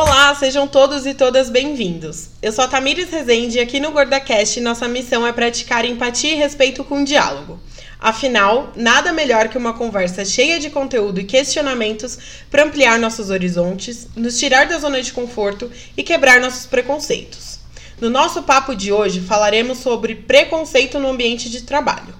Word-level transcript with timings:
Olá, 0.00 0.32
sejam 0.36 0.68
todos 0.68 1.06
e 1.06 1.12
todas 1.12 1.50
bem-vindos. 1.50 2.28
Eu 2.40 2.52
sou 2.52 2.62
a 2.62 2.68
Tamires 2.68 3.10
Rezende 3.10 3.58
e 3.58 3.60
aqui 3.60 3.80
no 3.80 3.90
GordaCast 3.90 4.60
nossa 4.60 4.86
missão 4.86 5.26
é 5.26 5.32
praticar 5.32 5.84
empatia 5.84 6.34
e 6.34 6.36
respeito 6.36 6.84
com 6.84 7.02
o 7.02 7.04
diálogo. 7.04 7.58
Afinal, 7.98 8.72
nada 8.76 9.12
melhor 9.12 9.48
que 9.48 9.58
uma 9.58 9.72
conversa 9.72 10.24
cheia 10.24 10.60
de 10.60 10.70
conteúdo 10.70 11.18
e 11.18 11.24
questionamentos 11.24 12.16
para 12.48 12.62
ampliar 12.62 12.96
nossos 13.00 13.28
horizontes, 13.28 14.06
nos 14.14 14.38
tirar 14.38 14.68
da 14.68 14.78
zona 14.78 15.02
de 15.02 15.12
conforto 15.12 15.68
e 15.96 16.04
quebrar 16.04 16.40
nossos 16.40 16.64
preconceitos. 16.64 17.58
No 18.00 18.08
nosso 18.08 18.44
papo 18.44 18.76
de 18.76 18.92
hoje 18.92 19.20
falaremos 19.20 19.78
sobre 19.78 20.14
preconceito 20.14 21.00
no 21.00 21.10
ambiente 21.10 21.50
de 21.50 21.62
trabalho. 21.62 22.14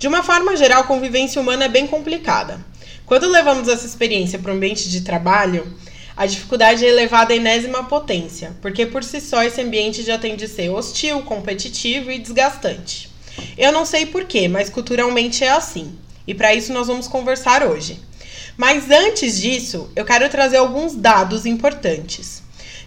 De 0.00 0.08
uma 0.08 0.24
forma 0.24 0.56
geral, 0.56 0.80
a 0.80 0.86
convivência 0.86 1.40
humana 1.40 1.66
é 1.66 1.68
bem 1.68 1.86
complicada. 1.86 2.58
Quando 3.06 3.30
levamos 3.30 3.68
essa 3.68 3.86
experiência 3.86 4.36
para 4.36 4.50
o 4.50 4.56
ambiente 4.56 4.90
de 4.90 5.02
trabalho, 5.02 5.64
a 6.16 6.26
dificuldade 6.26 6.84
é 6.84 6.88
elevada 6.88 7.32
à 7.32 7.36
enésima 7.36 7.84
potência, 7.84 8.54
porque 8.62 8.86
por 8.86 9.02
si 9.02 9.20
só 9.20 9.42
esse 9.42 9.60
ambiente 9.60 10.02
já 10.02 10.16
tende 10.16 10.44
a 10.44 10.48
ser 10.48 10.70
hostil, 10.70 11.22
competitivo 11.22 12.10
e 12.10 12.20
desgastante. 12.20 13.10
Eu 13.58 13.72
não 13.72 13.84
sei 13.84 14.06
porquê, 14.06 14.46
mas 14.46 14.70
culturalmente 14.70 15.42
é 15.42 15.50
assim. 15.50 15.98
E 16.26 16.32
para 16.32 16.54
isso 16.54 16.72
nós 16.72 16.86
vamos 16.86 17.08
conversar 17.08 17.66
hoje. 17.66 18.00
Mas 18.56 18.88
antes 18.88 19.40
disso, 19.40 19.90
eu 19.96 20.04
quero 20.04 20.28
trazer 20.28 20.58
alguns 20.58 20.94
dados 20.94 21.44
importantes. 21.44 22.43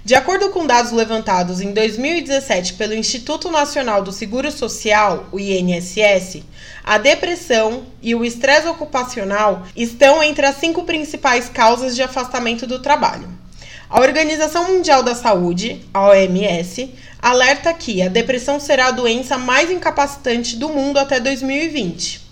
De 0.07 0.15
acordo 0.15 0.51
com 0.51 0.65
dados 0.65 0.93
levantados 0.93 1.59
em 1.59 1.73
2017 1.73 2.75
pelo 2.75 2.93
Instituto 2.93 3.51
Nacional 3.51 4.01
do 4.01 4.13
Seguro 4.13 4.49
Social, 4.49 5.25
o 5.33 5.37
INSS, 5.37 6.45
a 6.81 6.97
depressão 6.97 7.83
e 8.01 8.15
o 8.15 8.23
estresse 8.23 8.69
ocupacional 8.69 9.63
estão 9.75 10.23
entre 10.23 10.45
as 10.45 10.55
cinco 10.55 10.85
principais 10.85 11.49
causas 11.49 11.93
de 11.93 12.01
afastamento 12.01 12.65
do 12.65 12.79
trabalho. 12.79 13.27
A 13.89 13.99
Organização 13.99 14.69
Mundial 14.69 15.03
da 15.03 15.13
Saúde, 15.13 15.85
a 15.93 16.07
OMS, 16.07 16.89
alerta 17.21 17.73
que 17.73 18.01
a 18.01 18.07
depressão 18.07 18.61
será 18.61 18.87
a 18.87 18.91
doença 18.91 19.37
mais 19.37 19.69
incapacitante 19.69 20.55
do 20.55 20.69
mundo 20.69 20.99
até 20.99 21.19
2020. 21.19 22.26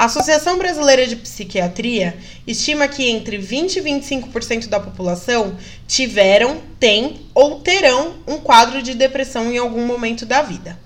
A 0.00 0.06
Associação 0.06 0.56
Brasileira 0.56 1.06
de 1.06 1.14
Psiquiatria 1.14 2.16
estima 2.46 2.88
que 2.88 3.10
entre 3.10 3.36
20 3.36 3.76
e 3.76 3.82
25% 3.82 4.66
da 4.66 4.80
população 4.80 5.58
tiveram, 5.86 6.62
têm 6.80 7.20
ou 7.34 7.60
terão 7.60 8.14
um 8.26 8.38
quadro 8.38 8.82
de 8.82 8.94
depressão 8.94 9.52
em 9.52 9.58
algum 9.58 9.84
momento 9.84 10.24
da 10.24 10.40
vida. 10.40 10.80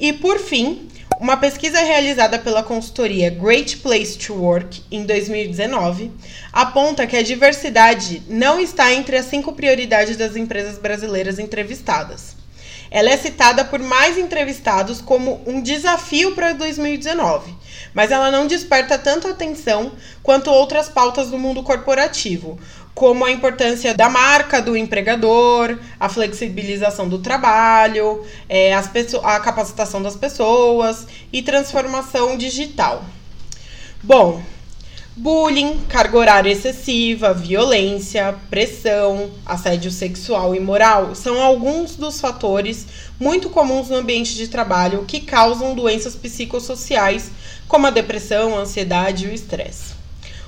E 0.00 0.12
por 0.12 0.40
fim, 0.40 0.88
uma 1.20 1.36
pesquisa 1.36 1.78
realizada 1.78 2.40
pela 2.40 2.60
consultoria 2.60 3.30
Great 3.30 3.76
Place 3.76 4.18
to 4.18 4.34
Work 4.34 4.82
em 4.90 5.06
2019 5.06 6.10
aponta 6.52 7.06
que 7.06 7.16
a 7.16 7.22
diversidade 7.22 8.20
não 8.28 8.58
está 8.58 8.92
entre 8.92 9.16
as 9.16 9.26
cinco 9.26 9.52
prioridades 9.52 10.16
das 10.16 10.34
empresas 10.34 10.76
brasileiras 10.76 11.38
entrevistadas. 11.38 12.35
Ela 12.90 13.10
é 13.10 13.16
citada 13.16 13.64
por 13.64 13.80
mais 13.80 14.16
entrevistados 14.16 15.00
como 15.00 15.42
um 15.46 15.60
desafio 15.60 16.34
para 16.34 16.52
2019, 16.52 17.54
mas 17.92 18.10
ela 18.10 18.30
não 18.30 18.46
desperta 18.46 18.98
tanto 18.98 19.28
atenção 19.28 19.92
quanto 20.22 20.50
outras 20.50 20.88
pautas 20.88 21.30
do 21.30 21.38
mundo 21.38 21.62
corporativo, 21.62 22.58
como 22.94 23.24
a 23.24 23.30
importância 23.30 23.94
da 23.94 24.08
marca 24.08 24.62
do 24.62 24.76
empregador, 24.76 25.78
a 26.00 26.08
flexibilização 26.08 27.08
do 27.08 27.18
trabalho, 27.18 28.24
é, 28.48 28.74
a 28.74 29.40
capacitação 29.40 30.02
das 30.02 30.16
pessoas 30.16 31.06
e 31.32 31.42
transformação 31.42 32.38
digital. 32.38 33.04
Bom, 34.02 34.40
Bullying, 35.18 35.78
carga 35.88 36.18
horária 36.18 36.52
excessiva, 36.52 37.32
violência, 37.32 38.34
pressão, 38.50 39.30
assédio 39.46 39.90
sexual 39.90 40.54
e 40.54 40.60
moral 40.60 41.14
são 41.14 41.40
alguns 41.40 41.96
dos 41.96 42.20
fatores 42.20 42.86
muito 43.18 43.48
comuns 43.48 43.88
no 43.88 43.96
ambiente 43.96 44.34
de 44.34 44.46
trabalho 44.46 45.06
que 45.08 45.20
causam 45.20 45.74
doenças 45.74 46.14
psicossociais, 46.14 47.30
como 47.66 47.86
a 47.86 47.90
depressão, 47.90 48.58
a 48.58 48.60
ansiedade 48.60 49.24
e 49.24 49.28
o 49.28 49.32
estresse. 49.32 49.94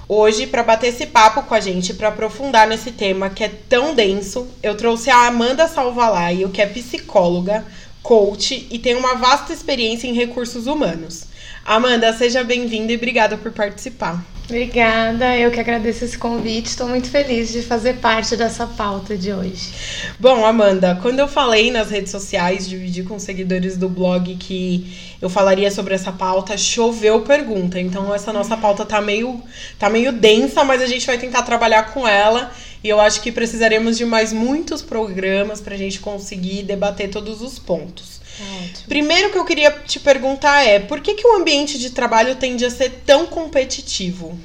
Hoje, 0.07 0.47
para 0.47 0.62
bater 0.62 0.89
esse 0.89 1.07
papo 1.07 1.45
com 1.45 1.55
a 1.55 1.61
gente, 1.61 1.95
para 1.95 2.09
aprofundar 2.09 2.69
nesse 2.69 2.93
tema 2.93 3.31
que 3.31 3.45
é 3.45 3.49
tão 3.49 3.95
denso, 3.95 4.47
eu 4.62 4.77
trouxe 4.77 5.09
a 5.09 5.28
Amanda 5.28 5.67
Salvalaio, 5.67 6.51
que 6.51 6.61
é 6.61 6.67
psicóloga, 6.67 7.65
coach 8.03 8.69
e 8.71 8.78
tem 8.78 8.95
uma 8.95 9.15
vasta 9.15 9.51
experiência 9.51 10.07
em 10.07 10.12
recursos 10.12 10.67
humanos. 10.67 11.25
Amanda, 11.69 12.11
seja 12.15 12.43
bem-vinda 12.43 12.93
e 12.93 12.97
obrigada 12.97 13.37
por 13.37 13.53
participar. 13.53 14.25
Obrigada, 14.47 15.37
eu 15.37 15.51
que 15.51 15.61
agradeço 15.61 16.03
esse 16.03 16.17
convite. 16.17 16.71
Estou 16.71 16.89
muito 16.89 17.11
feliz 17.11 17.53
de 17.53 17.61
fazer 17.61 17.97
parte 17.97 18.39
dessa 18.39 18.67
pauta 18.67 19.19
de 19.19 19.31
hoje. 19.31 19.75
Bom, 20.19 20.47
Amanda, 20.47 20.99
quando 21.03 21.19
eu 21.19 21.28
falei 21.28 21.71
nas 21.71 21.91
redes 21.91 22.11
sociais, 22.11 22.67
dividi 22.67 23.03
com 23.03 23.19
seguidores 23.19 23.77
do 23.77 23.87
blog 23.87 24.34
que 24.37 24.97
eu 25.21 25.28
falaria 25.28 25.71
sobre 25.71 25.95
essa 25.95 26.11
pauta, 26.11 26.57
choveu 26.57 27.21
pergunta. 27.21 27.78
Então 27.78 28.15
essa 28.15 28.33
nossa 28.33 28.57
pauta 28.57 28.87
tá 28.87 29.03
meio, 29.03 29.39
tá 29.78 29.91
meio 29.91 30.11
densa, 30.11 30.65
mas 30.65 30.81
a 30.81 30.87
gente 30.87 31.07
vai 31.07 31.19
tentar 31.19 31.43
trabalhar 31.43 31.93
com 31.93 32.09
ela. 32.09 32.51
E 32.83 32.89
eu 32.89 32.99
acho 32.99 33.21
que 33.21 33.31
precisaremos 33.31 33.99
de 33.99 34.07
mais 34.07 34.33
muitos 34.33 34.81
programas 34.81 35.61
para 35.61 35.75
a 35.75 35.78
gente 35.78 36.01
conseguir 36.01 36.62
debater 36.62 37.11
todos 37.11 37.43
os 37.43 37.59
pontos. 37.59 38.18
Ótimo. 38.41 38.88
Primeiro 38.88 39.31
que 39.31 39.38
eu 39.38 39.44
queria 39.44 39.71
te 39.71 39.99
perguntar 39.99 40.62
é 40.65 40.78
por 40.78 41.00
que, 41.00 41.15
que 41.15 41.26
o 41.26 41.37
ambiente 41.37 41.78
de 41.78 41.91
trabalho 41.91 42.37
tende 42.37 42.65
a 42.65 42.71
ser 42.71 43.03
tão 43.04 43.26
competitivo? 43.26 44.38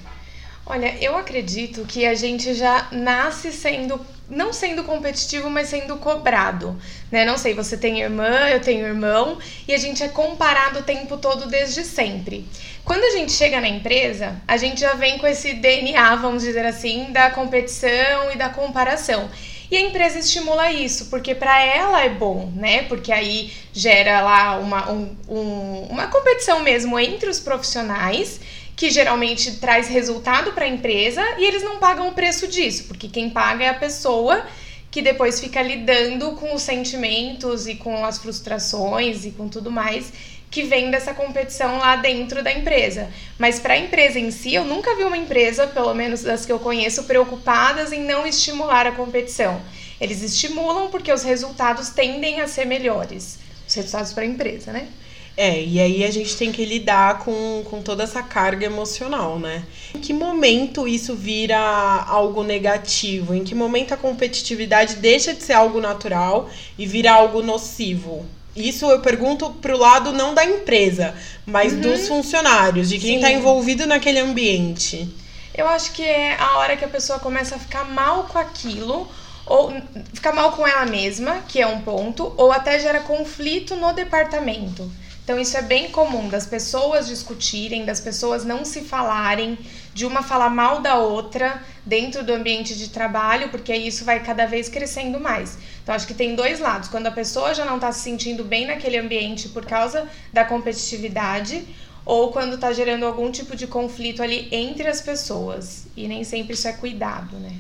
Olha, 0.66 0.96
eu 1.02 1.18
acredito 1.18 1.86
que 1.86 2.06
a 2.06 2.16
gente 2.16 2.54
já 2.54 2.88
nasce 2.92 3.52
sendo 3.52 4.00
não 4.30 4.54
sendo 4.54 4.84
competitivo, 4.84 5.50
mas 5.50 5.68
sendo 5.68 5.98
cobrado, 5.98 6.80
né? 7.12 7.26
Não 7.26 7.38
sei, 7.38 7.54
você 7.54 7.78
tem 7.78 8.02
irmã, 8.02 8.48
eu 8.50 8.62
tenho 8.62 8.86
irmão, 8.86 9.38
e 9.68 9.74
a 9.74 9.78
gente 9.78 10.02
é 10.02 10.08
comparado 10.08 10.80
o 10.80 10.84
tempo 10.84 11.18
todo 11.18 11.48
desde 11.48 11.84
sempre. 11.84 12.48
Quando 12.84 13.04
a 13.04 13.12
gente 13.12 13.32
chega 13.32 13.62
na 13.62 13.68
empresa, 13.68 14.42
a 14.48 14.58
gente 14.58 14.82
já 14.82 14.94
vem 14.94 15.18
com 15.18 15.28
esse 15.28 15.54
DNA, 15.54 16.16
vamos 16.16 16.44
dizer 16.44 16.66
assim, 16.66 17.12
da 17.12 17.30
competição 17.30 18.32
e 18.34 18.38
da 18.38 18.50
comparação. 18.50 19.30
E 19.74 19.78
a 19.78 19.82
empresa 19.82 20.20
estimula 20.20 20.72
isso, 20.72 21.08
porque 21.08 21.34
para 21.34 21.60
ela 21.66 22.04
é 22.04 22.10
bom, 22.10 22.52
né? 22.56 22.84
Porque 22.84 23.12
aí 23.12 23.52
gera 23.74 24.22
lá 24.22 24.60
uma, 24.60 24.92
um, 24.92 25.16
um, 25.28 25.88
uma 25.90 26.06
competição 26.06 26.60
mesmo 26.60 27.00
entre 27.00 27.28
os 27.28 27.40
profissionais, 27.40 28.40
que 28.76 28.92
geralmente 28.92 29.54
traz 29.54 29.88
resultado 29.88 30.52
para 30.52 30.66
a 30.66 30.68
empresa 30.68 31.24
e 31.40 31.46
eles 31.46 31.64
não 31.64 31.80
pagam 31.80 32.08
o 32.08 32.12
preço 32.12 32.48
disso, 32.48 32.84
porque 32.84 33.08
quem 33.08 33.32
paga 33.32 33.64
é 33.64 33.70
a 33.70 33.74
pessoa 33.74 34.46
que 34.92 35.02
depois 35.02 35.40
fica 35.40 35.60
lidando 35.60 36.34
com 36.34 36.54
os 36.54 36.62
sentimentos 36.62 37.66
e 37.66 37.74
com 37.74 38.06
as 38.06 38.20
frustrações 38.20 39.26
e 39.26 39.32
com 39.32 39.50
tudo 39.50 39.72
mais 39.72 40.14
que 40.54 40.62
vem 40.62 40.92
dessa 40.92 41.16
competição 41.16 41.80
lá 41.80 41.96
dentro 41.96 42.44
da 42.44 42.54
empresa. 42.54 43.10
Mas 43.40 43.60
para 43.60 43.74
a 43.74 43.78
empresa 43.78 44.20
em 44.20 44.30
si, 44.30 44.54
eu 44.54 44.64
nunca 44.64 44.96
vi 44.96 45.04
uma 45.04 45.18
empresa, 45.18 45.66
pelo 45.66 45.96
menos 45.96 46.22
das 46.22 46.46
que 46.46 46.52
eu 46.52 46.60
conheço, 46.60 47.06
preocupadas 47.06 47.92
em 47.92 48.04
não 48.04 48.26
estimular 48.28 48.86
a 48.86 48.92
competição. 48.92 49.60
Eles 50.00 50.22
estimulam 50.22 50.92
porque 50.92 51.12
os 51.12 51.24
resultados 51.24 51.90
tendem 51.90 52.40
a 52.40 52.48
ser 52.48 52.66
melhores. 52.66 53.40
Os 53.68 53.74
resultados 53.74 54.14
para 54.14 54.22
a 54.22 54.28
empresa, 54.28 54.72
né? 54.72 54.90
É, 55.36 55.60
e 55.60 55.80
aí 55.80 56.04
a 56.04 56.12
gente 56.12 56.38
tem 56.38 56.52
que 56.52 56.64
lidar 56.64 57.18
com, 57.18 57.64
com 57.68 57.82
toda 57.82 58.04
essa 58.04 58.22
carga 58.22 58.68
emocional, 58.68 59.40
né? 59.40 59.64
Em 59.96 60.00
que 60.00 60.14
momento 60.14 60.88
isso 60.88 61.16
vira 61.16 61.58
algo 61.58 62.44
negativo? 62.44 63.34
Em 63.34 63.44
que 63.44 63.56
momento 63.56 63.96
a 63.96 63.98
competitividade 63.98 64.98
deixa 64.98 65.34
de 65.34 65.42
ser 65.42 65.54
algo 65.54 65.82
natural 65.82 66.48
e 66.78 66.86
vira 66.86 67.12
algo 67.12 67.42
nocivo? 67.42 68.24
Isso 68.56 68.86
eu 68.86 69.00
pergunto 69.00 69.50
pro 69.50 69.78
lado 69.78 70.12
não 70.12 70.34
da 70.34 70.46
empresa, 70.46 71.16
mas 71.46 71.74
uhum. 71.74 71.82
dos 71.82 72.08
funcionários, 72.08 72.90
de 72.90 73.00
quem 73.00 73.16
está 73.16 73.32
envolvido 73.32 73.86
naquele 73.88 74.20
ambiente. 74.20 75.10
Eu 75.56 75.68
acho 75.68 75.92
que 75.92 76.04
é 76.04 76.36
a 76.40 76.58
hora 76.58 76.78
que 76.78 76.86
a 76.86 76.90
pessoa 76.90 77.20
começa 77.20 77.56
a 77.56 77.60
ficar 77.60 77.86
mal 77.86 78.26
com 78.26 78.38
aquilo, 78.38 79.08
ou 79.46 79.74
ficar 80.14 80.34
mal 80.34 80.52
com 80.52 80.66
ela 80.68 80.86
mesma, 80.86 81.44
que 81.48 81.62
é 81.62 81.68
um 81.68 81.82
ponto, 81.82 82.34
ou 82.38 82.52
até 82.52 82.80
gera 82.80 83.02
conflito 83.02 83.76
no 83.76 83.92
departamento. 83.94 84.90
Então 85.24 85.40
isso 85.40 85.56
é 85.56 85.62
bem 85.62 85.90
comum 85.90 86.28
das 86.28 86.46
pessoas 86.46 87.08
discutirem, 87.08 87.86
das 87.86 88.02
pessoas 88.02 88.44
não 88.44 88.66
se 88.66 88.82
falarem, 88.82 89.58
de 89.94 90.06
uma 90.06 90.24
falar 90.24 90.50
mal 90.50 90.82
da 90.82 90.98
outra 90.98 91.62
dentro 91.86 92.24
do 92.24 92.34
ambiente 92.34 92.76
de 92.76 92.90
trabalho, 92.90 93.50
porque 93.50 93.76
isso 93.76 94.04
vai 94.04 94.24
cada 94.24 94.46
vez 94.46 94.70
crescendo 94.70 95.20
mais. 95.20 95.58
Então 95.84 95.94
acho 95.94 96.08
que 96.08 96.14
tem 96.14 96.36
dois 96.36 96.60
lados. 96.60 96.90
Quando 96.90 97.08
a 97.08 97.12
pessoa 97.12 97.54
já 97.54 97.66
não 97.66 97.76
está 97.76 97.92
se 97.92 98.02
sentindo 98.02 98.44
bem 98.44 98.66
naquele 98.66 98.98
ambiente 98.98 99.50
por 99.50 99.66
causa 99.66 100.08
da 100.32 100.44
competitividade, 100.44 101.64
ou 102.06 102.32
quando 102.32 102.56
está 102.56 102.74
gerando 102.74 103.06
algum 103.06 103.32
tipo 103.32 103.56
de 103.56 103.68
conflito 103.68 104.22
ali 104.22 104.48
entre 104.52 104.88
as 104.88 105.02
pessoas. 105.02 105.88
E 105.96 106.08
nem 106.08 106.24
sempre 106.24 106.54
isso 106.54 106.68
é 106.68 106.74
cuidado, 106.74 107.38
né? 107.38 107.54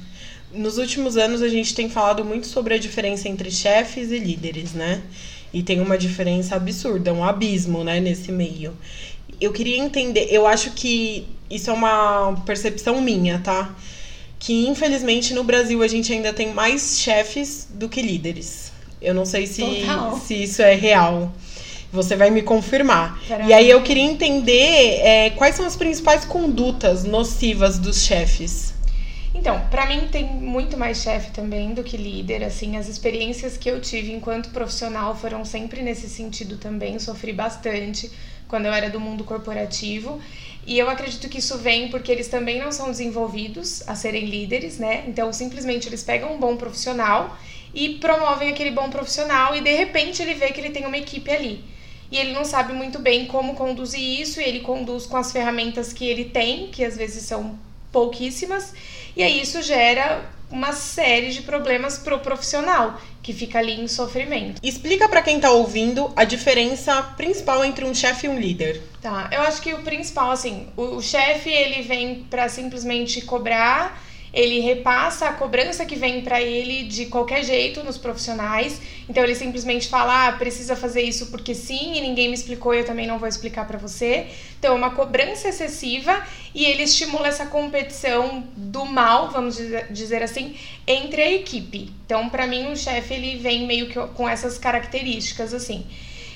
Nos 0.51 0.77
últimos 0.77 1.17
anos 1.17 1.41
a 1.41 1.47
gente 1.47 1.73
tem 1.73 1.89
falado 1.89 2.23
muito 2.23 2.47
sobre 2.47 2.73
a 2.73 2.77
diferença 2.77 3.27
entre 3.27 3.49
chefes 3.49 4.11
e 4.11 4.19
líderes, 4.19 4.73
né? 4.73 5.01
E 5.51 5.63
tem 5.63 5.79
uma 5.81 5.97
diferença 5.97 6.55
absurda, 6.55 7.13
um 7.13 7.23
abismo, 7.23 7.83
né, 7.83 7.99
nesse 7.99 8.31
meio. 8.31 8.75
Eu 9.39 9.51
queria 9.51 9.77
entender, 9.77 10.27
eu 10.29 10.45
acho 10.45 10.71
que 10.71 11.27
isso 11.53 11.69
é 11.69 11.73
uma 11.73 12.35
percepção 12.45 13.01
minha, 13.01 13.39
tá? 13.39 13.73
que 14.43 14.67
infelizmente 14.67 15.33
no 15.33 15.41
Brasil 15.41 15.81
a 15.81 15.87
gente 15.87 16.11
ainda 16.11 16.33
tem 16.33 16.53
mais 16.53 16.99
chefes 16.99 17.65
do 17.73 17.87
que 17.87 18.01
líderes. 18.01 18.73
Eu 19.01 19.13
não 19.13 19.25
sei 19.25 19.47
se, 19.47 19.63
se 20.25 20.43
isso 20.43 20.61
é 20.61 20.75
real. 20.75 21.31
Você 21.93 22.17
vai 22.17 22.29
me 22.29 22.41
confirmar. 22.41 23.21
Caramba. 23.25 23.49
E 23.49 23.53
aí 23.53 23.69
eu 23.69 23.81
queria 23.81 24.03
entender 24.03 24.99
é, 24.99 25.29
quais 25.29 25.55
são 25.55 25.65
as 25.65 25.77
principais 25.77 26.25
condutas 26.25 27.05
nocivas 27.05 27.79
dos 27.79 28.03
chefes. 28.03 28.73
Então, 29.33 29.61
para 29.71 29.85
mim 29.85 30.09
tem 30.11 30.25
muito 30.25 30.77
mais 30.77 30.97
chefe 30.97 31.31
também 31.31 31.73
do 31.73 31.81
que 31.81 31.95
líder, 31.95 32.43
assim, 32.43 32.75
as 32.75 32.89
experiências 32.89 33.55
que 33.55 33.69
eu 33.69 33.79
tive 33.79 34.11
enquanto 34.11 34.49
profissional 34.49 35.15
foram 35.15 35.45
sempre 35.45 35.81
nesse 35.81 36.09
sentido 36.09 36.57
também, 36.57 36.99
sofri 36.99 37.31
bastante 37.31 38.11
quando 38.47 38.65
eu 38.65 38.73
era 38.73 38.89
do 38.89 38.99
mundo 38.99 39.23
corporativo. 39.23 40.19
E 40.65 40.79
eu 40.79 40.89
acredito 40.89 41.27
que 41.27 41.39
isso 41.39 41.57
vem 41.57 41.89
porque 41.89 42.11
eles 42.11 42.27
também 42.27 42.59
não 42.59 42.71
são 42.71 42.89
desenvolvidos 42.89 43.87
a 43.87 43.95
serem 43.95 44.25
líderes, 44.25 44.77
né? 44.77 45.03
Então, 45.07 45.33
simplesmente 45.33 45.87
eles 45.89 46.03
pegam 46.03 46.33
um 46.33 46.39
bom 46.39 46.55
profissional 46.55 47.37
e 47.73 47.95
promovem 47.95 48.49
aquele 48.49 48.71
bom 48.71 48.89
profissional 48.89 49.55
e 49.55 49.61
de 49.61 49.73
repente 49.75 50.21
ele 50.21 50.35
vê 50.35 50.51
que 50.51 50.61
ele 50.61 50.69
tem 50.69 50.85
uma 50.85 50.97
equipe 50.97 51.29
ali. 51.31 51.63
E 52.11 52.17
ele 52.17 52.31
não 52.31 52.45
sabe 52.45 52.73
muito 52.73 52.99
bem 52.99 53.25
como 53.25 53.55
conduzir 53.55 54.21
isso, 54.21 54.39
e 54.39 54.43
ele 54.43 54.59
conduz 54.59 55.07
com 55.07 55.17
as 55.17 55.31
ferramentas 55.31 55.91
que 55.91 56.05
ele 56.05 56.25
tem, 56.25 56.67
que 56.67 56.85
às 56.85 56.95
vezes 56.95 57.23
são 57.23 57.57
pouquíssimas, 57.91 58.73
e 59.15 59.23
aí 59.23 59.41
isso 59.41 59.61
gera 59.63 60.23
uma 60.53 60.71
série 60.71 61.31
de 61.31 61.41
problemas 61.41 61.97
pro 61.97 62.19
profissional 62.19 63.01
que 63.23 63.33
fica 63.33 63.57
ali 63.57 63.73
em 63.73 63.87
sofrimento. 63.87 64.61
Explica 64.61 65.09
para 65.09 65.23
quem 65.23 65.39
tá 65.39 65.49
ouvindo 65.49 66.13
a 66.15 66.23
diferença 66.23 67.01
principal 67.17 67.65
entre 67.65 67.83
um 67.83 67.93
chefe 67.93 68.27
e 68.27 68.29
um 68.29 68.39
líder. 68.39 68.81
Tá, 69.01 69.29
eu 69.31 69.41
acho 69.41 69.61
que 69.61 69.73
o 69.73 69.81
principal 69.81 70.29
assim, 70.29 70.67
o, 70.77 70.97
o 70.97 71.01
chefe 71.01 71.49
ele 71.49 71.81
vem 71.81 72.25
para 72.29 72.47
simplesmente 72.47 73.19
cobrar 73.21 73.99
ele 74.33 74.59
repassa 74.61 75.27
a 75.27 75.33
cobrança 75.33 75.85
que 75.85 75.95
vem 75.95 76.21
para 76.21 76.41
ele 76.41 76.85
de 76.85 77.05
qualquer 77.05 77.43
jeito 77.43 77.83
nos 77.83 77.99
profissionais. 77.99 78.81
Então 79.07 79.23
ele 79.23 79.35
simplesmente 79.35 79.87
fala: 79.87 80.27
ah, 80.27 80.31
precisa 80.31 80.75
fazer 80.75 81.03
isso 81.03 81.27
porque 81.27 81.53
sim, 81.53 81.95
e 81.95 82.01
ninguém 82.01 82.29
me 82.29 82.33
explicou, 82.33 82.73
eu 82.73 82.83
também 82.83 83.05
não 83.05 83.19
vou 83.19 83.27
explicar 83.27 83.67
para 83.67 83.77
você. 83.77 84.27
Então 84.57 84.73
é 84.73 84.77
uma 84.77 84.91
cobrança 84.91 85.49
excessiva 85.49 86.25
e 86.55 86.65
ele 86.65 86.83
estimula 86.83 87.27
essa 87.27 87.45
competição 87.45 88.43
do 88.55 88.85
mal, 88.85 89.29
vamos 89.29 89.59
dizer 89.91 90.23
assim, 90.23 90.55
entre 90.87 91.21
a 91.21 91.31
equipe. 91.31 91.91
Então, 92.05 92.29
para 92.29 92.47
mim, 92.47 92.71
o 92.71 92.75
chefe 92.75 93.13
ele 93.13 93.37
vem 93.37 93.67
meio 93.67 93.87
que 93.87 93.99
com 94.15 94.27
essas 94.27 94.57
características 94.57 95.53
assim. 95.53 95.85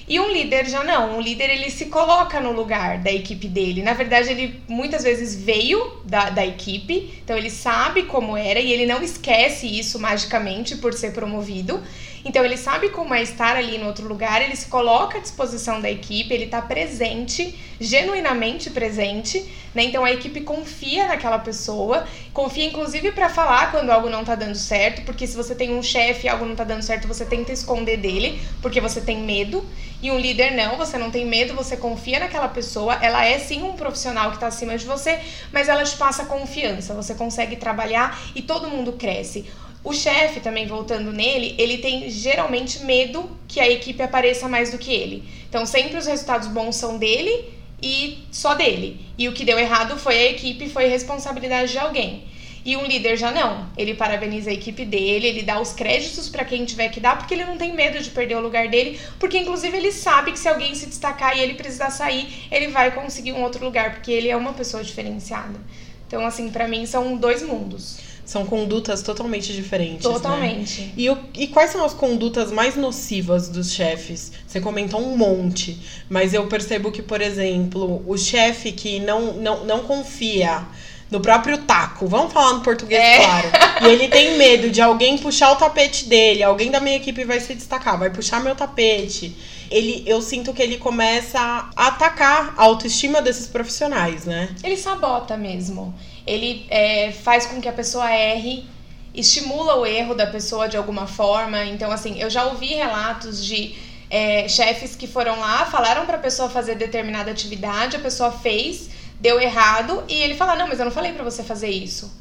E 0.08 0.20
um 0.20 0.32
líder 0.32 0.70
já 0.70 0.84
não. 0.84 1.18
Um 1.18 1.22
líder 1.22 1.50
ele 1.50 1.70
se 1.70 1.88
coloca 1.88 2.40
no 2.40 2.54
lugar 2.54 3.00
da 3.00 3.12
equipe 3.12 3.48
dele. 3.48 3.84
Na 3.84 3.94
verdade, 3.94 4.30
ele 4.32 4.62
muitas 4.68 5.04
vezes 5.04 5.36
veio 5.36 5.98
da, 6.06 6.30
da 6.30 6.46
equipe, 6.46 7.20
então 7.22 7.38
ele 7.38 7.50
sabe 7.50 8.04
como 8.04 8.38
era 8.38 8.60
e 8.60 8.72
ele 8.72 8.86
não 8.86 9.04
esquece 9.04 9.68
isso 9.68 10.00
magicamente 10.00 10.78
por 10.78 10.94
ser 10.94 11.12
promovido. 11.12 11.84
Então 12.28 12.44
ele 12.44 12.58
sabe 12.58 12.90
como 12.90 13.14
é 13.14 13.22
estar 13.22 13.56
ali 13.56 13.78
no 13.78 13.88
outro 13.88 14.06
lugar, 14.06 14.42
ele 14.42 14.56
se 14.56 14.66
coloca 14.68 15.18
à 15.18 15.22
disposição 15.22 15.80
da 15.80 15.90
equipe, 15.90 16.34
ele 16.34 16.44
está 16.44 16.62
presente, 16.62 17.58
genuinamente 17.80 18.70
presente, 18.70 19.50
né? 19.74 19.84
Então 19.84 20.04
a 20.04 20.12
equipe 20.12 20.42
confia 20.42 21.08
naquela 21.08 21.40
pessoa, 21.40 22.06
confia 22.34 22.66
inclusive 22.66 23.14
para 23.14 23.30
falar 23.30 23.72
quando 23.72 23.92
algo 23.92 24.10
não 24.10 24.22
está 24.22 24.36
dando 24.36 24.56
certo, 24.56 25.04
porque 25.04 25.26
se 25.26 25.38
você 25.38 25.56
tem 25.56 25.74
um 25.74 25.82
chefe 25.82 26.26
e 26.26 26.30
algo 26.30 26.44
não 26.44 26.52
está 26.52 26.66
dando 26.66 26.82
certo, 26.82 27.08
você 27.08 27.24
tenta 27.24 27.54
esconder 27.54 27.96
dele, 27.96 28.42
porque 28.62 28.82
você 28.82 29.00
tem 29.00 29.20
medo. 29.20 29.66
E 30.04 30.12
um 30.12 30.20
líder 30.20 30.52
não, 30.52 30.78
você 30.78 30.98
não 30.98 31.10
tem 31.10 31.26
medo, 31.26 31.56
você 31.56 31.78
confia 31.78 32.20
naquela 32.20 32.50
pessoa, 32.50 32.96
ela 33.02 33.26
é 33.26 33.40
sim 33.40 33.64
um 33.64 33.74
profissional 33.74 34.30
que 34.30 34.36
está 34.36 34.48
acima 34.48 34.78
de 34.78 34.86
você, 34.86 35.20
mas 35.52 35.70
ela 35.70 35.84
te 35.84 35.96
passa 35.96 36.26
confiança, 36.26 36.94
você 36.94 37.16
consegue 37.16 37.56
trabalhar 37.56 38.20
e 38.36 38.42
todo 38.42 38.70
mundo 38.70 38.94
cresce. 38.94 39.50
O 39.88 39.94
chefe, 39.94 40.42
também 40.42 40.68
voltando 40.68 41.14
nele, 41.14 41.56
ele 41.58 41.78
tem 41.78 42.10
geralmente 42.10 42.84
medo 42.84 43.32
que 43.48 43.58
a 43.58 43.70
equipe 43.70 44.04
apareça 44.04 44.46
mais 44.46 44.70
do 44.70 44.78
que 44.78 44.94
ele. 44.94 45.24
Então, 45.48 45.66
sempre 45.66 45.96
os 45.96 46.06
resultados 46.06 46.50
bons 46.50 46.76
são 46.76 46.98
dele 46.98 47.46
e 47.82 48.18
só 48.30 48.54
dele. 48.54 49.00
E 49.18 49.30
o 49.30 49.32
que 49.32 49.46
deu 49.46 49.58
errado 49.58 49.98
foi 49.98 50.18
a 50.18 50.30
equipe, 50.32 50.68
foi 50.68 50.88
responsabilidade 50.88 51.72
de 51.72 51.78
alguém. 51.78 52.26
E 52.66 52.76
um 52.76 52.86
líder 52.86 53.16
já 53.16 53.32
não. 53.32 53.70
Ele 53.78 53.94
parabeniza 53.94 54.50
a 54.50 54.54
equipe 54.54 54.84
dele, 54.84 55.26
ele 55.26 55.44
dá 55.44 55.58
os 55.58 55.72
créditos 55.72 56.28
para 56.28 56.44
quem 56.44 56.66
tiver 56.66 56.90
que 56.90 57.00
dar, 57.00 57.18
porque 57.18 57.34
ele 57.34 57.46
não 57.46 57.58
tem 57.58 57.74
medo 57.74 57.98
de 57.98 58.10
perder 58.10 58.36
o 58.36 58.42
lugar 58.42 58.68
dele, 58.68 59.00
porque 59.18 59.38
inclusive 59.38 59.78
ele 59.78 59.94
sabe 59.94 60.34
que 60.34 60.40
se 60.40 60.50
alguém 60.50 60.76
se 60.76 60.88
destacar 60.88 61.38
e 61.38 61.40
ele 61.40 61.54
precisar 61.54 61.92
sair, 61.92 62.46
ele 62.52 62.68
vai 62.68 62.92
conseguir 62.92 63.32
um 63.32 63.42
outro 63.42 63.64
lugar, 63.64 63.94
porque 63.94 64.12
ele 64.12 64.28
é 64.28 64.36
uma 64.36 64.52
pessoa 64.52 64.84
diferenciada. 64.84 65.58
Então, 66.06 66.26
assim, 66.26 66.50
para 66.50 66.68
mim 66.68 66.86
são 66.86 67.16
dois 67.16 67.42
mundos. 67.42 68.07
São 68.28 68.46
condutas 68.46 69.02
totalmente 69.02 69.54
diferentes. 69.54 70.06
Né? 70.06 70.14
Totalmente. 70.14 70.82
Né? 70.82 70.92
E, 70.98 71.10
o, 71.10 71.18
e 71.34 71.48
quais 71.48 71.72
são 71.72 71.86
as 71.86 71.94
condutas 71.94 72.52
mais 72.52 72.76
nocivas 72.76 73.48
dos 73.48 73.72
chefes? 73.72 74.34
Você 74.46 74.60
comentou 74.60 75.00
um 75.02 75.16
monte, 75.16 75.80
mas 76.10 76.34
eu 76.34 76.46
percebo 76.48 76.92
que, 76.92 77.02
por 77.02 77.22
exemplo, 77.22 78.04
o 78.06 78.18
chefe 78.18 78.74
que 78.74 79.00
não, 79.00 79.32
não, 79.36 79.64
não 79.64 79.80
confia 79.80 80.68
no 81.10 81.22
próprio 81.22 81.60
taco, 81.60 82.06
vamos 82.06 82.34
falar 82.34 82.56
no 82.56 82.60
português 82.60 83.02
é. 83.02 83.18
claro. 83.20 83.50
E 83.84 83.88
ele 83.88 84.10
tem 84.10 84.38
medo 84.38 84.70
de 84.70 84.82
alguém 84.82 85.18
puxar 85.18 85.54
o 85.54 85.56
tapete 85.56 86.06
dele, 86.06 86.44
alguém 86.44 86.70
da 86.70 86.82
minha 86.82 86.98
equipe 86.98 87.24
vai 87.24 87.40
se 87.40 87.56
destacar, 87.56 87.98
vai 87.98 88.10
puxar 88.10 88.44
meu 88.44 88.56
tapete. 88.56 89.34
Ele, 89.72 90.04
eu 90.06 90.22
sinto 90.22 90.54
que 90.54 90.62
ele 90.62 90.78
começa 90.78 91.40
a 91.40 91.88
atacar 91.88 92.54
a 92.58 92.64
autoestima 92.64 93.22
desses 93.22 93.48
profissionais, 93.48 94.26
né? 94.26 94.50
Ele 94.62 94.76
sabota 94.76 95.38
mesmo 95.38 95.96
ele 96.28 96.68
é, 96.70 97.12
faz 97.12 97.46
com 97.46 97.62
que 97.62 97.70
a 97.70 97.74
pessoa 97.74 98.12
erre, 98.12 98.66
estimula 99.14 99.78
o 99.78 99.86
erro 99.86 100.14
da 100.14 100.28
pessoa 100.28 100.68
de 100.68 100.78
alguma 100.78 101.08
forma. 101.08 101.64
Então, 101.66 101.92
assim, 101.92 102.20
eu 102.20 102.30
já 102.30 102.46
ouvi 102.46 102.68
relatos 102.68 103.44
de 103.44 103.76
é, 104.10 104.48
chefes 104.48 104.96
que 104.96 105.08
foram 105.08 105.40
lá, 105.40 105.66
falaram 105.66 106.06
para 106.06 106.18
a 106.18 106.20
pessoa 106.20 106.50
fazer 106.50 106.76
determinada 106.76 107.32
atividade, 107.32 107.96
a 107.96 108.00
pessoa 108.00 108.32
fez, 108.32 108.90
deu 109.20 109.40
errado 109.40 110.04
e 110.08 110.14
ele 110.14 110.36
fala: 110.36 110.56
Não, 110.56 110.68
mas 110.68 110.80
eu 110.80 110.86
não 110.86 110.92
falei 110.92 111.14
para 111.14 111.24
você 111.24 111.44
fazer 111.44 111.70
isso. 111.70 112.12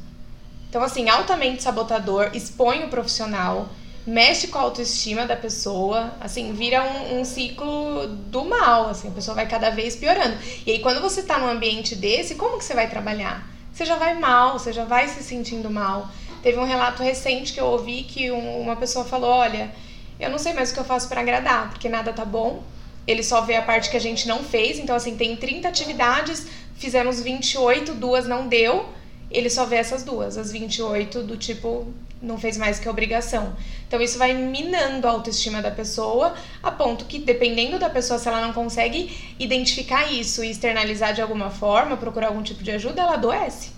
Então, 0.69 0.83
assim, 0.83 1.09
altamente 1.09 1.63
sabotador, 1.63 2.31
expõe 2.35 2.85
o 2.85 2.89
profissional, 2.89 3.69
mexe 4.07 4.49
com 4.49 4.59
a 4.59 4.63
autoestima 4.63 5.25
da 5.27 5.37
pessoa, 5.37 6.13
assim, 6.21 6.53
vira 6.53 6.83
um, 6.83 7.21
um, 7.21 7.25
ciclo 7.25 8.07
do 8.07 8.45
mal, 8.45 8.89
assim, 8.89 9.09
a 9.09 9.13
pessoa 9.13 9.35
vai 9.35 9.47
cada 9.49 9.71
vez 9.71 9.97
piorando. 9.97 10.37
E 10.67 10.73
aí, 10.73 10.79
quando 10.81 11.01
você 11.01 11.23
tá 11.23 11.39
num 11.39 11.49
ambiente 11.49 11.95
desse, 11.95 12.35
como 12.35 12.59
que 12.59 12.65
você 12.65 12.75
vai 12.75 12.91
trabalhar? 12.91 13.56
Você 13.77 13.85
já 13.85 13.97
vai 13.97 14.19
mal, 14.19 14.59
você 14.59 14.73
já 14.73 14.87
vai 14.87 15.07
se 15.07 15.23
sentindo 15.23 15.69
mal. 15.69 16.09
Teve 16.43 16.59
um 16.59 16.65
relato 16.65 17.03
recente 17.03 17.53
que 17.53 17.61
eu 17.61 17.67
ouvi 17.67 18.05
que 18.05 18.31
um, 18.31 18.63
uma 18.63 18.75
pessoa 18.75 19.05
falou: 19.05 19.29
Olha, 19.29 19.71
eu 20.19 20.31
não 20.31 20.39
sei 20.39 20.55
mais 20.55 20.71
o 20.71 20.75
que 20.75 20.81
eu 20.81 20.85
faço 20.85 21.07
para 21.11 21.21
agradar, 21.21 21.69
porque 21.69 21.87
nada 21.87 22.11
tá 22.11 22.25
bom. 22.25 22.63
Ele 23.07 23.23
só 23.23 23.43
vê 23.43 23.55
a 23.55 23.61
parte 23.61 23.91
que 23.91 23.97
a 23.97 24.01
gente 24.01 24.27
não 24.27 24.43
fez. 24.43 24.79
Então, 24.79 24.97
assim, 24.97 25.15
tem 25.15 25.37
30 25.37 25.69
atividades, 25.69 26.47
fizemos 26.77 27.21
28, 27.21 27.93
duas 27.93 28.27
não 28.27 28.49
deu. 28.49 28.89
Ele 29.31 29.51
só 29.51 29.67
vê 29.67 29.77
essas 29.77 30.03
duas, 30.03 30.39
as 30.39 30.51
28 30.51 31.23
do 31.23 31.37
tipo, 31.37 31.93
não 32.21 32.39
fez 32.39 32.57
mais 32.57 32.79
que 32.79 32.89
obrigação. 32.89 33.55
Então 33.87 34.01
isso 34.01 34.19
vai 34.19 34.35
minando 34.35 35.07
a 35.07 35.11
autoestima 35.11 35.63
da 35.63 35.71
pessoa, 35.71 36.35
a 36.63 36.71
ponto 36.71 37.05
que 37.05 37.19
dependendo 37.19 37.79
da 37.79 37.89
pessoa, 37.91 38.19
se 38.19 38.29
ela 38.29 38.41
não 38.41 38.53
consegue 38.53 39.17
identificar 39.39 40.11
isso 40.11 40.43
e 40.43 40.51
externalizar 40.51 41.15
de 41.15 41.23
alguma 41.23 41.51
forma, 41.51 41.97
procurar 41.97 42.29
algum 42.29 42.43
tipo 42.43 42.63
de 42.63 42.71
ajuda, 42.71 43.03
ela 43.03 43.15
adoece. 43.15 43.71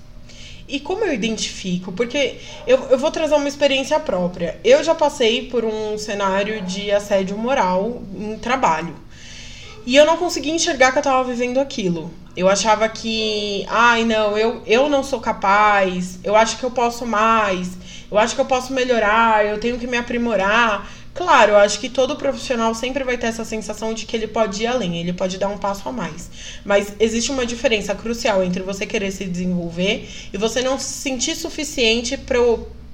E 0.69 0.79
como 0.79 1.05
eu 1.05 1.15
identifico? 1.15 1.91
Porque 1.93 2.39
eu, 2.67 2.79
eu 2.91 2.99
vou 2.99 3.11
trazer 3.11 3.35
uma 3.35 3.49
experiência 3.49 3.99
própria. 3.99 4.61
Eu 4.63 4.85
já 4.85 4.95
passei 4.95 5.49
por 5.49 5.65
um 5.65 5.97
cenário 5.97 6.61
de 6.63 6.91
assédio 6.91 7.39
moral 7.39 8.03
em 8.15 8.37
trabalho. 8.39 8.95
E 9.87 9.97
eu 9.97 10.05
não 10.05 10.19
conseguia 10.19 10.53
enxergar 10.55 10.93
que 10.93 10.99
eu 10.99 11.03
tava 11.03 11.25
vivendo 11.25 11.59
aquilo. 11.59 12.11
Eu 12.37 12.49
achava 12.49 12.87
que, 12.89 13.65
ai, 13.69 14.05
não, 14.05 14.37
eu, 14.37 14.63
eu 14.67 14.91
não 14.91 15.03
sou 15.03 15.19
capaz, 15.21 16.19
eu 16.23 16.37
acho 16.37 16.59
que 16.59 16.65
eu 16.65 16.71
posso 16.71 17.07
mais 17.07 17.71
eu 18.11 18.19
acho 18.19 18.35
que 18.35 18.41
eu 18.41 18.45
posso 18.45 18.73
melhorar, 18.73 19.45
eu 19.45 19.59
tenho 19.59 19.79
que 19.79 19.87
me 19.87 19.97
aprimorar. 19.97 20.91
Claro, 21.15 21.53
eu 21.53 21.57
acho 21.57 21.81
que 21.81 21.89
todo 21.89 22.17
profissional 22.17 22.75
sempre 22.75 23.03
vai 23.03 23.19
ter 23.19 23.27
essa 23.27 23.45
sensação 23.45 23.93
de 23.93 24.07
que 24.07 24.17
ele 24.17 24.29
pode 24.29 24.63
ir 24.63 24.67
além, 24.67 24.99
ele 24.99 25.13
pode 25.13 25.37
dar 25.37 25.49
um 25.49 25.59
passo 25.59 25.89
a 25.89 25.93
mais. 25.93 26.31
Mas 26.65 26.95
existe 27.01 27.33
uma 27.33 27.45
diferença 27.45 27.95
crucial 27.95 28.43
entre 28.43 28.63
você 28.63 28.87
querer 28.87 29.11
se 29.11 29.25
desenvolver 29.25 30.09
e 30.33 30.39
você 30.39 30.63
não 30.63 30.79
se 30.79 30.93
sentir 30.93 31.35
suficiente 31.35 32.17
para 32.17 32.39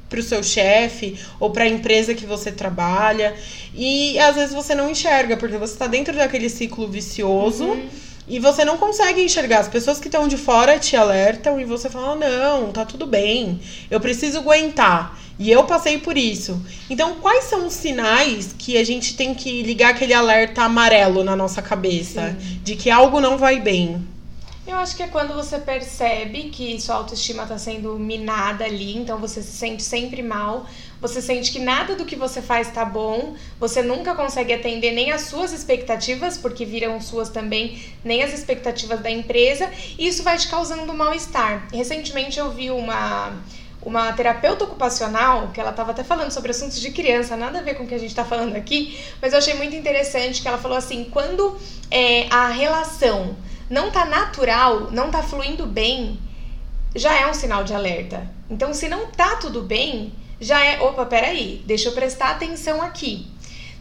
para 0.09 0.21
o 0.21 0.23
seu 0.23 0.45
chefe 0.45 1.19
ou 1.41 1.51
para 1.51 1.65
a 1.65 1.69
empresa 1.69 2.15
que 2.15 2.25
você 2.25 2.53
trabalha. 2.53 3.35
E 3.75 4.17
às 4.19 4.37
vezes 4.37 4.55
você 4.55 4.75
não 4.75 4.89
enxerga, 4.89 5.37
porque 5.37 5.57
você 5.57 5.73
está 5.73 5.89
dentro 5.89 6.15
daquele 6.15 6.49
ciclo 6.49 6.87
vicioso. 6.87 7.65
Uhum 7.65 8.04
e 8.27 8.39
você 8.39 8.65
não 8.65 8.79
consegue 8.79 9.23
enxergar. 9.23 9.61
As 9.61 9.69
pessoas 9.69 9.99
que 9.99 10.09
estão 10.09 10.27
de 10.27 10.37
fora 10.37 10.79
te 10.79 10.97
alertam 10.97 11.61
e 11.61 11.65
você 11.65 11.91
fala: 11.91 12.17
não, 12.17 12.73
tá 12.73 12.85
tudo 12.85 13.07
bem, 13.07 13.61
eu 13.91 14.01
preciso 14.01 14.39
aguentar. 14.39 15.19
E 15.37 15.51
eu 15.51 15.65
passei 15.65 15.99
por 15.99 16.17
isso. 16.17 16.65
Então, 16.89 17.17
quais 17.17 17.45
são 17.45 17.67
os 17.67 17.73
sinais 17.73 18.55
que 18.57 18.77
a 18.77 18.85
gente 18.85 19.17
tem 19.17 19.35
que 19.35 19.63
ligar 19.63 19.91
aquele 19.91 20.15
alerta 20.15 20.63
amarelo 20.63 21.25
na 21.25 21.35
nossa 21.35 21.61
cabeça 21.61 22.37
Sim. 22.39 22.61
de 22.63 22.77
que 22.77 22.89
algo 22.89 23.21
não 23.21 23.37
vai 23.37 23.61
bem? 23.61 24.01
Eu 24.67 24.77
acho 24.77 24.97
que 24.97 25.03
é 25.03 25.09
quando 25.09 25.35
você 25.35 25.59
percebe 25.59 26.45
que 26.45 26.81
sua 26.81 26.95
autoestima 26.95 27.43
está 27.43 27.59
sendo 27.59 27.99
minada 27.99 28.65
ali, 28.65 28.97
então 28.97 29.19
você 29.19 29.43
se 29.43 29.53
sente 29.53 29.83
sempre 29.83 30.23
mal, 30.23 30.67
você 31.05 31.21
sente 31.21 31.53
que 31.53 31.59
nada 31.59 31.95
do 31.95 32.07
que 32.07 32.17
você 32.17 32.41
faz 32.41 32.69
está 32.69 32.83
bom, 32.83 33.35
você 33.61 33.83
nunca 33.83 34.15
consegue 34.15 34.55
atender 34.55 34.91
nem 34.93 35.13
as 35.13 35.23
suas 35.23 35.53
expectativas, 35.53 36.39
porque 36.39 36.65
viram 36.65 36.99
suas 36.99 37.29
também, 37.29 37.79
nem 38.03 38.23
as 38.23 38.33
expectativas 38.33 39.01
da 39.01 39.11
empresa, 39.11 39.71
e 39.99 40.07
isso 40.07 40.23
vai 40.23 40.39
te 40.39 40.49
causando 40.49 40.95
mal-estar. 40.95 41.69
Recentemente 41.71 42.39
eu 42.39 42.51
vi 42.51 42.71
uma 42.71 43.35
uma 43.83 44.15
terapeuta 44.15 44.65
ocupacional, 44.65 45.51
que 45.53 45.61
ela 45.61 45.69
estava 45.69 45.91
até 45.91 46.03
falando 46.03 46.31
sobre 46.31 46.53
assuntos 46.53 46.81
de 46.81 46.91
criança, 46.91 47.37
nada 47.37 47.59
a 47.59 47.63
ver 47.63 47.75
com 47.75 47.85
o 47.85 47.87
que 47.87 47.95
a 47.95 47.99
gente 47.99 48.09
está 48.09 48.25
falando 48.25 48.57
aqui, 48.57 48.99
mas 49.21 49.35
eu 49.35 49.39
achei 49.41 49.53
muito 49.53 49.77
interessante 49.77 50.41
que 50.41 50.49
ela 50.49 50.57
falou 50.57 50.79
assim: 50.79 51.05
quando 51.11 51.55
é, 51.91 52.27
a 52.31 52.49
relação 52.49 53.37
não 53.69 53.91
tá 53.91 54.07
natural, 54.07 54.91
não 54.91 55.11
tá 55.11 55.23
fluindo 55.23 55.67
bem, 55.67 56.19
já 56.97 57.13
é 57.15 57.27
um 57.27 57.35
sinal 57.35 57.63
de 57.63 57.75
alerta. 57.75 58.27
Então, 58.49 58.73
se 58.73 58.89
não 58.89 59.09
tá 59.09 59.37
tudo 59.37 59.61
bem, 59.61 60.15
já 60.41 60.65
é, 60.65 60.81
opa, 60.81 61.07
peraí, 61.07 61.63
deixa 61.65 61.89
eu 61.89 61.93
prestar 61.93 62.31
atenção 62.31 62.83
aqui. 62.83 63.27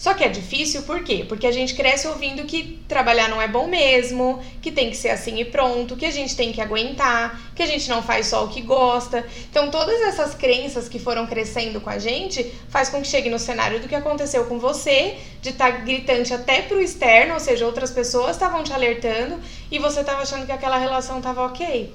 Só 0.03 0.13
que 0.13 0.22
é 0.22 0.27
difícil 0.27 0.81
por 0.81 1.01
quê? 1.01 1.24
Porque 1.25 1.48
a 1.48 1.51
gente 1.53 1.75
cresce 1.75 2.05
ouvindo 2.10 2.43
que 2.43 2.77
trabalhar 2.89 3.29
não 3.29 3.41
é 3.41 3.48
bom 3.48 3.67
mesmo, 3.67 4.43
que 4.62 4.69
tem 4.69 4.89
que 4.89 4.98
ser 4.98 5.07
assim 5.07 5.39
e 5.39 5.45
pronto, 5.45 5.95
que 5.95 6.05
a 6.05 6.12
gente 6.12 6.36
tem 6.36 6.51
que 6.51 6.60
aguentar, 6.60 7.39
que 7.55 7.63
a 7.63 7.65
gente 7.65 7.88
não 7.88 8.03
faz 8.03 8.27
só 8.27 8.43
o 8.43 8.50
que 8.50 8.60
gosta. 8.60 9.25
Então, 9.50 9.72
todas 9.72 10.01
essas 10.01 10.36
crenças 10.36 10.89
que 10.89 11.00
foram 11.00 11.25
crescendo 11.25 11.79
com 11.79 11.89
a 11.89 12.00
gente 12.00 12.53
faz 12.67 12.89
com 12.89 13.01
que 13.01 13.07
chegue 13.07 13.29
no 13.29 13.39
cenário 13.39 13.79
do 13.79 13.88
que 13.88 13.95
aconteceu 13.95 14.43
com 14.43 14.60
você, 14.60 15.15
de 15.41 15.51
estar 15.51 15.72
tá 15.72 15.77
gritante 15.77 16.33
até 16.33 16.62
pro 16.63 16.81
externo, 16.81 17.36
ou 17.36 17.39
seja, 17.39 17.65
outras 17.65 17.89
pessoas 17.89 18.31
estavam 18.31 18.62
te 18.62 18.74
alertando 18.74 19.39
e 19.72 19.79
você 19.79 20.01
estava 20.01 20.24
achando 20.24 20.45
que 20.45 20.51
aquela 20.51 20.77
relação 20.77 21.19
estava 21.19 21.45
ok. 21.45 21.93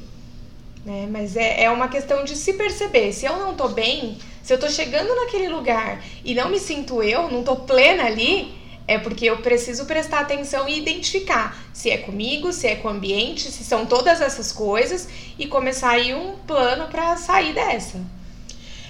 Né? 0.82 1.06
Mas 1.10 1.36
é, 1.36 1.64
é 1.64 1.70
uma 1.70 1.88
questão 1.88 2.24
de 2.24 2.34
se 2.34 2.54
perceber. 2.54 3.12
Se 3.12 3.26
eu 3.26 3.36
não 3.36 3.52
tô 3.52 3.68
bem, 3.68 4.16
se 4.48 4.54
eu 4.54 4.58
tô 4.58 4.70
chegando 4.70 5.14
naquele 5.14 5.46
lugar 5.46 6.02
e 6.24 6.34
não 6.34 6.48
me 6.48 6.58
sinto 6.58 7.02
eu, 7.02 7.30
não 7.30 7.44
tô 7.44 7.54
plena 7.54 8.04
ali, 8.04 8.50
é 8.86 8.96
porque 8.96 9.26
eu 9.26 9.36
preciso 9.42 9.84
prestar 9.84 10.20
atenção 10.20 10.66
e 10.66 10.78
identificar 10.78 11.68
se 11.70 11.90
é 11.90 11.98
comigo, 11.98 12.50
se 12.50 12.66
é 12.66 12.74
com 12.76 12.88
o 12.88 12.90
ambiente, 12.90 13.42
se 13.42 13.62
são 13.62 13.84
todas 13.84 14.22
essas 14.22 14.50
coisas 14.50 15.06
e 15.38 15.46
começar 15.46 15.90
aí 15.90 16.14
um 16.14 16.34
plano 16.46 16.88
para 16.88 17.14
sair 17.18 17.52
dessa. 17.52 18.00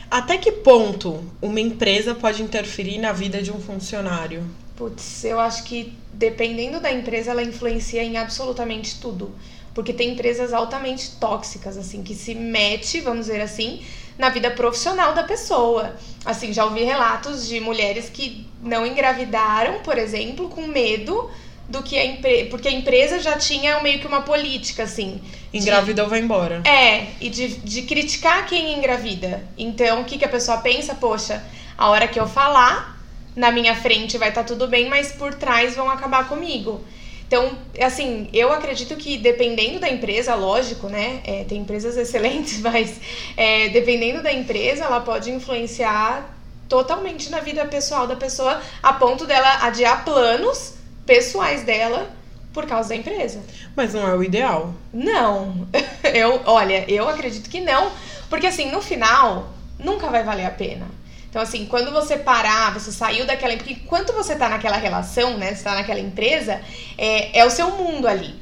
Até 0.08 0.38
que 0.38 0.52
ponto 0.52 1.24
uma 1.42 1.58
empresa 1.58 2.14
pode 2.14 2.40
interferir 2.40 2.98
na 2.98 3.10
vida 3.10 3.42
de 3.42 3.50
um 3.50 3.60
funcionário? 3.60 4.48
Putz, 4.76 5.24
eu 5.24 5.40
acho 5.40 5.64
que 5.64 5.92
dependendo 6.12 6.78
da 6.78 6.92
empresa, 6.92 7.32
ela 7.32 7.42
influencia 7.42 8.04
em 8.04 8.16
absolutamente 8.16 9.00
tudo. 9.00 9.34
Porque 9.74 9.92
tem 9.92 10.10
empresas 10.10 10.52
altamente 10.52 11.16
tóxicas, 11.20 11.76
assim, 11.76 12.04
que 12.04 12.14
se 12.14 12.32
mete, 12.34 13.00
vamos 13.00 13.26
dizer 13.26 13.40
assim, 13.40 13.82
na 14.18 14.28
vida 14.28 14.50
profissional 14.50 15.14
da 15.14 15.22
pessoa. 15.22 15.94
Assim, 16.24 16.52
já 16.52 16.64
ouvi 16.64 16.82
relatos 16.82 17.46
de 17.46 17.60
mulheres 17.60 18.10
que 18.10 18.46
não 18.60 18.84
engravidaram, 18.84 19.78
por 19.80 19.96
exemplo, 19.96 20.48
com 20.48 20.66
medo 20.66 21.30
do 21.68 21.82
que 21.82 21.96
a 21.96 22.04
empresa. 22.04 22.50
Porque 22.50 22.68
a 22.68 22.72
empresa 22.72 23.20
já 23.20 23.38
tinha 23.38 23.80
meio 23.80 24.00
que 24.00 24.06
uma 24.06 24.22
política, 24.22 24.82
assim. 24.82 25.20
Engravida 25.54 26.02
ou 26.02 26.10
vai 26.10 26.18
embora. 26.18 26.62
É, 26.66 27.06
e 27.20 27.30
de, 27.30 27.48
de 27.58 27.82
criticar 27.82 28.46
quem 28.46 28.76
engravida. 28.76 29.44
Então, 29.56 30.02
o 30.02 30.04
que, 30.04 30.18
que 30.18 30.24
a 30.24 30.28
pessoa 30.28 30.58
pensa? 30.58 30.94
Poxa, 30.94 31.44
a 31.76 31.88
hora 31.88 32.08
que 32.08 32.18
eu 32.18 32.26
falar, 32.26 33.00
na 33.36 33.52
minha 33.52 33.76
frente 33.76 34.18
vai 34.18 34.30
estar 34.30 34.42
tá 34.42 34.48
tudo 34.48 34.66
bem, 34.66 34.88
mas 34.88 35.12
por 35.12 35.32
trás 35.34 35.76
vão 35.76 35.88
acabar 35.88 36.28
comigo. 36.28 36.82
Então, 37.28 37.52
assim, 37.78 38.26
eu 38.32 38.50
acredito 38.50 38.96
que 38.96 39.18
dependendo 39.18 39.78
da 39.78 39.88
empresa, 39.88 40.34
lógico, 40.34 40.88
né? 40.88 41.20
É, 41.24 41.44
tem 41.44 41.60
empresas 41.60 41.94
excelentes, 41.98 42.60
mas 42.60 42.98
é, 43.36 43.68
dependendo 43.68 44.22
da 44.22 44.32
empresa, 44.32 44.84
ela 44.84 45.00
pode 45.00 45.30
influenciar 45.30 46.34
totalmente 46.66 47.30
na 47.30 47.40
vida 47.40 47.64
pessoal 47.66 48.06
da 48.06 48.16
pessoa, 48.16 48.60
a 48.82 48.94
ponto 48.94 49.26
dela 49.26 49.58
adiar 49.62 50.04
planos 50.04 50.74
pessoais 51.06 51.62
dela 51.62 52.10
por 52.52 52.66
causa 52.66 52.88
da 52.90 52.96
empresa. 52.96 53.40
Mas 53.76 53.92
não 53.92 54.08
é 54.08 54.14
o 54.14 54.22
ideal. 54.22 54.74
Não. 54.92 55.68
Eu, 56.02 56.40
olha, 56.46 56.90
eu 56.90 57.06
acredito 57.06 57.50
que 57.50 57.60
não, 57.60 57.92
porque 58.30 58.46
assim, 58.46 58.70
no 58.70 58.80
final, 58.80 59.50
nunca 59.78 60.08
vai 60.08 60.24
valer 60.24 60.46
a 60.46 60.50
pena. 60.50 60.86
Então, 61.28 61.42
assim, 61.42 61.66
quando 61.66 61.90
você 61.92 62.16
parar, 62.16 62.72
você 62.72 62.90
saiu 62.90 63.26
daquela. 63.26 63.56
Porque 63.56 63.74
enquanto 63.74 64.12
você 64.12 64.34
tá 64.34 64.48
naquela 64.48 64.76
relação, 64.76 65.36
né? 65.36 65.54
Você 65.54 65.62
tá 65.62 65.74
naquela 65.74 66.00
empresa, 66.00 66.60
é, 66.96 67.38
é 67.38 67.44
o 67.44 67.50
seu 67.50 67.70
mundo 67.72 68.08
ali. 68.08 68.34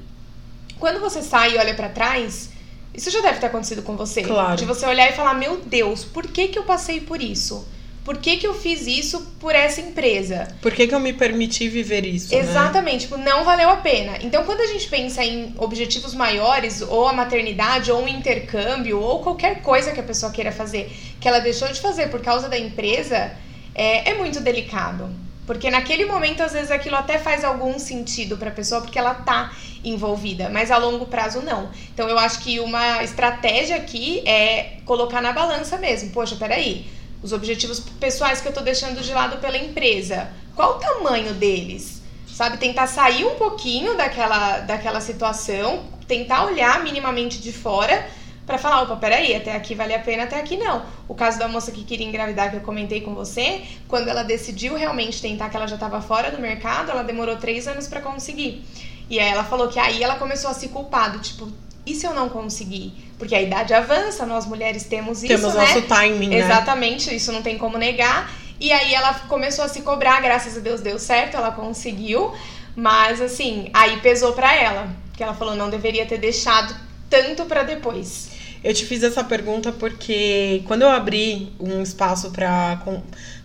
Quando 0.79 1.01
você 1.01 1.23
sai 1.23 1.55
e 1.55 1.59
olha 1.59 1.75
para 1.75 1.89
trás, 1.89 2.51
isso 2.95 3.11
já 3.11 3.21
deve 3.21 3.41
ter 3.41 3.47
acontecido 3.47 3.83
com 3.83 3.97
você. 3.97 4.23
Claro. 4.23 4.57
De 4.57 4.65
você 4.65 4.87
olhar 4.87 5.11
e 5.11 5.15
falar: 5.15 5.35
Meu 5.35 5.59
Deus, 5.59 6.05
por 6.05 6.27
que, 6.27 6.49
que 6.49 6.59
eu 6.59 6.63
passei 6.63 7.01
por 7.01 7.21
isso? 7.21 7.67
Por 8.07 8.19
que, 8.19 8.37
que 8.37 8.47
eu 8.47 8.55
fiz 8.55 8.87
isso 8.87 9.21
por 9.41 9.53
essa 9.53 9.81
empresa? 9.81 10.47
Por 10.63 10.73
que, 10.73 10.87
que 10.87 10.95
eu 10.95 11.01
me 11.01 11.13
permiti 11.13 11.69
viver 11.69 12.07
isso? 12.07 12.33
Né? 12.33 12.41
Exatamente, 12.41 12.93
né? 12.93 13.01
tipo, 13.01 13.17
não 13.17 13.45
valeu 13.45 13.69
a 13.69 13.79
pena. 13.79 14.17
Então, 14.23 14.45
quando 14.45 14.61
a 14.61 14.67
gente 14.69 14.89
pensa 14.89 15.25
em 15.25 15.53
objetivos 15.59 16.15
maiores, 16.15 16.83
ou 16.83 17.09
a 17.09 17.13
maternidade, 17.13 17.91
ou 17.91 18.05
um 18.05 18.07
intercâmbio, 18.07 19.01
ou 19.01 19.25
qualquer 19.25 19.61
coisa 19.61 19.91
que 19.91 19.99
a 19.99 20.05
pessoa 20.05 20.31
queira 20.31 20.53
fazer, 20.53 20.89
que 21.21 21.27
ela 21.27 21.41
deixou 21.41 21.67
de 21.67 21.81
fazer 21.81 22.09
por 22.09 22.21
causa 22.21 22.49
da 22.49 22.57
empresa, 22.57 23.33
é, 23.75 24.11
é 24.11 24.15
muito 24.15 24.39
delicado. 24.39 25.11
Porque 25.45 25.69
naquele 25.69 26.05
momento, 26.05 26.45
às 26.45 26.53
vezes, 26.53 26.71
aquilo 26.71 26.95
até 26.95 27.19
faz 27.19 27.43
algum 27.43 27.77
sentido 27.77 28.37
para 28.37 28.51
a 28.51 28.53
pessoa, 28.53 28.83
porque 28.83 29.01
ela 29.01 29.15
tá 29.15 29.51
envolvida, 29.83 30.49
mas 30.49 30.71
a 30.71 30.77
longo 30.77 31.07
prazo 31.07 31.43
não. 31.43 31.71
Então, 31.93 32.09
eu 32.09 32.21
acho 32.21 32.39
que 32.39 32.61
uma 32.61 33.03
estratégia 33.03 33.75
aqui 33.75 34.23
é 34.25 34.77
colocar 34.85 35.21
na 35.21 35.33
balança 35.33 35.77
mesmo. 35.77 36.11
Poxa, 36.11 36.37
peraí 36.37 36.95
os 37.27 37.33
objetivos 37.33 37.81
pessoais 37.81 38.41
que 38.41 38.47
eu 38.47 38.51
estou 38.51 38.65
deixando 38.65 39.01
de 39.03 39.13
lado 39.13 39.39
pela 39.39 39.59
empresa. 39.59 40.29
Qual 40.55 40.77
o 40.77 40.79
tamanho 40.79 41.35
deles? 41.35 42.03
Sabe, 42.29 42.57
tentar 42.57 42.87
sair 42.87 43.25
um 43.25 43.35
pouquinho 43.35 43.97
daquela, 43.97 44.61
daquela 44.61 45.01
situação, 45.01 45.85
tentar 46.07 46.45
olhar 46.45 46.83
minimamente 46.85 47.41
de 47.41 47.53
fora 47.53 48.07
para 48.47 48.59
falar, 48.59 48.83
opa, 48.83 48.95
peraí, 48.97 49.35
até 49.35 49.57
aqui 49.57 49.75
vale 49.75 49.93
a 49.93 49.99
pena, 49.99 50.23
até 50.23 50.39
aqui 50.39 50.57
não. 50.57 50.85
O 51.09 51.15
caso 51.15 51.39
da 51.39 51.49
moça 51.49 51.73
que 51.73 51.83
queria 51.83 52.07
engravidar, 52.07 52.51
que 52.51 52.57
eu 52.57 52.61
comentei 52.61 53.01
com 53.01 53.13
você, 53.15 53.63
quando 53.89 54.09
ela 54.09 54.23
decidiu 54.23 54.77
realmente 54.77 55.21
tentar, 55.21 55.49
que 55.49 55.57
ela 55.57 55.67
já 55.67 55.75
estava 55.75 56.01
fora 56.01 56.31
do 56.31 56.39
mercado, 56.39 56.93
ela 56.93 57.03
demorou 57.03 57.37
três 57.37 57.67
anos 57.67 57.89
para 57.89 58.01
conseguir. 58.01 58.65
E 59.11 59.19
aí 59.19 59.29
ela 59.29 59.43
falou 59.43 59.69
que 59.69 59.81
aí 59.81 60.03
ela 60.03 60.17
começou 60.17 60.51
a 60.51 60.55
se 60.55 60.69
culpar, 60.69 61.11
do 61.13 61.19
tipo, 61.19 61.51
e 61.87 61.95
se 61.95 62.05
eu 62.05 62.13
não 62.13 62.29
conseguir? 62.29 62.93
Porque 63.17 63.35
a 63.35 63.41
idade 63.41 63.73
avança, 63.73 64.27
nós 64.27 64.45
mulheres 64.45 64.85
temos 64.85 65.23
isso, 65.23 65.29
temos 65.29 65.55
né? 65.55 65.61
nosso 65.61 65.83
timing, 65.83 66.29
né? 66.29 66.39
Exatamente, 66.39 67.15
isso 67.15 67.31
não 67.31 67.43
tem 67.43 67.57
como 67.57 67.79
negar. 67.79 68.31
E 68.59 68.73
aí 68.73 68.93
ela 68.93 69.15
começou 69.29 69.65
a 69.65 69.69
se 69.69 69.83
cobrar, 69.83 70.21
graças 70.21 70.57
a 70.57 70.61
Deus 70.61 70.81
deu 70.81 70.99
certo, 70.99 71.37
ela 71.37 71.53
conseguiu. 71.53 72.33
Mas 72.75 73.21
assim, 73.21 73.71
aí 73.73 73.99
pesou 74.01 74.33
para 74.33 74.55
ela, 74.55 74.89
que 75.17 75.23
ela 75.23 75.33
falou 75.33 75.55
não 75.55 75.71
deveria 75.71 76.05
ter 76.05 76.19
deixado 76.19 76.75
tanto 77.09 77.45
para 77.47 77.63
depois. 77.63 78.31
Eu 78.65 78.75
te 78.75 78.85
fiz 78.85 79.03
essa 79.03 79.23
pergunta 79.23 79.71
porque 79.73 80.63
quando 80.67 80.83
eu 80.83 80.91
abri 80.91 81.53
um 81.61 81.83
espaço 81.83 82.31
para 82.31 82.83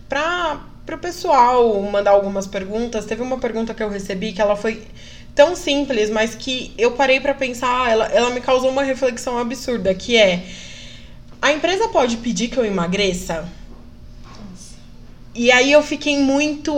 para 0.08 0.96
o 0.96 0.98
pessoal 0.98 1.80
mandar 1.82 2.10
algumas 2.10 2.46
perguntas, 2.46 3.04
teve 3.04 3.22
uma 3.22 3.38
pergunta 3.38 3.72
que 3.72 3.82
eu 3.82 3.88
recebi 3.88 4.32
que 4.32 4.42
ela 4.42 4.56
foi 4.56 4.82
tão 5.34 5.56
simples, 5.56 6.10
mas 6.10 6.34
que 6.34 6.72
eu 6.76 6.92
parei 6.92 7.20
para 7.20 7.34
pensar, 7.34 7.90
ela, 7.90 8.06
ela 8.06 8.30
me 8.30 8.40
causou 8.40 8.70
uma 8.70 8.82
reflexão 8.82 9.38
absurda, 9.38 9.94
que 9.94 10.16
é 10.16 10.44
a 11.40 11.52
empresa 11.52 11.88
pode 11.88 12.18
pedir 12.18 12.48
que 12.48 12.56
eu 12.56 12.64
emagreça? 12.64 13.48
E 15.34 15.50
aí 15.50 15.72
eu 15.72 15.82
fiquei 15.82 16.18
muito 16.18 16.72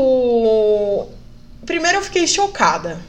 Primeiro 1.65 1.99
eu 1.99 2.03
fiquei 2.03 2.27
chocada. 2.27 3.01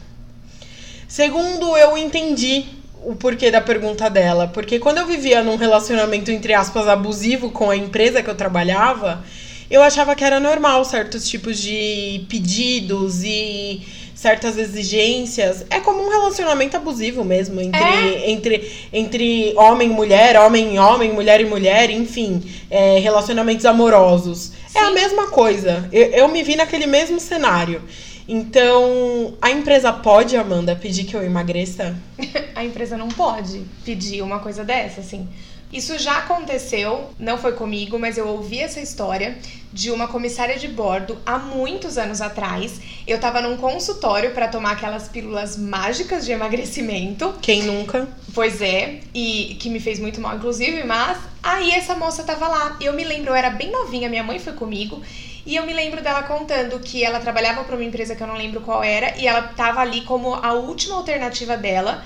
Segundo, 1.08 1.76
eu 1.78 1.98
entendi 1.98 2.66
o 3.04 3.16
porquê 3.16 3.52
da 3.52 3.62
pergunta 3.62 4.10
dela, 4.10 4.48
porque 4.48 4.80
quando 4.80 4.98
eu 4.98 5.06
vivia 5.06 5.44
num 5.44 5.58
relacionamento 5.58 6.32
entre 6.32 6.54
aspas 6.54 6.88
abusivo 6.88 7.52
com 7.52 7.70
a 7.70 7.76
empresa 7.76 8.24
que 8.24 8.30
eu 8.30 8.36
trabalhava, 8.36 9.24
eu 9.70 9.84
achava 9.84 10.16
que 10.16 10.24
era 10.24 10.40
normal 10.40 10.84
certos 10.86 11.28
tipos 11.28 11.60
de 11.60 12.26
pedidos 12.30 13.24
e 13.24 13.86
certas 14.16 14.58
exigências. 14.58 15.66
É 15.70 15.82
como 15.82 16.02
um 16.02 16.10
relacionamento 16.10 16.78
abusivo 16.78 17.24
mesmo 17.24 17.60
entre, 17.62 17.84
é? 17.84 18.32
entre, 18.32 18.72
entre 18.92 19.54
homem 19.58 19.90
e 19.90 19.94
mulher, 19.94 20.40
homem 20.40 20.76
e 20.76 20.80
homem, 20.80 21.12
mulher 21.12 21.42
e 21.42 21.46
mulher, 21.46 21.90
enfim, 21.92 22.42
é, 22.72 22.98
relacionamentos 23.00 23.66
amorosos. 23.66 24.54
Sim. 24.68 24.80
É 24.80 24.82
a 24.82 24.92
mesma 24.92 25.28
coisa. 25.28 25.88
Eu, 25.92 26.08
eu 26.08 26.28
me 26.30 26.42
vi 26.42 26.56
naquele 26.56 26.88
mesmo 26.88 27.20
cenário. 27.20 27.82
Então, 28.28 29.36
a 29.40 29.52
empresa 29.52 29.94
pode, 29.94 30.36
Amanda, 30.36 30.76
pedir 30.76 31.04
que 31.04 31.16
eu 31.16 31.24
emagreça? 31.24 31.96
a 32.56 32.66
empresa 32.66 32.98
não 32.98 33.10
pode 33.10 33.64
pedir 33.84 34.24
uma 34.24 34.40
coisa 34.40 34.64
dessa, 34.64 35.02
assim. 35.02 35.28
Isso 35.72 35.98
já 35.98 36.20
aconteceu, 36.20 37.10
não 37.20 37.38
foi 37.38 37.54
comigo, 37.54 38.00
mas 38.00 38.18
eu 38.18 38.28
ouvi 38.28 38.60
essa 38.60 38.80
história 38.80 39.38
de 39.74 39.92
uma 39.92 40.08
comissária 40.08 40.58
de 40.58 40.70
bordo 40.70 41.18
há 41.26 41.38
muitos 41.38 41.98
anos 41.98 42.22
atrás. 42.22 42.80
Eu 43.06 43.20
tava 43.20 43.42
num 43.42 43.58
consultório 43.58 44.32
para 44.32 44.48
tomar 44.48 44.72
aquelas 44.72 45.10
pílulas 45.10 45.58
mágicas 45.58 46.26
de 46.26 46.32
emagrecimento. 46.32 47.34
Quem 47.42 47.64
nunca? 47.64 48.08
Pois 48.34 48.62
é, 48.62 49.02
e 49.14 49.58
que 49.60 49.70
me 49.70 49.80
fez 49.80 50.00
muito 50.00 50.22
mal, 50.22 50.38
inclusive, 50.38 50.84
mas 50.86 51.18
aí 51.44 51.72
essa 51.72 51.96
moça 51.96 52.24
tava 52.24 52.48
lá. 52.48 52.78
Eu 52.80 52.94
me 52.94 53.04
lembro, 53.04 53.32
eu 53.32 53.36
era 53.36 53.50
bem 53.50 53.70
novinha, 53.70 54.08
minha 54.08 54.24
mãe 54.24 54.40
foi 54.40 54.54
comigo. 54.54 55.02
E 55.46 55.58
eu 55.58 55.66
me 55.66 55.74
lembro 55.74 56.02
dela 56.02 56.24
contando 56.24 56.80
que 56.80 57.04
ela 57.04 57.20
trabalhava 57.20 57.64
para 57.64 57.76
uma 57.76 57.84
empresa 57.84 58.16
que 58.16 58.24
eu 58.24 58.28
não 58.28 58.36
lembro 58.36 58.62
qual 58.62 58.84
era, 58.84 59.16
e 59.18 59.28
ela 59.28 59.42
tava 59.42 59.82
ali 59.82 60.02
como 60.02 60.34
a 60.34 60.54
última 60.54 60.96
alternativa 60.96 61.56
dela 61.56 62.04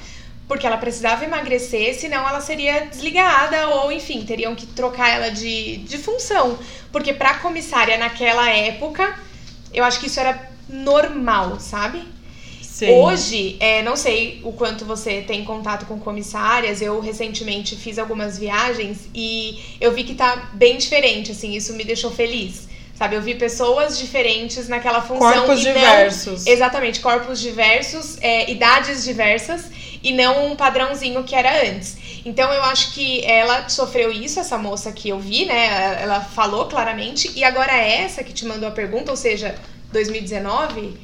porque 0.49 0.65
ela 0.65 0.77
precisava 0.77 1.23
emagrecer, 1.23 1.93
senão 1.93 2.27
ela 2.27 2.41
seria 2.41 2.87
desligada 2.87 3.67
ou, 3.67 3.91
enfim, 3.91 4.25
teriam 4.25 4.55
que 4.55 4.65
trocar 4.65 5.07
ela 5.07 5.29
de, 5.29 5.77
de 5.77 5.97
função. 5.99 6.57
Porque 6.91 7.13
pra 7.13 7.35
comissária 7.35 7.99
naquela 7.99 8.49
época, 8.49 9.15
eu 9.71 9.83
acho 9.83 9.99
que 9.99 10.07
isso 10.07 10.19
era 10.19 10.49
normal, 10.67 11.59
sabe? 11.59 12.01
Sim. 12.63 12.89
Hoje, 12.89 13.57
é, 13.59 13.83
não 13.83 13.95
sei 13.95 14.41
o 14.43 14.51
quanto 14.51 14.85
você 14.85 15.21
tem 15.21 15.45
contato 15.45 15.85
com 15.85 15.99
comissárias. 15.99 16.81
Eu 16.81 16.99
recentemente 16.99 17.75
fiz 17.75 17.99
algumas 17.99 18.39
viagens 18.39 19.07
e 19.13 19.77
eu 19.79 19.91
vi 19.91 20.03
que 20.03 20.15
tá 20.15 20.49
bem 20.53 20.77
diferente, 20.77 21.31
assim, 21.31 21.55
isso 21.55 21.73
me 21.73 21.83
deixou 21.83 22.09
feliz. 22.09 22.67
Sabe, 22.95 23.15
eu 23.15 23.21
vi 23.21 23.35
pessoas 23.35 23.97
diferentes 23.97 24.67
naquela 24.67 25.01
função. 25.01 25.31
Corpos 25.31 25.61
diversos. 25.61 26.45
Não, 26.45 26.51
exatamente, 26.51 26.99
corpos 26.99 27.39
diversos, 27.39 28.17
é, 28.19 28.51
idades 28.51 29.05
diversas 29.05 29.65
e 30.03 30.13
não 30.13 30.51
um 30.51 30.55
padrãozinho 30.55 31.23
que 31.23 31.35
era 31.35 31.67
antes. 31.69 32.21
Então 32.25 32.51
eu 32.51 32.63
acho 32.63 32.93
que 32.93 33.23
ela 33.25 33.67
sofreu 33.69 34.11
isso, 34.11 34.39
essa 34.39 34.57
moça 34.57 34.91
que 34.91 35.09
eu 35.09 35.19
vi, 35.19 35.45
né? 35.45 36.01
Ela 36.01 36.21
falou 36.21 36.65
claramente, 36.65 37.31
e 37.35 37.43
agora 37.43 37.73
essa 37.73 38.23
que 38.23 38.33
te 38.33 38.45
mandou 38.45 38.67
a 38.67 38.71
pergunta, 38.71 39.11
ou 39.11 39.17
seja, 39.17 39.55
2019, 39.91 40.97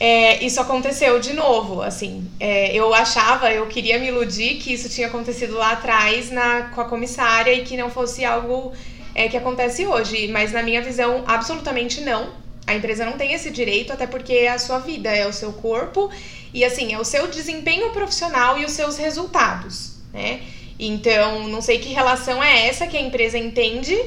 é, 0.00 0.44
isso 0.44 0.60
aconteceu 0.60 1.18
de 1.18 1.32
novo, 1.32 1.82
assim. 1.82 2.30
É, 2.38 2.72
eu 2.74 2.94
achava, 2.94 3.50
eu 3.50 3.66
queria 3.66 3.98
me 3.98 4.08
iludir 4.08 4.56
que 4.56 4.72
isso 4.72 4.88
tinha 4.88 5.08
acontecido 5.08 5.54
lá 5.54 5.72
atrás 5.72 6.30
na, 6.30 6.70
com 6.74 6.80
a 6.80 6.84
comissária 6.84 7.52
e 7.52 7.64
que 7.64 7.76
não 7.76 7.90
fosse 7.90 8.24
algo 8.24 8.72
é, 9.14 9.28
que 9.28 9.36
acontece 9.36 9.86
hoje. 9.86 10.28
Mas 10.28 10.52
na 10.52 10.62
minha 10.62 10.80
visão, 10.80 11.24
absolutamente 11.26 12.00
não. 12.00 12.28
A 12.68 12.74
empresa 12.74 13.06
não 13.06 13.14
tem 13.14 13.32
esse 13.32 13.48
direito, 13.48 13.94
até 13.94 14.06
porque 14.06 14.34
é 14.34 14.50
a 14.50 14.58
sua 14.58 14.78
vida, 14.78 15.08
é 15.08 15.26
o 15.26 15.32
seu 15.32 15.54
corpo 15.54 16.10
e 16.52 16.62
assim, 16.66 16.92
é 16.92 16.98
o 16.98 17.04
seu 17.04 17.26
desempenho 17.26 17.90
profissional 17.92 18.58
e 18.58 18.64
os 18.66 18.72
seus 18.72 18.98
resultados, 18.98 19.94
né? 20.12 20.42
Então, 20.78 21.48
não 21.48 21.62
sei 21.62 21.78
que 21.78 21.94
relação 21.94 22.44
é 22.44 22.68
essa 22.68 22.86
que 22.86 22.94
a 22.94 23.00
empresa 23.00 23.38
entende 23.38 23.98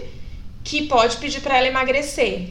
que 0.64 0.84
pode 0.84 1.18
pedir 1.18 1.42
para 1.42 1.58
ela 1.58 1.68
emagrecer. 1.68 2.50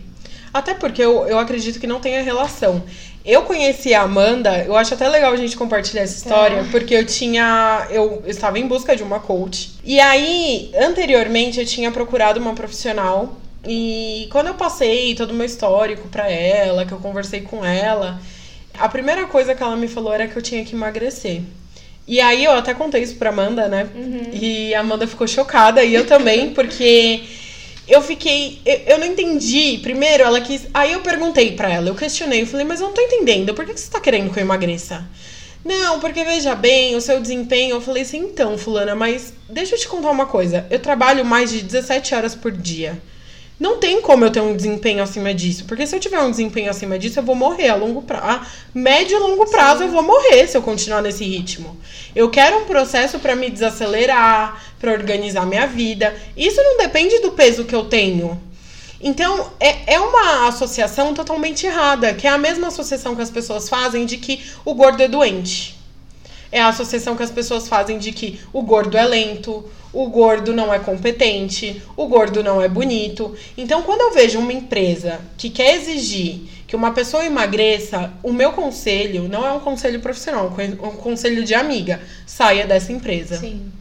Até 0.53 0.75
porque 0.75 1.01
eu, 1.01 1.29
eu 1.29 1.39
acredito 1.39 1.79
que 1.79 1.87
não 1.87 2.01
tenha 2.01 2.25
relação. 2.25 2.83
Eu 3.25 3.43
conheci 3.43 3.95
a 3.95 4.03
Amanda, 4.03 4.65
eu 4.65 4.77
acho 4.77 4.95
até 4.95 5.09
legal 5.09 5.33
a 5.33 5.37
gente 5.37 5.57
compartilhar 5.57 6.03
essa 6.03 6.17
história, 6.17 6.57
é. 6.57 6.65
porque 6.73 6.93
eu 6.93 7.07
tinha. 7.07 7.87
Eu 7.89 8.25
estava 8.27 8.59
em 8.59 8.67
busca 8.67 8.97
de 8.97 9.05
uma 9.05 9.21
coach. 9.21 9.79
E 9.85 10.01
aí, 10.01 10.73
anteriormente, 10.77 11.61
eu 11.61 11.67
tinha 11.67 11.93
procurado 11.93 12.41
uma 12.41 12.53
profissional. 12.53 13.37
E 13.67 14.29
quando 14.31 14.49
eu 14.49 14.55
passei 14.55 15.15
todo 15.15 15.31
o 15.31 15.35
meu 15.35 15.47
histórico 15.47 16.09
para 16.09 16.31
ela, 16.31 16.87
que 16.87 16.93
eu 16.93 16.99
conversei 16.99 17.43
com 17.43 17.65
ela, 17.65 18.21
a 18.79 18.89
primeira 18.89 19.27
coisa 19.27 19.55
que 19.55 19.63
ela 19.63 19.77
me 19.77 19.89
falou 19.89 20.13
era 20.13 20.27
que 20.27 20.37
eu 20.37 20.43
tinha 20.43 20.65
que 20.65 20.75
emagrecer. 20.75 21.43
E 22.07 22.21
aí 22.21 22.45
eu 22.45 22.53
até 22.53 22.75
contei 22.75 23.03
isso 23.03 23.17
pra 23.17 23.31
Amanda, 23.31 23.69
né? 23.69 23.89
Uhum. 23.95 24.31
E 24.33 24.75
a 24.75 24.81
Amanda 24.81 25.07
ficou 25.07 25.29
chocada, 25.29 25.85
e 25.85 25.95
eu 25.95 26.07
também, 26.07 26.51
porque 26.55 27.23
eu 27.87 28.01
fiquei. 28.03 28.61
Eu, 28.65 28.81
eu, 28.87 28.99
não 28.99 29.07
entendi. 29.07 29.79
Primeiro, 29.83 30.25
ela 30.25 30.41
quis. 30.41 30.67
Aí 30.73 30.93
eu 30.93 31.01
perguntei 31.01 31.53
pra 31.53 31.71
ela, 31.71 31.89
eu 31.89 31.95
questionei, 31.95 32.43
eu 32.43 32.47
falei, 32.47 32.67
mas 32.67 32.81
eu 32.81 32.87
não 32.87 32.95
tô 32.95 33.01
entendendo, 33.01 33.55
por 33.55 33.65
que 33.65 33.79
você 33.79 33.91
tá 33.91 34.01
querendo 34.01 34.33
que 34.33 34.39
eu 34.39 34.43
emagreça? 34.43 35.07
Não, 35.65 36.01
porque 36.01 36.25
veja 36.25 36.55
bem, 36.55 36.97
o 36.97 37.01
seu 37.01 37.21
desempenho. 37.21 37.77
Eu 37.77 37.81
falei 37.81 38.03
assim, 38.03 38.19
então, 38.19 38.57
Fulana, 38.57 38.95
mas 38.95 39.35
deixa 39.49 39.75
eu 39.75 39.79
te 39.79 39.87
contar 39.87 40.11
uma 40.11 40.27
coisa. 40.27 40.67
Eu 40.71 40.79
trabalho 40.79 41.25
mais 41.25 41.51
de 41.51 41.63
17 41.63 42.15
horas 42.15 42.35
por 42.35 42.51
dia. 42.51 43.01
Não 43.61 43.77
tem 43.77 44.01
como 44.01 44.25
eu 44.25 44.31
ter 44.31 44.41
um 44.41 44.57
desempenho 44.57 45.03
acima 45.03 45.35
disso. 45.35 45.67
Porque 45.67 45.87
se 45.87 45.95
eu 45.95 46.01
tiver 46.01 46.19
um 46.19 46.31
desempenho 46.31 46.71
acima 46.71 46.99
disso, 46.99 47.19
eu 47.19 47.23
vou 47.23 47.35
morrer 47.35 47.69
a 47.69 47.75
longo 47.75 48.01
prazo. 48.01 48.25
A 48.27 48.47
médio 48.73 49.19
e 49.19 49.21
longo 49.21 49.45
prazo 49.51 49.81
Sim. 49.81 49.85
eu 49.85 49.91
vou 49.91 50.03
morrer 50.03 50.47
se 50.47 50.57
eu 50.57 50.63
continuar 50.63 51.03
nesse 51.03 51.25
ritmo. 51.25 51.79
Eu 52.17 52.31
quero 52.31 52.61
um 52.61 52.65
processo 52.65 53.19
para 53.19 53.37
me 53.37 53.51
desacelerar, 53.51 54.65
para 54.81 54.93
organizar 54.93 55.45
minha 55.45 55.67
vida. 55.67 56.17
Isso 56.35 56.63
não 56.63 56.79
depende 56.79 57.19
do 57.19 57.33
peso 57.33 57.67
que 57.67 57.75
eu 57.75 57.85
tenho. 57.85 58.41
Então, 58.99 59.51
é, 59.61 59.95
é 59.95 60.01
uma 60.01 60.49
associação 60.49 61.13
totalmente 61.13 61.67
errada, 61.67 62.15
que 62.15 62.27
é 62.27 62.31
a 62.31 62.39
mesma 62.39 62.69
associação 62.69 63.15
que 63.15 63.23
as 63.23 63.31
pessoas 63.31 63.69
fazem 63.69 64.07
de 64.07 64.17
que 64.17 64.43
o 64.65 64.75
gordo 64.75 65.03
é 65.03 65.09
doente. 65.09 65.80
É 66.53 66.61
a 66.61 66.69
associação 66.69 67.17
que 67.17 67.23
as 67.23 67.31
pessoas 67.31 67.69
fazem 67.69 67.99
de 67.99 68.13
que 68.13 68.41
o 68.53 68.63
gordo 68.63 68.97
é 68.97 69.05
lento, 69.05 69.65
o 69.93 70.09
gordo 70.09 70.53
não 70.53 70.73
é 70.73 70.79
competente, 70.79 71.83
o 71.97 72.07
gordo 72.07 72.43
não 72.43 72.61
é 72.61 72.69
bonito. 72.69 73.37
Então, 73.57 73.83
quando 73.83 74.01
eu 74.01 74.13
vejo 74.13 74.39
uma 74.39 74.53
empresa 74.53 75.21
que 75.37 75.51
quer 75.51 75.77
exigir 75.77 76.43
que 76.67 76.77
uma 76.77 76.93
pessoa 76.93 77.25
emagreça, 77.25 78.13
o 78.23 78.33
meu 78.33 78.53
conselho 78.53 79.29
não 79.29 79.45
é 79.45 79.51
um 79.53 79.59
conselho 79.59 79.99
profissional, 79.99 80.55
é 80.57 80.87
um 80.87 80.93
conselho 80.93 81.45
de 81.45 81.53
amiga. 81.53 82.01
Saia 82.25 82.65
dessa 82.65 82.93
empresa. 82.93 83.39
Sim. 83.39 83.73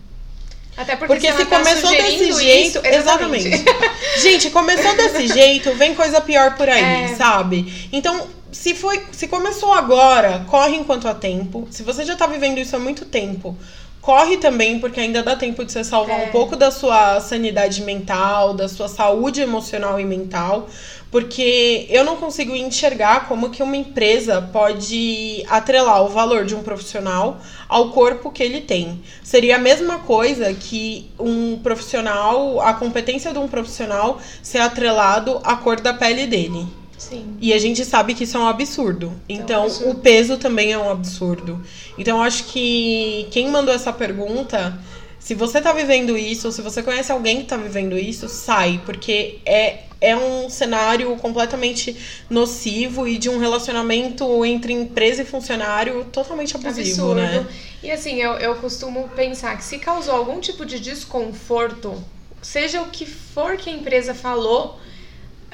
Até 0.75 0.95
porque, 0.95 1.13
porque 1.13 1.31
se, 1.31 1.45
tá 1.45 1.57
começou 1.57 1.91
desse 1.91 2.31
jeito. 2.31 2.77
Isso, 2.77 2.81
exatamente. 2.83 3.47
exatamente. 3.47 3.65
Gente, 4.23 4.49
começou 4.49 4.95
desse 4.95 5.27
jeito, 5.27 5.71
vem 5.75 5.93
coisa 5.93 6.19
pior 6.19 6.55
por 6.55 6.67
aí, 6.67 7.11
é. 7.11 7.15
sabe? 7.15 7.89
Então, 7.91 8.27
se 8.51 8.73
foi, 8.73 9.03
se 9.11 9.27
começou 9.27 9.71
agora, 9.73 10.45
corre 10.47 10.75
enquanto 10.75 11.07
há 11.07 11.13
tempo. 11.13 11.67
Se 11.69 11.83
você 11.83 12.03
já 12.03 12.15
tá 12.15 12.27
vivendo 12.27 12.57
isso 12.57 12.75
há 12.75 12.79
muito 12.79 13.05
tempo, 13.05 13.55
corre 14.01 14.37
também, 14.37 14.79
porque 14.79 14.99
ainda 14.99 15.21
dá 15.21 15.35
tempo 15.35 15.63
de 15.63 15.71
você 15.71 15.83
salvar 15.83 16.19
é. 16.19 16.25
um 16.25 16.31
pouco 16.31 16.55
da 16.55 16.71
sua 16.71 17.19
sanidade 17.19 17.81
mental, 17.83 18.53
da 18.53 18.67
sua 18.67 18.87
saúde 18.87 19.41
emocional 19.41 19.99
e 19.99 20.05
mental, 20.05 20.67
porque 21.11 21.85
eu 21.89 22.03
não 22.03 22.15
consigo 22.15 22.55
enxergar 22.55 23.27
como 23.27 23.49
que 23.49 23.61
uma 23.61 23.75
empresa 23.75 24.41
pode 24.41 25.43
atrelar 25.47 26.03
o 26.03 26.09
valor 26.09 26.45
de 26.45 26.55
um 26.55 26.63
profissional 26.63 27.39
ao 27.67 27.91
corpo 27.91 28.31
que 28.31 28.41
ele 28.41 28.61
tem. 28.61 29.01
Seria 29.23 29.57
a 29.57 29.59
mesma 29.59 29.99
coisa 29.99 30.53
que 30.53 31.09
um 31.19 31.59
profissional, 31.59 32.61
a 32.61 32.73
competência 32.73 33.31
de 33.31 33.39
um 33.39 33.47
profissional 33.47 34.19
ser 34.41 34.59
atrelado 34.59 35.39
à 35.43 35.55
cor 35.55 35.79
da 35.79 35.93
pele 35.93 36.25
dele. 36.25 36.78
Sim. 36.99 37.37
E 37.39 37.53
a 37.53 37.57
gente 37.57 37.83
sabe 37.85 38.13
que 38.13 38.25
isso 38.25 38.37
é 38.37 38.39
um 38.39 38.47
absurdo. 38.47 39.11
Então, 39.27 39.63
é 39.63 39.63
um 39.63 39.65
absurdo. 39.65 39.91
o 39.91 39.95
peso 39.95 40.37
também 40.37 40.73
é 40.73 40.77
um 40.77 40.91
absurdo. 40.91 41.63
Então, 41.97 42.17
eu 42.17 42.23
acho 42.23 42.43
que 42.43 43.27
quem 43.31 43.49
mandou 43.49 43.73
essa 43.73 43.91
pergunta, 43.91 44.77
se 45.17 45.33
você 45.33 45.61
tá 45.61 45.73
vivendo 45.73 46.17
isso, 46.17 46.47
ou 46.47 46.51
se 46.51 46.61
você 46.61 46.83
conhece 46.83 47.11
alguém 47.11 47.39
que 47.39 47.45
tá 47.45 47.57
vivendo 47.57 47.97
isso, 47.97 48.27
sai, 48.27 48.81
porque 48.85 49.39
é 49.45 49.79
é 50.01 50.15
um 50.15 50.49
cenário 50.49 51.15
completamente 51.17 51.95
nocivo 52.29 53.07
e 53.07 53.17
de 53.17 53.29
um 53.29 53.37
relacionamento 53.37 54.45
entre 54.45 54.71
empresa 54.71 55.23
e 55.23 55.25
funcionário 55.25 56.05
totalmente 56.05 56.55
abusivo, 56.55 57.13
né? 57.13 57.25
Absurdo. 57.25 57.49
né? 57.49 57.55
E 57.83 57.91
assim, 57.91 58.15
eu, 58.15 58.33
eu 58.33 58.55
costumo 58.55 59.09
pensar 59.09 59.57
que 59.57 59.63
se 59.63 59.77
causou 59.77 60.15
algum 60.15 60.39
tipo 60.39 60.65
de 60.65 60.79
desconforto, 60.79 62.01
seja 62.41 62.81
o 62.81 62.85
que 62.89 63.05
for 63.05 63.57
que 63.57 63.69
a 63.69 63.73
empresa 63.73 64.13
falou, 64.13 64.79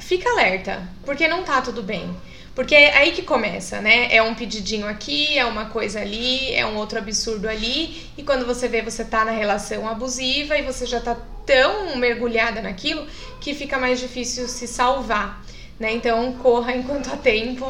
fica 0.06 0.30
alerta, 0.30 0.88
porque 1.04 1.28
não 1.28 1.44
tá 1.44 1.62
tudo 1.62 1.82
bem. 1.82 2.15
Porque 2.54 2.74
é 2.74 2.96
aí 2.96 3.12
que 3.12 3.24
começa, 3.24 3.82
né? 3.82 4.08
É 4.15 4.22
um 4.22 4.34
pedidinho 4.34 4.88
aqui, 4.88 5.38
é 5.38 5.44
uma 5.46 5.65
coisa 5.65 6.00
ali, 6.00 6.54
é 6.54 6.65
um 6.65 6.78
outro 6.78 6.98
absurdo 6.98 7.50
ali, 7.50 8.08
e 8.18 8.24
quando 8.24 8.46
você 8.46 8.68
vê, 8.68 8.82
você 8.82 9.04
tá 9.04 9.26
na 9.26 9.32
relação 9.32 9.89
abusiva 9.89 10.58
e 10.58 10.62
você 10.62 10.86
já 10.86 11.02
tá 11.02 11.18
tão 11.46 11.98
mergulhada 11.98 12.62
naquilo 12.62 13.06
que 13.41 13.54
fica 13.54 13.78
mais 13.78 14.00
difícil 14.00 14.48
se 14.48 14.68
salvar, 14.68 15.44
né? 15.78 15.91
Então, 15.91 16.32
corra 16.34 16.74
enquanto 16.74 17.12
há 17.12 17.18
tempo, 17.18 17.70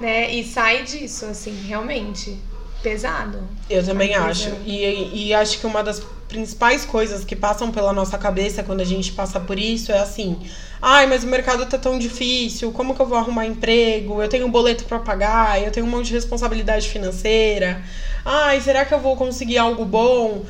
né? 0.00 0.30
E 0.32 0.44
sai 0.44 0.82
disso, 0.82 1.26
assim, 1.26 1.54
realmente 1.66 2.36
pesado. 2.82 3.48
Eu 3.70 3.84
também 3.84 4.14
acho. 4.14 4.50
E, 4.64 5.28
e 5.28 5.34
acho 5.34 5.60
que 5.60 5.66
uma 5.66 5.84
das 5.84 6.00
principais 6.28 6.84
coisas 6.84 7.24
que 7.24 7.36
passam 7.36 7.70
pela 7.70 7.92
nossa 7.92 8.18
cabeça 8.18 8.62
quando 8.62 8.80
a 8.80 8.84
gente 8.84 9.12
passa 9.12 9.38
por 9.40 9.58
isso 9.58 9.92
é 9.92 9.98
assim: 9.98 10.38
ai, 10.80 11.06
mas 11.06 11.24
o 11.24 11.26
mercado 11.26 11.66
tá 11.66 11.78
tão 11.78 11.98
difícil, 11.98 12.72
como 12.72 12.94
que 12.94 13.00
eu 13.00 13.06
vou 13.06 13.18
arrumar 13.18 13.46
emprego? 13.46 14.22
Eu 14.22 14.28
tenho 14.28 14.46
um 14.46 14.50
boleto 14.50 14.84
para 14.84 14.98
pagar, 14.98 15.62
eu 15.62 15.70
tenho 15.70 15.86
um 15.86 15.90
monte 15.90 16.06
de 16.06 16.14
responsabilidade 16.14 16.88
financeira. 16.88 17.82
Ai, 18.24 18.60
será 18.60 18.84
que 18.84 18.92
eu 18.92 19.00
vou 19.00 19.16
conseguir 19.16 19.58
algo 19.58 19.84
bom? 19.84 20.44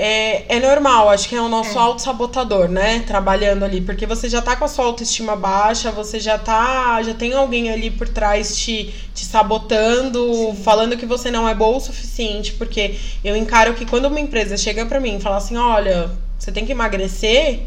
É, 0.00 0.44
é 0.48 0.60
normal, 0.60 1.08
acho 1.08 1.28
que 1.28 1.34
é 1.34 1.40
o 1.40 1.48
nosso 1.48 1.76
é. 1.76 1.82
auto-sabotador, 1.82 2.68
né? 2.68 3.00
Trabalhando 3.00 3.64
ali, 3.64 3.80
porque 3.80 4.06
você 4.06 4.28
já 4.28 4.40
tá 4.40 4.54
com 4.54 4.64
a 4.64 4.68
sua 4.68 4.84
autoestima 4.84 5.34
baixa, 5.34 5.90
você 5.90 6.20
já 6.20 6.38
tá. 6.38 7.02
Já 7.02 7.14
tem 7.14 7.34
alguém 7.34 7.68
ali 7.68 7.90
por 7.90 8.08
trás 8.08 8.56
te, 8.56 8.94
te 9.12 9.24
sabotando, 9.24 10.32
Sim. 10.32 10.62
falando 10.62 10.96
que 10.96 11.04
você 11.04 11.32
não 11.32 11.48
é 11.48 11.54
boa 11.54 11.78
o 11.78 11.80
suficiente, 11.80 12.52
porque 12.52 12.94
eu 13.24 13.36
encaro 13.36 13.74
que 13.74 13.84
quando 13.84 14.04
uma 14.04 14.20
empresa 14.20 14.56
chega 14.56 14.86
para 14.86 15.00
mim 15.00 15.16
e 15.16 15.20
fala 15.20 15.38
assim: 15.38 15.56
olha, 15.56 16.08
você 16.38 16.52
tem 16.52 16.64
que 16.64 16.70
emagrecer, 16.70 17.62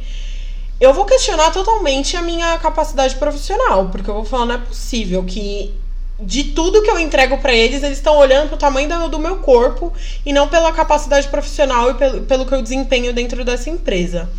eu 0.80 0.94
vou 0.94 1.04
questionar 1.04 1.52
totalmente 1.52 2.16
a 2.16 2.22
minha 2.22 2.58
capacidade 2.60 3.16
profissional, 3.16 3.90
porque 3.90 4.10
eu 4.10 4.14
vou 4.14 4.24
falar, 4.24 4.46
não 4.46 4.56
é 4.56 4.60
possível 4.60 5.22
que 5.26 5.74
de 6.22 6.46
tudo 6.46 6.82
que 6.84 6.90
eu 6.90 7.00
entrego 7.00 7.38
para 7.40 7.54
eles, 7.54 7.84
eles 7.84 7.98
estão 7.98 8.18
olhando 8.18 8.50
pro 8.50 8.58
tamanho 8.58 8.88
do, 8.88 9.10
do, 9.10 9.20
meu 9.20 9.38
corpo 9.38 9.92
e 10.26 10.32
não 10.32 10.48
pela 10.48 10.72
capacidade 10.72 11.28
profissional 11.28 11.92
e 11.92 11.94
pelo, 11.96 12.22
pelo 12.22 12.46
que 12.46 12.54
eu 12.54 12.62
desempenho 12.62 13.12
dentro 13.12 13.44
dessa 13.44 13.70
empresa. 13.70 14.30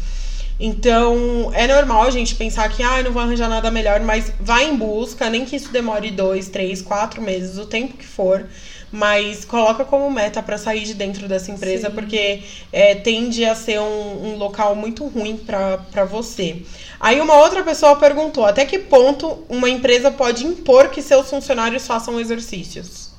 Então, 0.61 1.51
é 1.55 1.67
normal 1.67 2.05
a 2.05 2.11
gente 2.11 2.37
pensar 2.37 2.69
que, 2.69 2.83
ah, 2.83 3.03
não 3.03 3.11
vou 3.11 3.21
arranjar 3.21 3.49
nada 3.49 3.71
melhor, 3.71 4.01
mas 4.01 4.33
vai 4.39 4.69
em 4.69 4.77
busca, 4.77 5.29
nem 5.29 5.45
que 5.45 5.57
isso 5.57 5.73
demore 5.73 6.11
dois, 6.11 6.49
três, 6.49 6.81
quatro 6.81 7.21
meses, 7.21 7.59
o 7.59 7.67
tempo 7.67 7.97
que 7.97 8.07
for 8.07 8.47
mas 8.93 9.43
coloca 9.47 9.87
como 9.87 10.11
meta 10.11 10.43
para 10.43 10.59
sair 10.59 10.85
de 10.85 10.93
dentro 10.93 11.27
dessa 11.27 11.51
empresa, 11.51 11.89
Sim. 11.89 11.95
porque 11.95 12.43
é, 12.71 12.95
tende 12.95 13.43
a 13.43 13.55
ser 13.55 13.81
um, 13.81 14.27
um 14.27 14.37
local 14.37 14.77
muito 14.77 15.07
ruim 15.07 15.39
para 15.39 16.05
você. 16.05 16.63
Aí 17.01 17.21
uma 17.21 17.35
outra 17.37 17.65
pessoa 17.65 17.97
perguntou: 17.97 18.45
até 18.45 18.67
que 18.67 18.79
ponto 18.79 19.45
uma 19.49 19.71
empresa 19.71 20.11
pode 20.11 20.47
impor 20.47 20.91
que 20.91 21.01
seus 21.01 21.31
funcionários 21.31 21.87
façam 21.87 22.21
exercícios? 22.21 23.11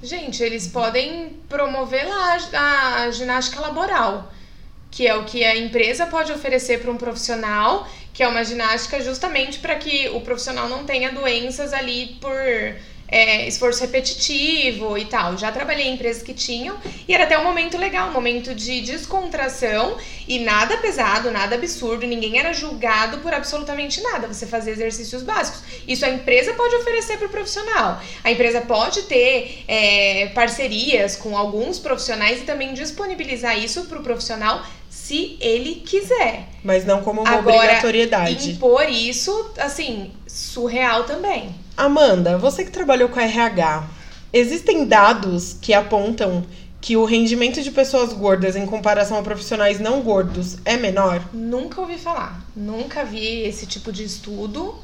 Gente, 0.00 0.42
eles 0.42 0.68
podem 0.68 1.36
promover 1.48 2.08
lá 2.08 2.38
a 3.04 3.10
ginástica 3.10 3.60
laboral, 3.60 4.32
que 4.90 5.06
é 5.06 5.14
o 5.16 5.24
que 5.24 5.44
a 5.44 5.56
empresa 5.56 6.06
pode 6.06 6.32
oferecer 6.32 6.80
para 6.80 6.90
um 6.90 6.96
profissional, 6.96 7.88
que 8.12 8.22
é 8.22 8.28
uma 8.28 8.44
ginástica 8.44 9.00
justamente 9.00 9.58
para 9.58 9.76
que 9.76 10.08
o 10.10 10.20
profissional 10.20 10.68
não 10.68 10.84
tenha 10.84 11.12
doenças 11.12 11.72
ali 11.72 12.18
por 12.20 12.34
é, 13.12 13.46
esforço 13.46 13.82
repetitivo 13.82 14.96
e 14.96 15.04
tal. 15.04 15.36
Já 15.36 15.52
trabalhei 15.52 15.86
em 15.86 15.94
empresas 15.94 16.22
que 16.22 16.32
tinham 16.32 16.78
e 17.06 17.14
era 17.14 17.24
até 17.24 17.38
um 17.38 17.44
momento 17.44 17.76
legal, 17.76 18.08
um 18.08 18.12
momento 18.12 18.54
de 18.54 18.80
descontração 18.80 19.98
e 20.26 20.38
nada 20.38 20.78
pesado, 20.78 21.30
nada 21.30 21.54
absurdo, 21.54 22.06
ninguém 22.06 22.38
era 22.38 22.54
julgado 22.54 23.18
por 23.18 23.34
absolutamente 23.34 24.00
nada. 24.00 24.26
Você 24.26 24.46
fazia 24.46 24.72
exercícios 24.72 25.22
básicos. 25.22 25.62
Isso 25.86 26.06
a 26.06 26.08
empresa 26.08 26.54
pode 26.54 26.74
oferecer 26.76 27.18
para 27.18 27.26
o 27.26 27.30
profissional. 27.30 28.00
A 28.24 28.32
empresa 28.32 28.62
pode 28.62 29.02
ter 29.02 29.62
é, 29.68 30.28
parcerias 30.34 31.14
com 31.14 31.36
alguns 31.36 31.78
profissionais 31.78 32.40
e 32.40 32.44
também 32.44 32.72
disponibilizar 32.72 33.58
isso 33.58 33.84
para 33.84 33.98
o 33.98 34.02
profissional 34.02 34.64
se 34.88 35.36
ele 35.40 35.76
quiser. 35.86 36.48
Mas 36.64 36.86
não 36.86 37.02
como 37.02 37.20
uma 37.20 37.30
Agora, 37.30 37.56
obrigatoriedade. 37.56 38.52
Impor 38.52 38.88
isso, 38.88 39.52
assim, 39.58 40.12
surreal 40.26 41.04
também. 41.04 41.61
Amanda, 41.76 42.36
você 42.36 42.64
que 42.64 42.70
trabalhou 42.70 43.08
com 43.08 43.18
RH, 43.18 43.88
existem 44.32 44.86
dados 44.86 45.56
que 45.60 45.72
apontam 45.72 46.44
que 46.80 46.96
o 46.96 47.04
rendimento 47.04 47.62
de 47.62 47.70
pessoas 47.70 48.12
gordas 48.12 48.56
em 48.56 48.66
comparação 48.66 49.16
a 49.16 49.22
profissionais 49.22 49.78
não 49.78 50.02
gordos 50.02 50.58
é 50.64 50.76
menor? 50.76 51.24
Nunca 51.32 51.80
ouvi 51.80 51.96
falar. 51.96 52.44
Nunca 52.54 53.04
vi 53.04 53.42
esse 53.42 53.66
tipo 53.66 53.92
de 53.92 54.02
estudo. 54.04 54.74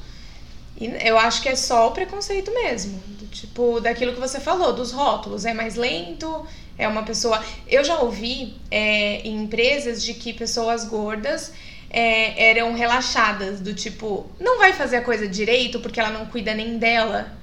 E 0.81 0.87
eu 1.05 1.18
acho 1.18 1.42
que 1.42 1.48
é 1.48 1.57
só 1.57 1.88
o 1.88 1.90
preconceito 1.90 2.53
mesmo. 2.55 3.03
Do 3.18 3.27
tipo, 3.27 3.81
daquilo 3.81 4.14
que 4.14 4.20
você 4.20 4.38
falou, 4.38 4.72
dos 4.72 4.92
rótulos. 4.92 5.44
É 5.44 5.53
mais 5.53 5.74
lento, 5.74 6.46
é 6.79 6.87
uma 6.87 7.03
pessoa. 7.03 7.42
Eu 7.66 7.83
já 7.83 7.98
ouvi 7.98 8.55
é, 8.70 9.20
em 9.22 9.42
empresas 9.42 10.03
de 10.03 10.14
que 10.14 10.33
pessoas 10.33 10.85
gordas 10.85 11.53
é, 11.90 12.51
eram 12.51 12.74
relaxadas, 12.74 13.61
do 13.61 13.74
tipo, 13.74 14.27
não 14.38 14.59
vai 14.59 14.72
fazer 14.72 14.96
a 14.96 15.03
coisa 15.03 15.27
direito 15.27 15.81
porque 15.81 15.98
ela 15.98 16.11
não 16.11 16.27
cuida 16.27 16.55
nem 16.55 16.79
dela. 16.79 17.38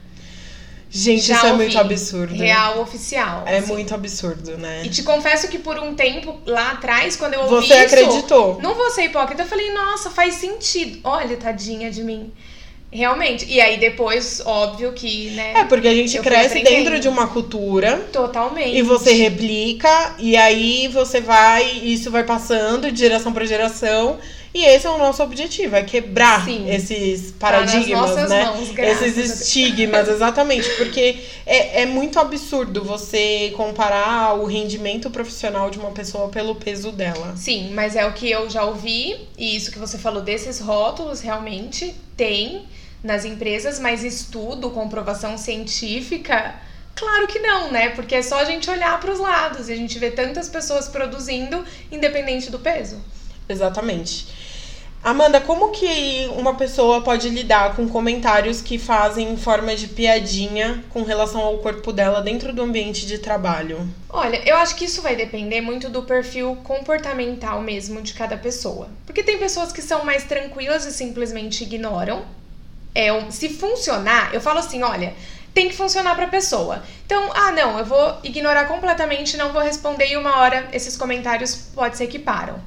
Gente, 0.89 1.27
Já 1.27 1.37
isso 1.37 1.47
é 1.47 1.53
muito 1.53 1.77
absurdo. 1.77 2.33
Real 2.35 2.79
oficial. 2.79 3.43
É 3.45 3.57
assim. 3.57 3.73
muito 3.73 3.93
absurdo, 3.93 4.57
né? 4.57 4.83
E 4.85 4.89
te 4.89 5.03
confesso 5.03 5.49
que 5.49 5.59
por 5.59 5.77
um 5.77 5.93
tempo 5.93 6.39
lá 6.45 6.71
atrás, 6.71 7.17
quando 7.17 7.33
eu 7.33 7.41
ouvi 7.41 7.67
Você 7.67 7.73
isso, 7.73 7.95
acreditou? 7.95 8.61
Não 8.61 8.75
vou 8.75 8.89
ser 8.91 9.05
hipócrita, 9.05 9.43
eu 9.43 9.47
falei, 9.47 9.73
nossa, 9.73 10.09
faz 10.09 10.35
sentido. 10.35 10.99
Olha, 11.03 11.35
tadinha 11.35 11.91
de 11.91 12.01
mim. 12.01 12.31
Realmente. 12.89 13.45
E 13.45 13.59
aí 13.59 13.77
depois, 13.77 14.41
óbvio 14.45 14.93
que, 14.93 15.31
né? 15.31 15.53
É, 15.57 15.63
porque 15.65 15.87
a 15.87 15.93
gente 15.93 16.17
cresce 16.19 16.61
dentro 16.63 16.97
de 16.97 17.09
uma 17.09 17.27
cultura. 17.27 18.07
Totalmente. 18.13 18.77
E 18.77 18.81
você 18.81 19.11
replica, 19.11 20.15
e 20.17 20.37
aí 20.37 20.87
você 20.87 21.19
vai, 21.19 21.69
isso 21.83 22.09
vai 22.09 22.23
passando 22.23 22.89
de 22.89 22.99
geração 22.99 23.33
para 23.33 23.43
geração. 23.43 24.17
E 24.55 24.63
esse 24.63 24.87
é 24.87 24.89
o 24.89 24.97
nosso 24.97 25.21
objetivo, 25.21 25.75
é 25.75 25.83
quebrar 25.83 26.45
Sim. 26.45 26.69
esses 26.69 27.31
tá 27.33 27.49
paradigmas, 27.49 28.15
tá 28.15 28.27
né? 28.29 28.45
Mãos, 28.45 28.69
esses 28.77 29.41
estigmas, 29.41 30.07
exatamente. 30.07 30.69
Porque 30.77 31.17
é, 31.45 31.81
é 31.81 31.85
muito 31.85 32.17
absurdo 32.17 32.81
você 32.81 33.51
comparar 33.57 34.33
o 34.35 34.45
rendimento 34.45 35.09
profissional 35.09 35.69
de 35.69 35.77
uma 35.77 35.91
pessoa 35.91 36.29
pelo 36.29 36.55
peso 36.55 36.93
dela. 36.93 37.35
Sim, 37.35 37.73
mas 37.73 37.97
é 37.97 38.05
o 38.05 38.13
que 38.13 38.31
eu 38.31 38.49
já 38.49 38.63
ouvi, 38.63 39.27
e 39.37 39.57
isso 39.57 39.69
que 39.73 39.77
você 39.77 39.97
falou 39.97 40.21
desses 40.21 40.61
rótulos, 40.61 41.19
realmente 41.19 41.93
tem 42.15 42.65
nas 43.03 43.25
empresas, 43.25 43.77
mas 43.77 44.05
estudo, 44.05 44.69
comprovação 44.69 45.37
científica. 45.37 46.55
Claro 46.95 47.27
que 47.27 47.39
não, 47.39 47.73
né? 47.73 47.89
Porque 47.89 48.15
é 48.15 48.21
só 48.21 48.39
a 48.39 48.45
gente 48.45 48.69
olhar 48.69 49.01
para 49.01 49.11
os 49.11 49.19
lados 49.19 49.67
e 49.67 49.73
a 49.73 49.75
gente 49.75 49.99
vê 49.99 50.11
tantas 50.11 50.47
pessoas 50.47 50.87
produzindo 50.87 51.61
independente 51.91 52.49
do 52.49 52.57
peso. 52.57 53.03
Exatamente. 53.49 54.44
Amanda, 55.05 55.39
como 55.39 55.69
que 55.69 56.27
uma 56.35 56.55
pessoa 56.55 56.99
pode 56.99 57.29
lidar 57.29 57.75
com 57.75 57.87
comentários 57.87 58.59
que 58.59 58.79
fazem 58.79 59.33
em 59.33 59.37
forma 59.37 59.75
de 59.75 59.87
piadinha 59.87 60.83
com 60.89 61.03
relação 61.03 61.41
ao 61.41 61.59
corpo 61.59 61.93
dela 61.93 62.23
dentro 62.23 62.51
do 62.51 62.63
ambiente 62.63 63.05
de 63.05 63.19
trabalho? 63.19 63.87
Olha, 64.09 64.41
eu 64.49 64.55
acho 64.55 64.75
que 64.75 64.85
isso 64.85 65.03
vai 65.03 65.15
depender 65.15 65.61
muito 65.61 65.89
do 65.89 66.01
perfil 66.01 66.55
comportamental 66.63 67.61
mesmo 67.61 68.01
de 68.01 68.15
cada 68.15 68.35
pessoa. 68.35 68.89
Porque 69.05 69.21
tem 69.21 69.37
pessoas 69.37 69.71
que 69.71 69.79
são 69.79 70.03
mais 70.03 70.23
tranquilas 70.23 70.87
e 70.87 70.91
simplesmente 70.91 71.63
ignoram. 71.63 72.25
É, 72.95 73.29
se 73.29 73.49
funcionar, 73.49 74.33
eu 74.33 74.41
falo 74.41 74.57
assim, 74.57 74.81
olha, 74.81 75.13
tem 75.53 75.69
que 75.69 75.75
funcionar 75.75 76.15
para 76.15 76.25
a 76.25 76.29
pessoa. 76.29 76.81
Então, 77.05 77.29
ah, 77.31 77.51
não, 77.51 77.77
eu 77.77 77.85
vou 77.85 78.17
ignorar 78.23 78.65
completamente, 78.65 79.37
não 79.37 79.53
vou 79.53 79.61
responder 79.61 80.07
e 80.07 80.17
uma 80.17 80.39
hora 80.39 80.67
esses 80.73 80.97
comentários 80.97 81.53
pode 81.75 81.95
ser 81.95 82.07
que 82.07 82.17
param. 82.17 82.59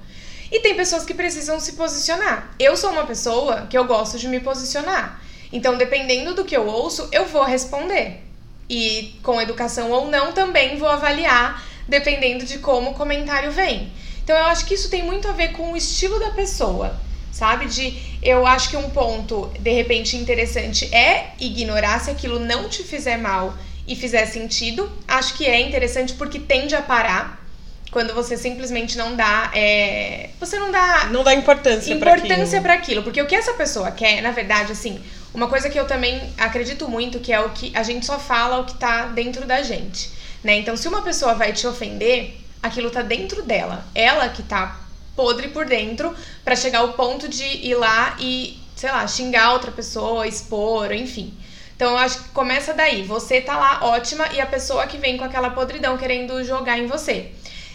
E 0.50 0.60
tem 0.60 0.74
pessoas 0.74 1.04
que 1.04 1.14
precisam 1.14 1.60
se 1.60 1.72
posicionar. 1.72 2.54
Eu 2.58 2.76
sou 2.76 2.90
uma 2.90 3.04
pessoa 3.04 3.66
que 3.68 3.76
eu 3.76 3.84
gosto 3.84 4.18
de 4.18 4.28
me 4.28 4.40
posicionar. 4.40 5.20
Então, 5.52 5.76
dependendo 5.76 6.34
do 6.34 6.44
que 6.44 6.56
eu 6.56 6.66
ouço, 6.66 7.08
eu 7.12 7.26
vou 7.26 7.44
responder. 7.44 8.22
E 8.68 9.18
com 9.22 9.40
educação 9.40 9.90
ou 9.90 10.08
não, 10.08 10.32
também 10.32 10.78
vou 10.78 10.88
avaliar, 10.88 11.62
dependendo 11.86 12.44
de 12.44 12.58
como 12.58 12.90
o 12.90 12.94
comentário 12.94 13.50
vem. 13.50 13.92
Então, 14.22 14.36
eu 14.36 14.44
acho 14.44 14.66
que 14.66 14.74
isso 14.74 14.90
tem 14.90 15.02
muito 15.02 15.28
a 15.28 15.32
ver 15.32 15.52
com 15.52 15.72
o 15.72 15.76
estilo 15.76 16.18
da 16.18 16.30
pessoa, 16.30 16.98
sabe? 17.32 17.66
De 17.66 18.18
eu 18.22 18.46
acho 18.46 18.70
que 18.70 18.76
um 18.76 18.90
ponto, 18.90 19.50
de 19.58 19.70
repente, 19.70 20.16
interessante 20.16 20.84
é 20.94 21.32
ignorar 21.38 22.00
se 22.00 22.10
aquilo 22.10 22.38
não 22.38 22.68
te 22.68 22.82
fizer 22.82 23.16
mal 23.16 23.54
e 23.86 23.96
fizer 23.96 24.26
sentido. 24.26 24.90
Acho 25.06 25.34
que 25.34 25.46
é 25.46 25.60
interessante 25.60 26.14
porque 26.14 26.38
tende 26.38 26.74
a 26.74 26.82
parar 26.82 27.47
quando 27.90 28.14
você 28.14 28.36
simplesmente 28.36 28.96
não 28.96 29.16
dá. 29.16 29.50
É, 29.54 30.30
você 30.38 30.58
não 30.58 30.70
dá. 30.70 31.08
Não 31.10 31.24
dá 31.24 31.34
importância 31.34 31.96
para 31.96 32.12
aquilo. 32.12 32.26
Importância 32.26 32.60
para 32.60 32.74
aquilo. 32.74 33.02
Porque 33.02 33.20
o 33.20 33.26
que 33.26 33.34
essa 33.34 33.54
pessoa 33.54 33.90
quer, 33.90 34.20
na 34.20 34.30
verdade, 34.30 34.72
assim, 34.72 35.00
uma 35.32 35.48
coisa 35.48 35.70
que 35.70 35.78
eu 35.78 35.86
também 35.86 36.32
acredito 36.36 36.88
muito 36.88 37.20
que 37.20 37.32
é 37.32 37.40
o 37.40 37.50
que 37.50 37.72
a 37.74 37.82
gente 37.82 38.04
só 38.04 38.18
fala 38.18 38.60
o 38.60 38.64
que 38.64 38.74
tá 38.74 39.06
dentro 39.06 39.46
da 39.46 39.62
gente. 39.62 40.10
Né? 40.42 40.56
Então, 40.58 40.76
se 40.76 40.86
uma 40.86 41.02
pessoa 41.02 41.34
vai 41.34 41.52
te 41.52 41.66
ofender, 41.66 42.36
aquilo 42.62 42.90
tá 42.90 43.02
dentro 43.02 43.42
dela. 43.42 43.84
Ela 43.94 44.28
que 44.28 44.42
tá 44.42 44.80
podre 45.16 45.48
por 45.48 45.66
dentro 45.66 46.14
para 46.44 46.54
chegar 46.54 46.80
ao 46.80 46.92
ponto 46.92 47.28
de 47.28 47.44
ir 47.44 47.74
lá 47.74 48.16
e, 48.20 48.60
sei 48.76 48.90
lá, 48.90 49.06
xingar 49.06 49.52
outra 49.52 49.72
pessoa, 49.72 50.26
expor, 50.28 50.92
enfim. 50.92 51.34
Então 51.74 51.92
eu 51.92 51.96
acho 51.98 52.22
que 52.22 52.28
começa 52.30 52.74
daí. 52.74 53.02
Você 53.04 53.40
tá 53.40 53.56
lá 53.56 53.84
ótima 53.84 54.26
e 54.32 54.40
a 54.40 54.46
pessoa 54.46 54.86
que 54.86 54.98
vem 54.98 55.16
com 55.16 55.24
aquela 55.24 55.50
podridão 55.50 55.96
querendo 55.96 56.42
jogar 56.44 56.78
em 56.78 56.86
você. 56.86 57.32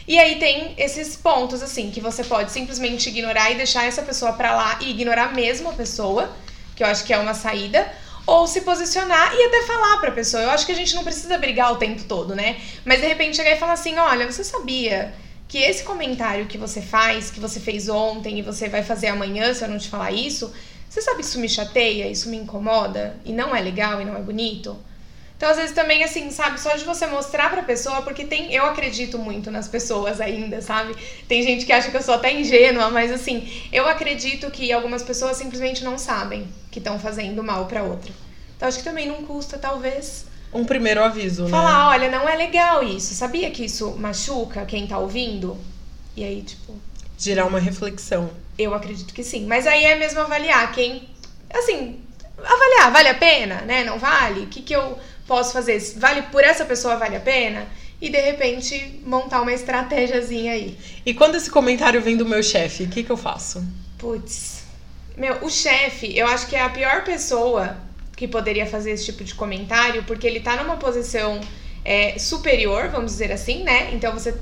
E 0.08 0.20
aí 0.20 0.38
tem 0.38 0.74
esses 0.78 1.16
pontos, 1.16 1.62
assim, 1.62 1.90
que 1.90 2.02
você 2.02 2.24
pode 2.24 2.52
simplesmente 2.52 3.10
ignorar 3.10 3.52
e 3.52 3.56
deixar 3.56 3.86
essa 3.86 4.02
pessoa 4.02 4.34
pra 4.34 4.56
lá 4.56 4.80
e 4.82 4.90
ignorar 4.92 5.34
mesmo 5.34 5.70
a 5.70 5.74
pessoa, 5.74 6.32
que 6.76 6.84
eu 6.84 6.88
acho 6.88 7.06
que 7.06 7.14
é 7.14 7.18
uma 7.18 7.34
saída. 7.34 7.92
Ou 8.26 8.48
se 8.48 8.62
posicionar 8.62 9.34
e 9.36 9.44
até 9.48 9.64
falar 9.64 9.98
pra 9.98 10.12
pessoa. 10.12 10.44
Eu 10.44 10.50
acho 10.52 10.66
que 10.66 10.72
a 10.72 10.76
gente 10.76 10.96
não 10.96 11.04
precisa 11.04 11.38
brigar 11.38 11.74
o 11.74 11.76
tempo 11.76 12.04
todo, 12.04 12.34
né? 12.34 12.58
Mas 12.86 13.02
de 13.02 13.08
repente 13.08 13.36
chegar 13.36 13.52
e 13.52 13.58
falar 13.58 13.74
assim: 13.74 13.98
olha, 13.98 14.32
você 14.32 14.46
sabia 14.46 15.14
que 15.46 15.58
esse 15.58 15.84
comentário 15.84 16.48
que 16.48 16.58
você 16.58 16.82
faz, 16.82 17.30
que 17.30 17.40
você 17.40 17.60
fez 17.60 17.90
ontem 17.90 18.40
e 18.40 18.42
você 18.42 18.70
vai 18.70 18.82
fazer 18.82 19.08
amanhã 19.08 19.54
se 19.54 19.64
eu 19.64 19.70
não 19.70 19.78
te 19.78 19.90
falar 19.90 20.12
isso, 20.12 20.54
você 20.90 21.02
sabe 21.02 21.18
que 21.18 21.26
isso 21.26 21.40
me 21.40 21.50
chateia, 21.50 22.08
isso 22.08 22.30
me 22.30 22.38
incomoda 22.38 23.20
e 23.26 23.34
não 23.34 23.56
é 23.56 23.60
legal 23.60 24.02
e 24.02 24.06
não 24.06 24.16
é 24.16 24.20
bonito? 24.20 24.78
Então, 25.36 25.50
às 25.50 25.58
vezes 25.58 25.76
também, 25.76 26.04
assim, 26.04 26.32
sabe, 26.32 26.60
só 26.60 26.76
de 26.76 26.86
você 26.86 27.06
mostrar 27.08 27.50
pra 27.50 27.64
pessoa, 27.64 28.02
porque 28.02 28.24
tem. 28.24 28.54
Eu 28.54 28.66
acredito 28.66 29.18
muito 29.18 29.52
nas 29.52 29.68
pessoas 29.68 30.22
ainda, 30.22 30.62
sabe? 30.62 30.96
Tem 31.28 31.44
gente 31.44 31.66
que 31.66 31.74
acha 31.74 31.92
que 31.92 31.98
eu 31.98 32.02
sou 32.02 32.14
até 32.14 32.32
ingênua, 32.34 32.90
mas 32.90 33.12
assim, 33.12 33.52
eu 33.72 33.88
acredito 33.88 34.50
que 34.52 34.72
algumas 34.72 35.04
pessoas 35.04 35.36
simplesmente 35.36 35.84
não 35.84 35.98
sabem 35.98 36.48
que 36.72 36.80
estão 36.80 36.98
fazendo 36.98 37.44
mal 37.44 37.66
pra 37.66 37.84
outra. 37.84 38.12
Então, 38.56 38.68
acho 38.68 38.78
que 38.78 38.84
também 38.84 39.08
não 39.08 39.24
custa, 39.24 39.58
talvez. 39.58 40.26
Um 40.54 40.64
primeiro 40.64 41.04
aviso, 41.04 41.48
falar, 41.48 41.64
né? 41.64 41.68
Falar, 41.68 41.90
olha, 41.90 42.10
não 42.12 42.30
é 42.30 42.36
legal 42.36 42.84
isso. 42.84 43.14
Sabia 43.14 43.50
que 43.52 43.66
isso 43.66 43.92
machuca 43.98 44.66
quem 44.66 44.88
tá 44.88 44.98
ouvindo? 44.98 45.58
E 46.16 46.24
aí, 46.24 46.44
tipo. 46.44 46.80
gerar 47.18 47.46
uma 47.46 47.60
reflexão. 47.60 48.30
Eu 48.58 48.74
acredito 48.74 49.14
que 49.14 49.24
sim. 49.24 49.46
Mas 49.48 49.66
aí 49.66 49.84
é 49.84 49.96
mesmo 49.96 50.20
avaliar 50.22 50.72
quem. 50.72 51.10
Assim, 51.52 52.00
avaliar, 52.38 52.92
vale 52.92 53.10
a 53.10 53.16
pena, 53.16 53.62
né? 53.62 53.84
Não 53.84 53.98
vale? 53.98 54.42
O 54.42 54.48
que, 54.48 54.62
que 54.62 54.76
eu 54.76 54.98
posso 55.28 55.54
fazer? 55.54 55.80
Vale 55.98 56.24
por 56.24 56.44
essa 56.44 56.66
pessoa, 56.66 56.96
vale 56.98 57.16
a 57.16 57.20
pena? 57.20 57.68
E 58.02 58.10
de 58.10 58.20
repente 58.20 59.00
montar 59.06 59.42
uma 59.42 59.54
estratégiazinha 59.54 60.54
aí. 60.54 60.78
E 61.06 61.14
quando 61.14 61.36
esse 61.36 61.50
comentário 61.50 62.02
vem 62.02 62.18
do 62.18 62.26
meu 62.26 62.44
chefe, 62.44 62.84
o 62.84 62.90
que, 62.90 63.04
que 63.04 63.10
eu 63.10 63.18
faço? 63.18 63.66
Putz. 63.98 64.64
Meu, 65.16 65.46
o 65.46 65.50
chefe, 65.50 66.18
eu 66.18 66.28
acho 66.28 66.48
que 66.48 66.56
é 66.56 66.62
a 66.62 66.70
pior 66.70 67.04
pessoa 67.04 67.78
que 68.16 68.28
poderia 68.28 68.66
fazer 68.66 68.92
esse 68.92 69.06
tipo 69.06 69.24
de 69.24 69.34
comentário, 69.34 70.04
porque 70.04 70.28
ele 70.28 70.40
tá 70.40 70.56
numa 70.58 70.78
posição 70.78 71.40
é, 71.86 72.18
superior, 72.20 72.90
vamos 72.90 73.12
dizer 73.12 73.32
assim, 73.32 73.64
né? 73.64 73.92
Então 73.94 74.14
você 74.14 74.36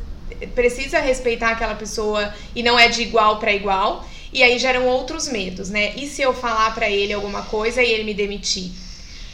precisa 0.55 0.99
respeitar 0.99 1.51
aquela 1.51 1.75
pessoa 1.75 2.33
e 2.55 2.63
não 2.63 2.79
é 2.79 2.87
de 2.87 3.01
igual 3.01 3.37
para 3.39 3.53
igual. 3.53 4.05
E 4.33 4.41
aí 4.43 4.57
geram 4.57 4.87
outros 4.87 5.27
medos, 5.27 5.69
né? 5.69 5.93
E 5.95 6.07
se 6.07 6.21
eu 6.21 6.33
falar 6.33 6.73
para 6.73 6.89
ele 6.89 7.11
alguma 7.11 7.43
coisa 7.43 7.83
e 7.83 7.91
ele 7.91 8.05
me 8.05 8.13
demitir? 8.13 8.71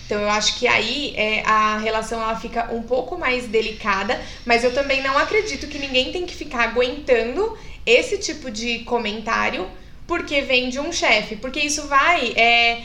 Então 0.08 0.22
eu 0.22 0.30
acho 0.30 0.58
que 0.58 0.65
aí 0.65 1.13
é, 1.17 1.43
a 1.46 1.78
relação 1.80 2.22
ela 2.22 2.39
fica 2.39 2.74
um 2.74 2.82
pouco 2.82 3.17
mais 3.17 3.46
delicada, 3.46 4.20
mas 4.46 4.63
eu 4.63 4.74
também 4.74 5.04
não 5.04 5.17
acredito 5.17 5.67
que 5.67 5.78
ninguém 5.78 6.13
tem 6.13 6.26
que 6.26 6.34
ficar 6.34 6.70
aguentando 6.70 7.58
esse 7.86 8.17
tipo 8.17 8.50
de 8.50 8.80
comentário 8.80 9.70
porque 10.08 10.41
vem 10.41 10.70
de 10.70 10.80
um 10.80 10.93
chefe, 10.93 11.36
porque 11.36 11.60
isso 11.60 11.88
vai 11.88 12.32
é, 12.38 12.84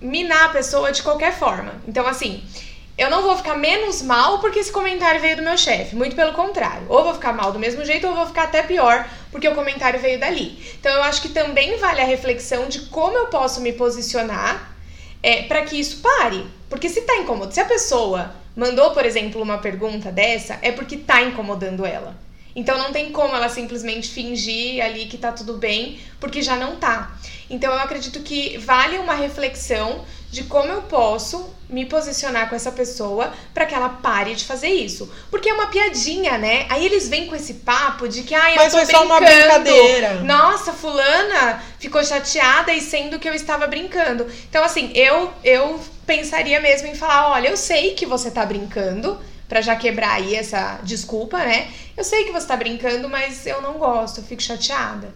minar 0.00 0.46
a 0.46 0.48
pessoa 0.48 0.90
de 0.90 1.02
qualquer 1.02 1.38
forma. 1.38 1.74
Então 1.86 2.06
assim, 2.06 2.42
eu 2.96 3.10
não 3.10 3.20
vou 3.20 3.36
ficar 3.36 3.54
menos 3.54 4.00
mal 4.00 4.38
porque 4.38 4.60
esse 4.60 4.72
comentário 4.72 5.20
veio 5.20 5.36
do 5.36 5.42
meu 5.42 5.58
chefe. 5.58 5.94
Muito 5.94 6.16
pelo 6.16 6.32
contrário. 6.32 6.86
Ou 6.88 7.04
vou 7.04 7.12
ficar 7.12 7.34
mal 7.34 7.52
do 7.52 7.58
mesmo 7.58 7.84
jeito, 7.84 8.06
ou 8.06 8.14
vou 8.14 8.26
ficar 8.26 8.44
até 8.44 8.62
pior 8.62 9.06
porque 9.30 9.48
o 9.48 9.54
comentário 9.54 10.00
veio 10.00 10.18
dali. 10.18 10.58
Então 10.80 10.90
eu 10.90 11.02
acho 11.02 11.20
que 11.20 11.28
também 11.28 11.76
vale 11.76 12.00
a 12.00 12.06
reflexão 12.06 12.68
de 12.68 12.86
como 12.86 13.18
eu 13.18 13.26
posso 13.26 13.60
me 13.60 13.72
posicionar 13.72 14.73
é, 15.24 15.42
para 15.44 15.62
que 15.62 15.80
isso 15.80 16.02
pare. 16.02 16.46
Porque 16.68 16.90
se 16.90 17.00
tá 17.00 17.16
incomodando, 17.16 17.54
se 17.54 17.60
a 17.60 17.64
pessoa 17.64 18.34
mandou, 18.54 18.90
por 18.90 19.06
exemplo, 19.06 19.40
uma 19.40 19.56
pergunta 19.56 20.12
dessa, 20.12 20.58
é 20.60 20.70
porque 20.70 20.98
tá 20.98 21.22
incomodando 21.22 21.86
ela. 21.86 22.14
Então 22.54 22.78
não 22.78 22.92
tem 22.92 23.10
como 23.10 23.34
ela 23.34 23.48
simplesmente 23.48 24.10
fingir 24.10 24.84
ali 24.84 25.06
que 25.06 25.18
tá 25.18 25.32
tudo 25.32 25.54
bem, 25.54 25.98
porque 26.20 26.40
já 26.42 26.56
não 26.56 26.76
tá. 26.76 27.16
Então 27.50 27.72
eu 27.72 27.78
acredito 27.78 28.20
que 28.20 28.56
vale 28.58 28.98
uma 28.98 29.14
reflexão 29.14 30.04
de 30.30 30.44
como 30.44 30.70
eu 30.70 30.82
posso 30.82 31.54
me 31.68 31.86
posicionar 31.86 32.48
com 32.48 32.56
essa 32.56 32.70
pessoa 32.70 33.32
para 33.52 33.66
que 33.66 33.74
ela 33.74 33.88
pare 33.88 34.34
de 34.34 34.44
fazer 34.44 34.68
isso. 34.68 35.10
Porque 35.30 35.48
é 35.48 35.54
uma 35.54 35.68
piadinha, 35.68 36.36
né? 36.36 36.66
Aí 36.68 36.84
eles 36.84 37.08
vêm 37.08 37.26
com 37.26 37.34
esse 37.34 37.54
papo 37.54 38.08
de 38.08 38.22
que, 38.22 38.34
ah, 38.34 38.50
eu 38.50 38.56
Mas 38.56 38.72
tô 38.72 38.78
foi 38.78 38.86
brincando. 38.86 39.08
só 39.08 39.14
uma 39.14 39.20
brincadeira. 39.20 40.14
Nossa, 40.22 40.72
fulana 40.72 41.62
ficou 41.78 42.04
chateada 42.04 42.72
e 42.72 42.80
sendo 42.80 43.18
que 43.18 43.28
eu 43.28 43.34
estava 43.34 43.66
brincando. 43.66 44.26
Então, 44.48 44.64
assim, 44.64 44.90
eu, 44.94 45.32
eu 45.42 45.80
pensaria 46.06 46.60
mesmo 46.60 46.88
em 46.88 46.94
falar, 46.94 47.30
olha, 47.30 47.48
eu 47.48 47.56
sei 47.56 47.94
que 47.94 48.04
você 48.04 48.30
tá 48.30 48.44
brincando, 48.44 49.18
para 49.48 49.60
já 49.60 49.76
quebrar 49.76 50.14
aí 50.14 50.34
essa 50.34 50.80
desculpa, 50.82 51.38
né? 51.38 51.68
Eu 51.96 52.04
sei 52.04 52.24
que 52.24 52.32
você 52.32 52.46
tá 52.46 52.56
brincando, 52.56 53.08
mas 53.08 53.46
eu 53.46 53.62
não 53.62 53.74
gosto, 53.74 54.18
eu 54.18 54.24
fico 54.24 54.42
chateada. 54.42 55.14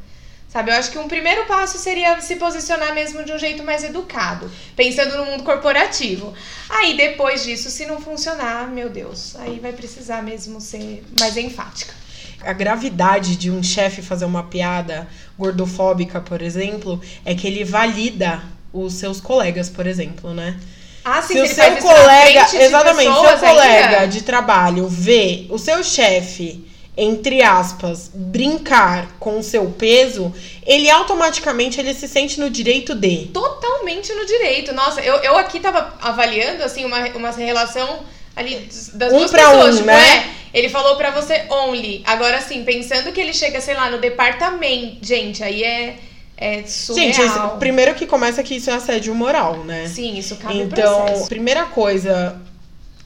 Sabe, 0.49 0.71
eu 0.71 0.77
acho 0.77 0.91
que 0.91 0.99
um 0.99 1.09
primeiro 1.09 1.45
passo 1.45 1.77
seria 1.77 2.19
se 2.23 2.37
posicionar 2.37 2.95
mesmo 2.95 3.23
de 3.23 3.33
um 3.33 3.39
jeito 3.39 3.63
mais 3.63 3.85
educado, 3.85 4.51
pensando 4.75 5.19
no 5.19 5.27
mundo 5.27 5.45
corporativo. 5.45 6.33
Aí 6.71 6.97
depois 6.97 7.45
disso, 7.45 7.69
se 7.69 7.85
não 7.85 8.01
funcionar, 8.01 8.67
meu 8.69 8.89
Deus, 8.89 9.37
aí 9.37 9.61
vai 9.61 9.75
precisar 9.75 10.23
mesmo 10.23 10.59
ser 10.59 11.05
mais 11.21 11.37
enfática. 11.37 11.93
A 12.41 12.55
gravidade 12.55 13.37
de 13.37 13.51
um 13.51 13.63
chefe 13.63 14.01
fazer 14.01 14.25
uma 14.25 14.45
piada 14.45 15.07
gordofóbica, 15.39 16.19
por 16.19 16.41
exemplo, 16.41 16.99
é 17.27 17.35
que 17.35 17.47
ele 17.47 17.63
valida 17.63 18.43
os 18.73 18.95
seus 18.95 19.21
colegas, 19.21 19.69
por 19.69 19.87
exemplo, 19.87 20.33
né? 20.33 20.59
Ah, 21.05 21.23
sim, 21.23 21.35
se 21.35 21.41
o 21.41 21.55
seu 21.55 21.77
colega, 21.79 22.47
exatamente, 22.55 23.13
seu 23.13 23.39
colega 23.39 24.01
ainda. 24.01 24.09
de 24.09 24.23
trabalho 24.23 24.87
vê 24.89 25.47
o 25.49 25.59
seu 25.59 25.83
chefe, 25.83 26.65
entre 26.97 27.43
aspas, 27.43 28.11
brincar 28.13 29.17
com 29.19 29.39
o 29.39 29.43
seu 29.43 29.67
peso, 29.71 30.33
ele 30.67 30.91
automaticamente 30.91 31.81
ele 31.81 31.95
se 31.95 32.09
sente 32.09 32.39
no 32.41 32.51
direito 32.51 32.95
de. 32.95 33.31
totalmente 33.33 34.13
no 34.13 34.27
direito. 34.27 34.75
Nossa, 34.75 35.01
eu, 35.01 35.15
eu 35.17 35.37
aqui 35.39 35.61
tava 35.61 35.95
avaliando, 36.01 36.63
assim, 36.63 36.85
uma, 36.85 36.99
uma 37.11 37.31
relação 37.31 38.01
ali 38.37 38.69
das 38.95 39.13
Um 39.13 39.19
duas 39.19 39.31
pessoas. 39.31 39.75
um, 39.75 39.79
tipo, 39.79 39.87
né? 39.87 40.17
é, 40.19 40.59
ele 40.59 40.69
falou 40.69 40.97
pra 40.97 41.11
você 41.11 41.45
only. 41.51 42.03
Agora, 42.05 42.39
assim, 42.39 42.65
pensando 42.65 43.13
que 43.13 43.21
ele 43.21 43.33
chega, 43.33 43.61
sei 43.61 43.75
lá, 43.75 43.91
no 43.91 43.99
departamento. 43.99 44.99
Gente, 45.03 45.43
aí 45.43 45.63
é, 45.63 45.97
é 46.41 46.65
surreal. 46.65 47.13
Gente, 47.13 47.59
primeiro 47.59 47.95
que 47.95 48.07
começa 48.07 48.43
que 48.45 48.55
isso 48.55 48.71
é 48.71 48.75
assédio 48.75 49.13
moral, 49.15 49.65
né? 49.65 49.89
Sim, 49.89 50.17
isso 50.17 50.37
cabe 50.37 50.61
Então, 50.61 51.27
primeira 51.27 51.67
coisa 51.67 52.41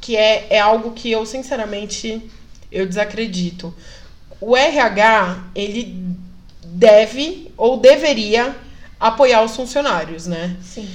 que 0.00 0.16
é, 0.16 0.46
é 0.50 0.60
algo 0.60 0.90
que 0.90 1.10
eu 1.10 1.24
sinceramente 1.24 2.22
eu 2.70 2.86
desacredito. 2.86 3.74
O 4.40 4.56
RH, 4.56 5.44
ele 5.54 5.96
deve 6.62 7.50
ou 7.56 7.78
deveria 7.78 8.54
apoiar 9.00 9.42
os 9.42 9.56
funcionários, 9.56 10.26
né? 10.26 10.56
Sim. 10.62 10.88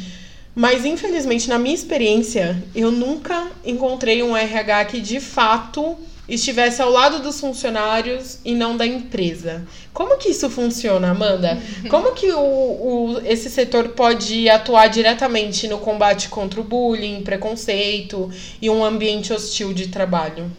Mas 0.54 0.86
infelizmente, 0.86 1.50
na 1.50 1.58
minha 1.58 1.76
experiência, 1.76 2.62
eu 2.76 2.92
nunca 2.92 3.48
encontrei 3.64 4.22
um 4.22 4.36
RH 4.36 4.86
que 4.86 5.02
de 5.02 5.20
fato 5.20 5.98
estivesse 6.28 6.82
ao 6.82 6.90
lado 6.92 7.20
dos 7.20 7.40
funcionários 7.40 8.40
e 8.44 8.54
não 8.54 8.76
da 8.76 8.86
empresa. 8.86 9.66
Como 9.94 10.18
que 10.18 10.30
isso 10.30 10.50
funciona, 10.50 11.12
Amanda? 11.12 11.62
Como 11.90 12.12
que 12.14 12.32
o, 12.32 12.40
o- 12.40 13.22
esse 13.26 13.50
setor 13.50 13.90
pode 13.90 14.50
atuar 14.50 14.88
diretamente 14.88 15.68
no 15.68 15.78
combate 15.78 16.28
contra 16.30 16.60
o 16.60 16.64
bullying, 16.64 17.22
preconceito 17.24 18.30
e 18.62 18.70
um 18.70 18.84
ambiente 18.84 19.32
hostil 19.32 19.74
de 19.74 19.88
trabalho? 19.88 20.52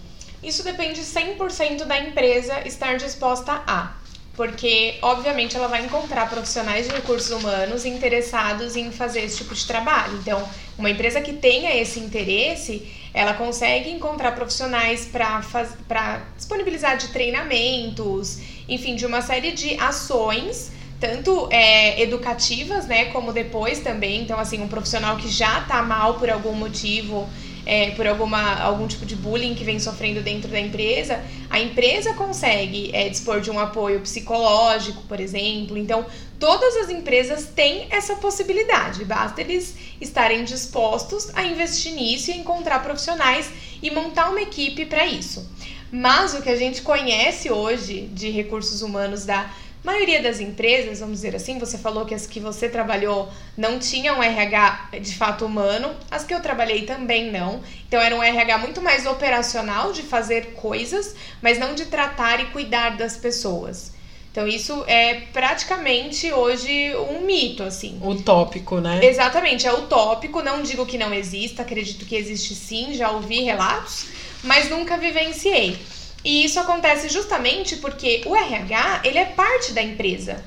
Isso 0.42 0.62
depende 0.62 1.00
100% 1.00 1.84
da 1.84 1.98
empresa 1.98 2.60
estar 2.66 2.96
disposta 2.96 3.62
a. 3.66 3.92
Porque, 4.34 4.94
obviamente, 5.02 5.56
ela 5.56 5.66
vai 5.66 5.84
encontrar 5.84 6.30
profissionais 6.30 6.86
de 6.86 6.94
recursos 6.94 7.30
humanos 7.32 7.84
interessados 7.84 8.76
em 8.76 8.92
fazer 8.92 9.22
esse 9.24 9.38
tipo 9.38 9.52
de 9.52 9.66
trabalho. 9.66 10.16
Então, 10.22 10.48
uma 10.78 10.88
empresa 10.88 11.20
que 11.20 11.32
tenha 11.32 11.74
esse 11.76 11.98
interesse, 11.98 12.86
ela 13.18 13.34
consegue 13.34 13.90
encontrar 13.90 14.30
profissionais 14.30 15.04
para 15.04 16.22
disponibilizar 16.36 16.96
de 16.96 17.08
treinamentos, 17.08 18.38
enfim, 18.68 18.94
de 18.94 19.04
uma 19.04 19.20
série 19.20 19.50
de 19.50 19.74
ações 19.80 20.70
tanto 21.00 21.48
é, 21.50 22.00
educativas, 22.00 22.86
né, 22.86 23.06
como 23.06 23.32
depois 23.32 23.80
também. 23.80 24.22
Então, 24.22 24.38
assim, 24.38 24.62
um 24.62 24.68
profissional 24.68 25.16
que 25.16 25.28
já 25.28 25.62
tá 25.62 25.82
mal 25.82 26.14
por 26.14 26.30
algum 26.30 26.52
motivo, 26.52 27.28
é, 27.66 27.90
por 27.90 28.06
alguma, 28.06 28.60
algum 28.60 28.86
tipo 28.86 29.04
de 29.04 29.16
bullying 29.16 29.54
que 29.56 29.64
vem 29.64 29.80
sofrendo 29.80 30.20
dentro 30.22 30.48
da 30.48 30.60
empresa, 30.60 31.20
a 31.50 31.58
empresa 31.58 32.14
consegue 32.14 32.90
é, 32.92 33.08
dispor 33.08 33.40
de 33.40 33.50
um 33.50 33.58
apoio 33.58 34.00
psicológico, 34.00 35.02
por 35.08 35.18
exemplo. 35.18 35.76
Então, 35.76 36.06
todas 36.38 36.76
as 36.76 36.90
empresas 36.90 37.46
têm 37.46 37.88
essa 37.90 38.16
possibilidade, 38.16 39.04
basta 39.04 39.40
eles 39.40 39.74
estarem 40.00 40.44
dispostos 40.44 41.30
a 41.34 41.42
investir 41.42 41.92
nisso 41.92 42.30
e 42.30 42.36
encontrar 42.36 42.82
profissionais 42.82 43.50
e 43.82 43.90
montar 43.90 44.30
uma 44.30 44.40
equipe 44.40 44.86
para 44.86 45.06
isso. 45.06 45.48
Mas 45.90 46.34
o 46.34 46.42
que 46.42 46.50
a 46.50 46.56
gente 46.56 46.82
conhece 46.82 47.50
hoje 47.50 48.02
de 48.12 48.30
recursos 48.30 48.82
humanos 48.82 49.24
da 49.24 49.50
maioria 49.82 50.20
das 50.22 50.38
empresas, 50.38 51.00
vamos 51.00 51.16
dizer 51.16 51.34
assim, 51.34 51.58
você 51.58 51.78
falou 51.78 52.04
que 52.04 52.14
as 52.14 52.26
que 52.26 52.40
você 52.40 52.68
trabalhou 52.68 53.30
não 53.56 53.78
tinham 53.78 54.22
RH 54.22 54.90
de 55.00 55.16
fato 55.16 55.46
humano, 55.46 55.94
as 56.10 56.24
que 56.24 56.34
eu 56.34 56.40
trabalhei 56.40 56.82
também 56.82 57.30
não. 57.30 57.62
Então 57.86 58.00
era 58.00 58.14
um 58.14 58.22
RH 58.22 58.58
muito 58.58 58.82
mais 58.82 59.06
operacional 59.06 59.92
de 59.92 60.02
fazer 60.02 60.52
coisas, 60.54 61.14
mas 61.40 61.58
não 61.58 61.74
de 61.74 61.86
tratar 61.86 62.40
e 62.40 62.46
cuidar 62.46 62.96
das 62.96 63.16
pessoas. 63.16 63.92
Então 64.38 64.46
isso 64.46 64.84
é 64.86 65.22
praticamente 65.32 66.32
hoje 66.32 66.94
um 67.10 67.22
mito, 67.22 67.64
assim. 67.64 67.98
Utópico, 68.00 68.78
né? 68.78 69.00
Exatamente, 69.02 69.66
é 69.66 69.72
utópico, 69.72 70.40
não 70.40 70.62
digo 70.62 70.86
que 70.86 70.96
não 70.96 71.12
exista, 71.12 71.62
acredito 71.62 72.06
que 72.06 72.14
existe 72.14 72.54
sim, 72.54 72.94
já 72.94 73.10
ouvi 73.10 73.40
relatos, 73.40 74.06
mas 74.44 74.70
nunca 74.70 74.96
vivenciei. 74.96 75.76
E 76.24 76.44
isso 76.44 76.60
acontece 76.60 77.08
justamente 77.08 77.78
porque 77.78 78.22
o 78.26 78.36
RH, 78.36 79.00
ele 79.02 79.18
é 79.18 79.24
parte 79.24 79.72
da 79.72 79.82
empresa. 79.82 80.40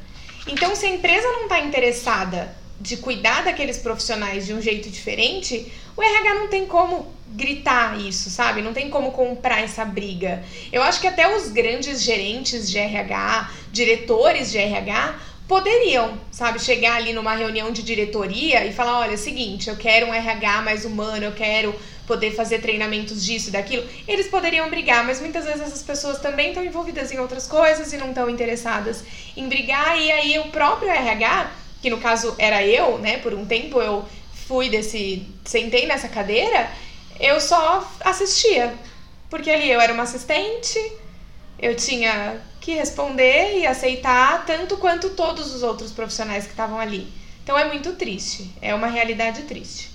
Então, 0.47 0.73
se 0.73 0.85
a 0.85 0.89
empresa 0.89 1.27
não 1.27 1.43
está 1.43 1.59
interessada 1.59 2.55
de 2.79 2.95
cuidar 2.95 3.43
daqueles 3.43 3.77
profissionais 3.77 4.45
de 4.45 4.53
um 4.53 4.61
jeito 4.61 4.89
diferente, 4.89 5.69
o 5.97 6.01
RH 6.01 6.33
não 6.35 6.47
tem 6.47 6.65
como 6.65 7.13
gritar 7.33 7.99
isso, 7.99 8.29
sabe? 8.29 8.61
Não 8.61 8.73
tem 8.73 8.89
como 8.89 9.11
comprar 9.11 9.61
essa 9.61 9.85
briga. 9.85 10.43
Eu 10.71 10.81
acho 10.83 10.99
que 10.99 11.07
até 11.07 11.35
os 11.35 11.49
grandes 11.49 12.01
gerentes 12.01 12.69
de 12.69 12.77
RH, 12.77 13.51
diretores 13.71 14.51
de 14.51 14.57
RH, 14.57 15.15
poderiam, 15.47 16.17
sabe, 16.31 16.59
chegar 16.59 16.95
ali 16.95 17.11
numa 17.11 17.35
reunião 17.35 17.71
de 17.71 17.83
diretoria 17.83 18.65
e 18.65 18.71
falar, 18.71 18.99
olha, 18.99 19.13
é 19.13 19.17
seguinte, 19.17 19.69
eu 19.69 19.75
quero 19.75 20.07
um 20.07 20.13
RH 20.13 20.61
mais 20.61 20.85
humano, 20.85 21.25
eu 21.25 21.33
quero, 21.33 21.75
poder 22.07 22.31
fazer 22.31 22.59
treinamentos 22.59 23.23
disso 23.23 23.49
e 23.49 23.51
daquilo, 23.51 23.87
eles 24.07 24.27
poderiam 24.27 24.69
brigar, 24.69 25.05
mas 25.05 25.21
muitas 25.21 25.45
vezes 25.45 25.61
essas 25.61 25.83
pessoas 25.83 26.19
também 26.19 26.49
estão 26.49 26.63
envolvidas 26.63 27.11
em 27.11 27.19
outras 27.19 27.47
coisas 27.47 27.93
e 27.93 27.97
não 27.97 28.09
estão 28.09 28.29
interessadas 28.29 29.03
em 29.35 29.47
brigar, 29.47 29.99
e 29.99 30.11
aí 30.11 30.39
o 30.39 30.49
próprio 30.49 30.89
RH, 30.89 31.51
que 31.81 31.89
no 31.89 31.99
caso 31.99 32.35
era 32.37 32.65
eu, 32.65 32.97
né, 32.97 33.17
por 33.17 33.33
um 33.33 33.45
tempo 33.45 33.81
eu 33.81 34.05
fui 34.47 34.69
desse. 34.69 35.25
sentei 35.45 35.85
nessa 35.85 36.09
cadeira, 36.09 36.69
eu 37.21 37.39
só 37.39 37.89
assistia. 38.01 38.73
Porque 39.29 39.49
ali 39.49 39.71
eu 39.71 39.79
era 39.79 39.93
uma 39.93 40.03
assistente, 40.03 40.77
eu 41.57 41.75
tinha 41.75 42.41
que 42.59 42.73
responder 42.73 43.59
e 43.59 43.65
aceitar 43.65 44.45
tanto 44.45 44.75
quanto 44.77 45.11
todos 45.11 45.55
os 45.55 45.63
outros 45.63 45.91
profissionais 45.91 46.43
que 46.43 46.51
estavam 46.51 46.79
ali. 46.79 47.07
Então 47.43 47.57
é 47.57 47.65
muito 47.65 47.93
triste, 47.93 48.51
é 48.61 48.75
uma 48.75 48.87
realidade 48.87 49.43
triste. 49.43 49.89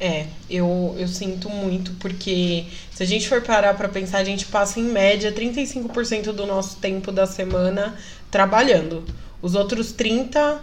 É, 0.00 0.26
eu, 0.48 0.94
eu 0.96 1.08
sinto 1.08 1.50
muito, 1.50 1.92
porque 1.94 2.66
se 2.92 3.02
a 3.02 3.06
gente 3.06 3.28
for 3.28 3.42
parar 3.42 3.74
para 3.74 3.88
pensar, 3.88 4.18
a 4.18 4.24
gente 4.24 4.46
passa 4.46 4.78
em 4.78 4.84
média 4.84 5.32
35% 5.32 6.32
do 6.32 6.46
nosso 6.46 6.76
tempo 6.76 7.10
da 7.10 7.26
semana 7.26 7.96
trabalhando. 8.30 9.04
Os 9.42 9.54
outros 9.54 9.92
30 9.92 10.62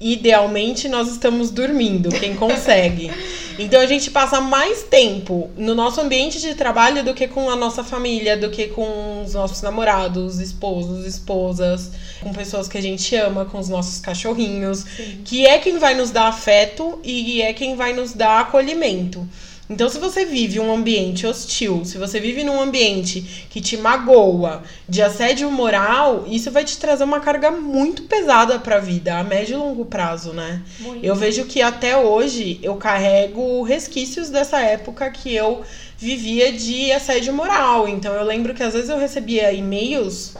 idealmente 0.00 0.88
nós 0.88 1.08
estamos 1.08 1.50
dormindo, 1.50 2.08
quem 2.10 2.34
consegue. 2.36 3.10
Então 3.58 3.80
a 3.80 3.86
gente 3.86 4.12
passa 4.12 4.40
mais 4.40 4.84
tempo 4.84 5.50
no 5.56 5.74
nosso 5.74 6.00
ambiente 6.00 6.40
de 6.40 6.54
trabalho 6.54 7.02
do 7.02 7.12
que 7.12 7.26
com 7.26 7.50
a 7.50 7.56
nossa 7.56 7.82
família, 7.82 8.36
do 8.36 8.50
que 8.50 8.68
com 8.68 9.24
os 9.24 9.34
nossos 9.34 9.60
namorados, 9.62 10.38
esposos, 10.38 11.04
esposas, 11.04 11.90
com 12.20 12.32
pessoas 12.32 12.68
que 12.68 12.78
a 12.78 12.80
gente 12.80 13.16
ama, 13.16 13.44
com 13.46 13.58
os 13.58 13.68
nossos 13.68 13.98
cachorrinhos, 13.98 14.84
Sim. 14.96 15.22
que 15.24 15.44
é 15.44 15.58
quem 15.58 15.76
vai 15.76 15.94
nos 15.94 16.12
dar 16.12 16.28
afeto 16.28 17.00
e 17.02 17.42
é 17.42 17.52
quem 17.52 17.74
vai 17.74 17.92
nos 17.92 18.12
dar 18.12 18.42
acolhimento. 18.42 19.28
Então, 19.70 19.88
se 19.88 19.98
você 19.98 20.24
vive 20.24 20.58
um 20.58 20.72
ambiente 20.72 21.26
hostil, 21.26 21.84
se 21.84 21.98
você 21.98 22.18
vive 22.18 22.42
num 22.42 22.58
ambiente 22.58 23.46
que 23.50 23.60
te 23.60 23.76
magoa, 23.76 24.62
de 24.88 25.02
assédio 25.02 25.50
moral, 25.50 26.24
isso 26.26 26.50
vai 26.50 26.64
te 26.64 26.78
trazer 26.78 27.04
uma 27.04 27.20
carga 27.20 27.50
muito 27.50 28.04
pesada 28.04 28.58
para 28.58 28.76
a 28.76 28.80
vida, 28.80 29.18
a 29.18 29.22
médio 29.22 29.54
e 29.54 29.58
longo 29.58 29.84
prazo, 29.84 30.32
né? 30.32 30.62
Muito. 30.80 31.04
Eu 31.04 31.14
vejo 31.14 31.44
que 31.44 31.60
até 31.60 31.96
hoje 31.96 32.58
eu 32.62 32.76
carrego 32.76 33.62
resquícios 33.62 34.30
dessa 34.30 34.58
época 34.58 35.10
que 35.10 35.34
eu 35.34 35.62
vivia 35.98 36.50
de 36.50 36.90
assédio 36.90 37.34
moral. 37.34 37.86
Então, 37.86 38.14
eu 38.14 38.24
lembro 38.24 38.54
que 38.54 38.62
às 38.62 38.72
vezes 38.72 38.88
eu 38.88 38.98
recebia 38.98 39.52
e-mails 39.52 40.34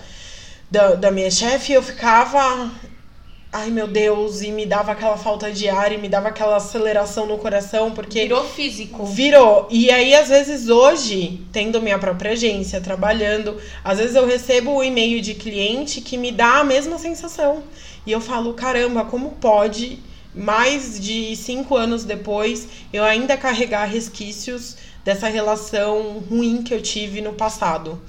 da, 0.71 0.95
da 0.95 1.11
minha 1.11 1.31
chefe 1.31 1.73
e 1.73 1.75
eu 1.75 1.83
ficava 1.83 2.71
ai 3.53 3.71
meu 3.71 3.87
Deus, 3.87 4.43
e 4.43 4.51
me 4.51 4.67
dava 4.67 4.93
aquela 4.93 5.17
falta 5.17 5.51
de 5.51 5.69
ar 5.69 5.93
e 5.93 5.99
me 5.99 6.09
dava 6.09 6.29
aquela 6.29 6.57
aceleração 6.57 7.27
no 7.27 7.39
coração, 7.39 7.91
porque. 7.91 8.23
Virou 8.23 8.45
físico. 8.45 9.07
Virou. 9.07 9.67
E 9.71 9.91
aí, 9.91 10.15
às 10.15 10.29
vezes, 10.29 10.69
hoje, 10.69 11.41
tendo 11.53 11.81
minha 11.81 11.99
própria 11.99 12.33
agência, 12.33 12.81
trabalhando, 12.81 13.57
às 13.83 13.99
vezes 13.99 14.15
eu 14.15 14.27
recebo 14.27 14.73
o 14.73 14.79
um 14.79 14.85
e-mail 14.85 15.21
de 15.21 15.35
cliente 15.35 16.01
que 16.01 16.17
me 16.17 16.31
dá 16.31 16.61
a 16.61 16.65
mesma 16.65 16.99
sensação. 16.99 17.63
E 18.07 18.13
eu 18.13 18.21
falo, 18.21 18.55
caramba, 18.55 19.05
como 19.05 19.33
pode, 19.33 19.99
mais 20.35 21.01
de 21.01 21.35
cinco 21.37 21.77
anos 21.77 22.05
depois, 22.05 22.69
eu 22.93 23.05
ainda 23.05 23.37
carregar 23.37 23.87
resquícios 23.87 24.77
dessa 25.05 25.29
relação 25.29 26.23
ruim 26.29 26.63
que 26.63 26.75
eu 26.75 26.83
tive 26.83 27.21
no 27.21 27.33
passado. 27.33 28.01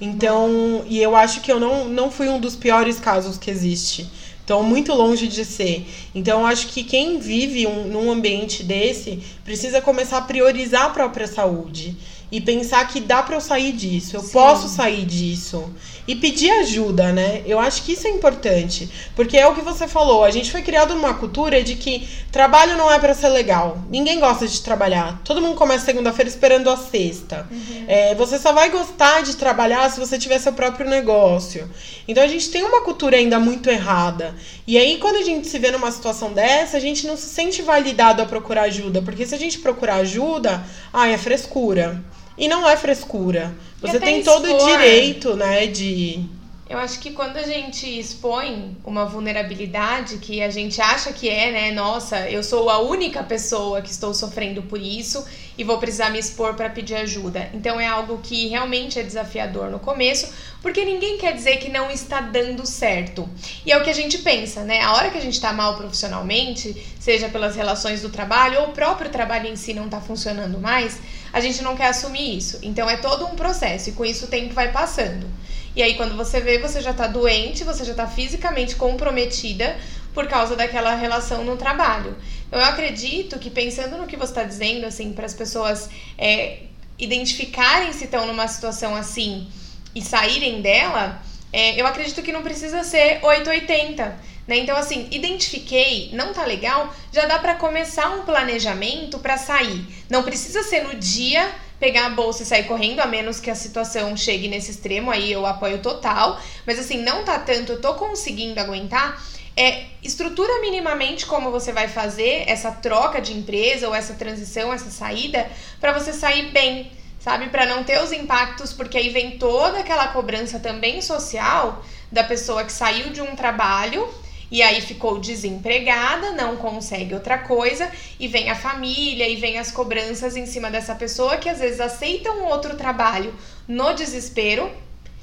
Então, 0.00 0.84
e 0.86 1.00
eu 1.00 1.16
acho 1.16 1.40
que 1.40 1.50
eu 1.50 1.58
não, 1.58 1.86
não 1.86 2.10
fui 2.10 2.28
um 2.28 2.38
dos 2.38 2.56
piores 2.56 2.98
casos 2.98 3.38
que 3.38 3.50
existe. 3.50 4.10
Então, 4.44 4.62
muito 4.62 4.92
longe 4.92 5.28
de 5.28 5.44
ser. 5.44 5.86
Então, 6.14 6.44
acho 6.46 6.68
que 6.68 6.82
quem 6.82 7.18
vive 7.18 7.66
um, 7.66 7.86
num 7.86 8.10
ambiente 8.10 8.62
desse 8.62 9.22
precisa 9.44 9.80
começar 9.80 10.18
a 10.18 10.22
priorizar 10.22 10.86
a 10.86 10.90
própria 10.90 11.26
saúde 11.26 11.96
e 12.30 12.40
pensar 12.40 12.88
que 12.88 12.98
dá 12.98 13.22
para 13.22 13.36
eu 13.36 13.40
sair 13.40 13.72
disso, 13.72 14.16
eu 14.16 14.22
Sim. 14.22 14.32
posso 14.32 14.66
sair 14.66 15.04
disso 15.04 15.70
e 16.06 16.16
pedir 16.16 16.50
ajuda, 16.50 17.12
né? 17.12 17.42
Eu 17.46 17.58
acho 17.58 17.82
que 17.82 17.92
isso 17.92 18.06
é 18.06 18.10
importante, 18.10 18.90
porque 19.14 19.36
é 19.36 19.46
o 19.46 19.54
que 19.54 19.60
você 19.60 19.86
falou, 19.86 20.24
a 20.24 20.30
gente 20.30 20.50
foi 20.50 20.62
criado 20.62 20.94
numa 20.94 21.14
cultura 21.14 21.62
de 21.62 21.76
que 21.76 22.08
trabalho 22.30 22.76
não 22.76 22.90
é 22.90 22.98
para 22.98 23.14
ser 23.14 23.28
legal. 23.28 23.78
Ninguém 23.88 24.18
gosta 24.18 24.46
de 24.46 24.60
trabalhar. 24.62 25.20
Todo 25.24 25.40
mundo 25.40 25.54
começa 25.54 25.84
segunda-feira 25.84 26.28
esperando 26.28 26.68
a 26.70 26.76
sexta. 26.76 27.46
Uhum. 27.50 27.84
É, 27.86 28.14
você 28.14 28.38
só 28.38 28.52
vai 28.52 28.70
gostar 28.70 29.22
de 29.22 29.36
trabalhar 29.36 29.90
se 29.90 30.00
você 30.00 30.18
tiver 30.18 30.38
seu 30.38 30.52
próprio 30.52 30.88
negócio. 30.88 31.70
Então 32.08 32.22
a 32.22 32.26
gente 32.26 32.50
tem 32.50 32.64
uma 32.64 32.82
cultura 32.82 33.16
ainda 33.16 33.38
muito 33.38 33.68
errada. 33.70 34.34
E 34.66 34.76
aí 34.76 34.98
quando 34.98 35.16
a 35.16 35.22
gente 35.22 35.46
se 35.46 35.58
vê 35.58 35.70
numa 35.70 35.90
situação 35.90 36.32
dessa, 36.32 36.76
a 36.76 36.80
gente 36.80 37.06
não 37.06 37.16
se 37.16 37.26
sente 37.26 37.62
validado 37.62 38.22
a 38.22 38.26
procurar 38.26 38.62
ajuda, 38.62 39.02
porque 39.02 39.26
se 39.26 39.34
a 39.34 39.38
gente 39.38 39.58
procurar 39.58 39.96
ajuda, 39.96 40.64
ah, 40.92 41.08
é 41.08 41.16
frescura. 41.16 42.02
E 42.36 42.48
não 42.48 42.68
é 42.68 42.76
frescura. 42.76 43.54
Você 43.80 44.00
tem 44.00 44.22
todo 44.22 44.52
o 44.52 44.66
direito, 44.66 45.36
né, 45.36 45.66
de 45.66 46.28
eu 46.72 46.78
acho 46.78 47.00
que 47.00 47.10
quando 47.10 47.36
a 47.36 47.42
gente 47.42 47.86
expõe 47.86 48.78
uma 48.82 49.04
vulnerabilidade 49.04 50.16
que 50.16 50.42
a 50.42 50.48
gente 50.48 50.80
acha 50.80 51.12
que 51.12 51.28
é, 51.28 51.52
né, 51.52 51.70
nossa, 51.70 52.30
eu 52.30 52.42
sou 52.42 52.70
a 52.70 52.78
única 52.78 53.22
pessoa 53.22 53.82
que 53.82 53.90
estou 53.90 54.14
sofrendo 54.14 54.62
por 54.62 54.80
isso 54.80 55.22
e 55.58 55.64
vou 55.64 55.76
precisar 55.76 56.08
me 56.08 56.18
expor 56.18 56.54
para 56.54 56.70
pedir 56.70 56.94
ajuda. 56.94 57.50
Então 57.52 57.78
é 57.78 57.86
algo 57.86 58.20
que 58.22 58.48
realmente 58.48 58.98
é 58.98 59.02
desafiador 59.02 59.70
no 59.70 59.78
começo, 59.78 60.32
porque 60.62 60.82
ninguém 60.82 61.18
quer 61.18 61.34
dizer 61.34 61.58
que 61.58 61.68
não 61.68 61.90
está 61.90 62.22
dando 62.22 62.64
certo. 62.64 63.28
E 63.66 63.70
é 63.70 63.76
o 63.76 63.84
que 63.84 63.90
a 63.90 63.94
gente 63.94 64.16
pensa, 64.16 64.64
né? 64.64 64.80
A 64.80 64.94
hora 64.94 65.10
que 65.10 65.18
a 65.18 65.22
gente 65.22 65.34
está 65.34 65.52
mal 65.52 65.76
profissionalmente, 65.76 66.74
seja 66.98 67.28
pelas 67.28 67.54
relações 67.54 68.00
do 68.00 68.08
trabalho 68.08 68.60
ou 68.60 68.68
o 68.68 68.72
próprio 68.72 69.10
trabalho 69.10 69.46
em 69.46 69.56
si 69.56 69.74
não 69.74 69.84
está 69.84 70.00
funcionando 70.00 70.58
mais, 70.58 70.98
a 71.32 71.40
gente 71.40 71.62
não 71.62 71.76
quer 71.76 71.88
assumir 71.88 72.36
isso. 72.36 72.58
Então 72.62 72.88
é 72.88 72.96
todo 72.96 73.26
um 73.26 73.34
processo 73.34 73.88
e 73.88 73.92
com 73.92 74.04
isso 74.04 74.26
o 74.26 74.28
tempo 74.28 74.52
vai 74.54 74.70
passando. 74.70 75.26
E 75.74 75.82
aí, 75.82 75.94
quando 75.94 76.14
você 76.16 76.38
vê, 76.40 76.58
você 76.58 76.82
já 76.82 76.92
tá 76.92 77.06
doente, 77.06 77.64
você 77.64 77.82
já 77.84 77.94
tá 77.94 78.06
fisicamente 78.06 78.76
comprometida 78.76 79.74
por 80.12 80.28
causa 80.28 80.54
daquela 80.54 80.94
relação 80.94 81.44
no 81.44 81.56
trabalho. 81.56 82.14
Então, 82.46 82.60
eu 82.60 82.66
acredito 82.66 83.38
que, 83.38 83.48
pensando 83.48 83.96
no 83.96 84.06
que 84.06 84.16
você 84.16 84.32
está 84.32 84.44
dizendo, 84.44 84.84
assim, 84.84 85.14
para 85.14 85.24
as 85.24 85.32
pessoas 85.32 85.88
é, 86.18 86.64
identificarem 86.98 87.90
se 87.94 88.04
estão 88.04 88.26
numa 88.26 88.46
situação 88.46 88.94
assim 88.94 89.48
e 89.94 90.02
saírem 90.02 90.60
dela, 90.60 91.22
é, 91.50 91.80
eu 91.80 91.86
acredito 91.86 92.22
que 92.22 92.32
não 92.32 92.42
precisa 92.42 92.84
ser 92.84 93.20
880. 93.22 94.31
Né? 94.46 94.58
Então, 94.58 94.76
assim, 94.76 95.08
identifiquei, 95.10 96.10
não 96.12 96.32
tá 96.32 96.44
legal, 96.44 96.92
já 97.12 97.26
dá 97.26 97.38
para 97.38 97.54
começar 97.54 98.08
um 98.10 98.22
planejamento 98.22 99.18
para 99.18 99.36
sair. 99.36 99.86
Não 100.10 100.22
precisa 100.22 100.62
ser 100.62 100.82
no 100.82 100.94
dia 100.94 101.48
pegar 101.78 102.06
a 102.06 102.10
bolsa 102.10 102.44
e 102.44 102.46
sair 102.46 102.64
correndo, 102.64 103.00
a 103.00 103.06
menos 103.06 103.40
que 103.40 103.50
a 103.50 103.56
situação 103.56 104.16
chegue 104.16 104.46
nesse 104.46 104.70
extremo, 104.70 105.10
aí 105.10 105.32
eu 105.32 105.44
apoio 105.44 105.78
total. 105.78 106.40
Mas 106.66 106.78
assim, 106.78 107.02
não 107.02 107.24
tá 107.24 107.38
tanto, 107.38 107.72
eu 107.72 107.80
tô 107.80 107.94
conseguindo 107.94 108.60
aguentar. 108.60 109.20
É, 109.56 109.84
estrutura 110.02 110.60
minimamente 110.60 111.26
como 111.26 111.50
você 111.50 111.72
vai 111.72 111.88
fazer 111.88 112.44
essa 112.46 112.70
troca 112.70 113.20
de 113.20 113.32
empresa 113.32 113.86
ou 113.88 113.94
essa 113.94 114.14
transição, 114.14 114.72
essa 114.72 114.90
saída, 114.90 115.50
para 115.80 115.92
você 115.92 116.12
sair 116.12 116.50
bem, 116.52 116.90
sabe? 117.18 117.48
Para 117.48 117.66
não 117.66 117.84
ter 117.84 118.00
os 118.00 118.12
impactos, 118.12 118.72
porque 118.72 118.96
aí 118.96 119.10
vem 119.10 119.36
toda 119.36 119.80
aquela 119.80 120.08
cobrança 120.08 120.58
também 120.58 121.02
social 121.02 121.84
da 122.10 122.24
pessoa 122.24 122.64
que 122.64 122.72
saiu 122.72 123.10
de 123.10 123.20
um 123.20 123.34
trabalho 123.36 124.08
e 124.52 124.60
aí 124.60 124.82
ficou 124.82 125.18
desempregada, 125.18 126.32
não 126.32 126.58
consegue 126.58 127.14
outra 127.14 127.38
coisa, 127.38 127.90
e 128.20 128.28
vem 128.28 128.50
a 128.50 128.54
família 128.54 129.26
e 129.26 129.34
vem 129.34 129.58
as 129.58 129.72
cobranças 129.72 130.36
em 130.36 130.44
cima 130.44 130.70
dessa 130.70 130.94
pessoa 130.94 131.38
que 131.38 131.48
às 131.48 131.58
vezes 131.58 131.80
aceita 131.80 132.30
um 132.30 132.44
outro 132.44 132.76
trabalho 132.76 133.34
no 133.66 133.94
desespero. 133.94 134.70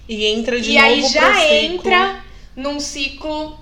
E 0.08 0.26
entra 0.26 0.60
de 0.60 0.72
e 0.72 0.74
novo. 0.74 0.88
E 0.88 0.90
aí 0.90 1.08
já 1.08 1.46
entra 1.46 2.24
num 2.56 2.80
ciclo 2.80 3.60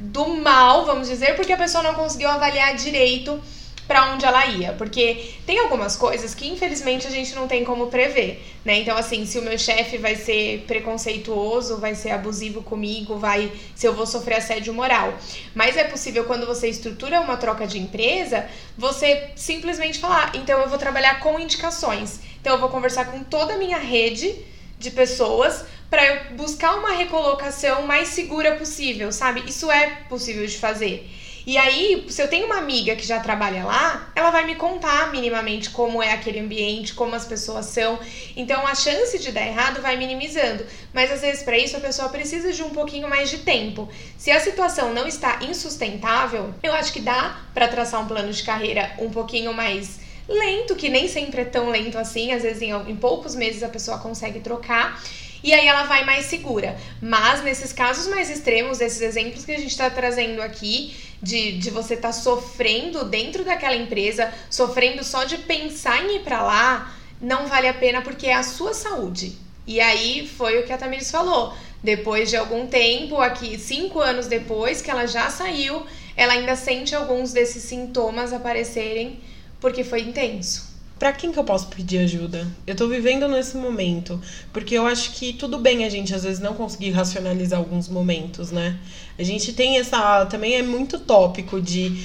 do 0.00 0.26
mal, 0.38 0.84
vamos 0.84 1.06
dizer, 1.06 1.36
porque 1.36 1.52
a 1.52 1.56
pessoa 1.56 1.84
não 1.84 1.94
conseguiu 1.94 2.28
avaliar 2.28 2.74
direito 2.74 3.40
para 3.86 4.12
onde 4.12 4.24
ela 4.24 4.46
ia, 4.46 4.72
porque 4.72 5.34
tem 5.46 5.58
algumas 5.58 5.96
coisas 5.96 6.34
que 6.34 6.48
infelizmente 6.48 7.06
a 7.06 7.10
gente 7.10 7.34
não 7.34 7.46
tem 7.46 7.64
como 7.64 7.88
prever, 7.88 8.42
né? 8.64 8.78
Então 8.78 8.96
assim, 8.96 9.26
se 9.26 9.38
o 9.38 9.42
meu 9.42 9.58
chefe 9.58 9.98
vai 9.98 10.16
ser 10.16 10.64
preconceituoso, 10.66 11.78
vai 11.78 11.94
ser 11.94 12.10
abusivo 12.10 12.62
comigo, 12.62 13.18
vai 13.18 13.52
se 13.74 13.86
eu 13.86 13.94
vou 13.94 14.06
sofrer 14.06 14.36
assédio 14.36 14.72
moral. 14.72 15.12
Mas 15.54 15.76
é 15.76 15.84
possível 15.84 16.24
quando 16.24 16.46
você 16.46 16.68
estrutura 16.68 17.20
uma 17.20 17.36
troca 17.36 17.66
de 17.66 17.78
empresa, 17.78 18.46
você 18.76 19.30
simplesmente 19.36 19.98
falar, 19.98 20.34
então 20.34 20.58
eu 20.60 20.68
vou 20.68 20.78
trabalhar 20.78 21.20
com 21.20 21.38
indicações. 21.38 22.20
Então 22.40 22.54
eu 22.54 22.60
vou 22.60 22.68
conversar 22.68 23.06
com 23.06 23.22
toda 23.22 23.54
a 23.54 23.58
minha 23.58 23.78
rede 23.78 24.34
de 24.78 24.90
pessoas 24.90 25.64
para 25.88 26.04
eu 26.06 26.36
buscar 26.36 26.74
uma 26.74 26.92
recolocação 26.92 27.86
mais 27.86 28.08
segura 28.08 28.56
possível, 28.56 29.12
sabe? 29.12 29.44
Isso 29.46 29.70
é 29.70 29.90
possível 30.08 30.46
de 30.46 30.58
fazer. 30.58 31.08
E 31.46 31.58
aí, 31.58 32.06
se 32.08 32.22
eu 32.22 32.28
tenho 32.28 32.46
uma 32.46 32.56
amiga 32.56 32.96
que 32.96 33.06
já 33.06 33.20
trabalha 33.20 33.64
lá, 33.64 34.10
ela 34.16 34.30
vai 34.30 34.46
me 34.46 34.54
contar 34.54 35.12
minimamente 35.12 35.68
como 35.70 36.02
é 36.02 36.12
aquele 36.12 36.40
ambiente, 36.40 36.94
como 36.94 37.14
as 37.14 37.26
pessoas 37.26 37.66
são. 37.66 37.98
Então 38.34 38.66
a 38.66 38.74
chance 38.74 39.18
de 39.18 39.30
dar 39.30 39.46
errado 39.46 39.82
vai 39.82 39.96
minimizando. 39.96 40.64
Mas 40.92 41.12
às 41.12 41.20
vezes 41.20 41.42
para 41.42 41.58
isso 41.58 41.76
a 41.76 41.80
pessoa 41.80 42.08
precisa 42.08 42.50
de 42.50 42.62
um 42.62 42.70
pouquinho 42.70 43.08
mais 43.08 43.28
de 43.28 43.38
tempo. 43.38 43.88
Se 44.16 44.30
a 44.30 44.40
situação 44.40 44.94
não 44.94 45.06
está 45.06 45.40
insustentável, 45.42 46.54
eu 46.62 46.72
acho 46.72 46.92
que 46.92 47.00
dá 47.00 47.38
para 47.52 47.68
traçar 47.68 48.00
um 48.00 48.06
plano 48.06 48.32
de 48.32 48.42
carreira 48.42 48.92
um 48.98 49.10
pouquinho 49.10 49.52
mais 49.52 50.00
lento, 50.26 50.74
que 50.74 50.88
nem 50.88 51.06
sempre 51.06 51.42
é 51.42 51.44
tão 51.44 51.68
lento 51.68 51.98
assim, 51.98 52.32
às 52.32 52.42
vezes 52.42 52.62
em, 52.62 52.72
em 52.72 52.96
poucos 52.96 53.34
meses 53.34 53.62
a 53.62 53.68
pessoa 53.68 53.98
consegue 53.98 54.40
trocar 54.40 54.98
e 55.44 55.52
aí 55.52 55.68
ela 55.68 55.82
vai 55.82 56.06
mais 56.06 56.24
segura. 56.24 56.74
Mas 57.02 57.44
nesses 57.44 57.70
casos 57.70 58.06
mais 58.08 58.30
extremos, 58.30 58.80
esses 58.80 59.02
exemplos 59.02 59.44
que 59.44 59.52
a 59.52 59.58
gente 59.58 59.70
está 59.70 59.90
trazendo 59.90 60.40
aqui, 60.40 60.96
de, 61.20 61.58
de 61.58 61.68
você 61.68 61.94
estar 61.94 62.08
tá 62.08 62.14
sofrendo 62.14 63.04
dentro 63.04 63.44
daquela 63.44 63.76
empresa, 63.76 64.32
sofrendo 64.48 65.04
só 65.04 65.24
de 65.24 65.36
pensar 65.36 66.02
em 66.02 66.16
ir 66.16 66.20
para 66.20 66.42
lá, 66.42 66.96
não 67.20 67.46
vale 67.46 67.68
a 67.68 67.74
pena 67.74 68.00
porque 68.00 68.26
é 68.26 68.34
a 68.34 68.42
sua 68.42 68.72
saúde. 68.72 69.36
E 69.66 69.82
aí 69.82 70.26
foi 70.26 70.58
o 70.58 70.64
que 70.64 70.72
a 70.72 70.78
Tamiris 70.78 71.10
falou. 71.10 71.54
Depois 71.82 72.30
de 72.30 72.36
algum 72.36 72.66
tempo, 72.66 73.20
aqui, 73.20 73.58
cinco 73.58 74.00
anos 74.00 74.26
depois 74.26 74.80
que 74.80 74.90
ela 74.90 75.06
já 75.06 75.28
saiu, 75.28 75.84
ela 76.16 76.32
ainda 76.32 76.56
sente 76.56 76.94
alguns 76.94 77.34
desses 77.34 77.64
sintomas 77.64 78.32
aparecerem 78.32 79.20
porque 79.60 79.84
foi 79.84 80.00
intenso 80.00 80.73
para 80.98 81.12
quem 81.12 81.32
que 81.32 81.38
eu 81.38 81.44
posso 81.44 81.66
pedir 81.68 81.98
ajuda? 81.98 82.46
Eu 82.66 82.74
tô 82.76 82.86
vivendo 82.88 83.28
nesse 83.28 83.56
momento, 83.56 84.20
porque 84.52 84.74
eu 84.74 84.86
acho 84.86 85.12
que 85.12 85.32
tudo 85.32 85.58
bem 85.58 85.84
a 85.84 85.88
gente 85.88 86.14
às 86.14 86.22
vezes 86.22 86.40
não 86.40 86.54
conseguir 86.54 86.90
racionalizar 86.92 87.58
alguns 87.58 87.88
momentos, 87.88 88.50
né? 88.50 88.78
A 89.18 89.22
gente 89.22 89.52
tem 89.52 89.78
essa 89.78 90.26
também 90.26 90.54
é 90.54 90.62
muito 90.62 90.98
tópico 90.98 91.60
de 91.60 92.00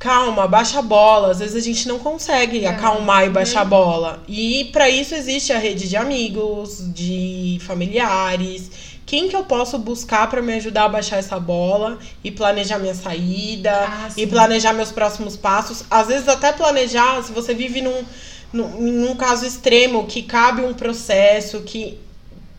calma, 0.00 0.48
baixa 0.48 0.80
a 0.80 0.82
bola. 0.82 1.30
Às 1.30 1.38
vezes 1.38 1.54
a 1.54 1.60
gente 1.60 1.86
não 1.86 1.98
consegue 2.00 2.64
é. 2.64 2.68
acalmar 2.68 3.26
e 3.26 3.30
baixar 3.30 3.60
a 3.60 3.64
uhum. 3.64 3.68
bola. 3.68 4.24
E 4.26 4.70
para 4.72 4.88
isso 4.88 5.14
existe 5.14 5.52
a 5.52 5.58
rede 5.58 5.88
de 5.88 5.96
amigos, 5.96 6.82
de 6.92 7.58
familiares. 7.60 8.89
Quem 9.10 9.28
que 9.28 9.34
eu 9.34 9.42
posso 9.42 9.76
buscar 9.76 10.30
para 10.30 10.40
me 10.40 10.54
ajudar 10.54 10.84
a 10.84 10.88
baixar 10.88 11.16
essa 11.16 11.36
bola 11.40 11.98
e 12.22 12.30
planejar 12.30 12.78
minha 12.78 12.94
saída 12.94 13.72
ah, 13.72 14.08
e 14.16 14.24
planejar 14.24 14.72
meus 14.72 14.92
próximos 14.92 15.36
passos? 15.36 15.82
Às 15.90 16.06
vezes 16.06 16.28
até 16.28 16.52
planejar, 16.52 17.20
se 17.24 17.32
você 17.32 17.52
vive 17.52 17.82
num 17.82 18.04
num, 18.52 19.16
caso 19.16 19.44
extremo 19.44 20.06
que 20.06 20.22
cabe 20.22 20.62
um 20.62 20.72
processo 20.72 21.62
que 21.62 21.98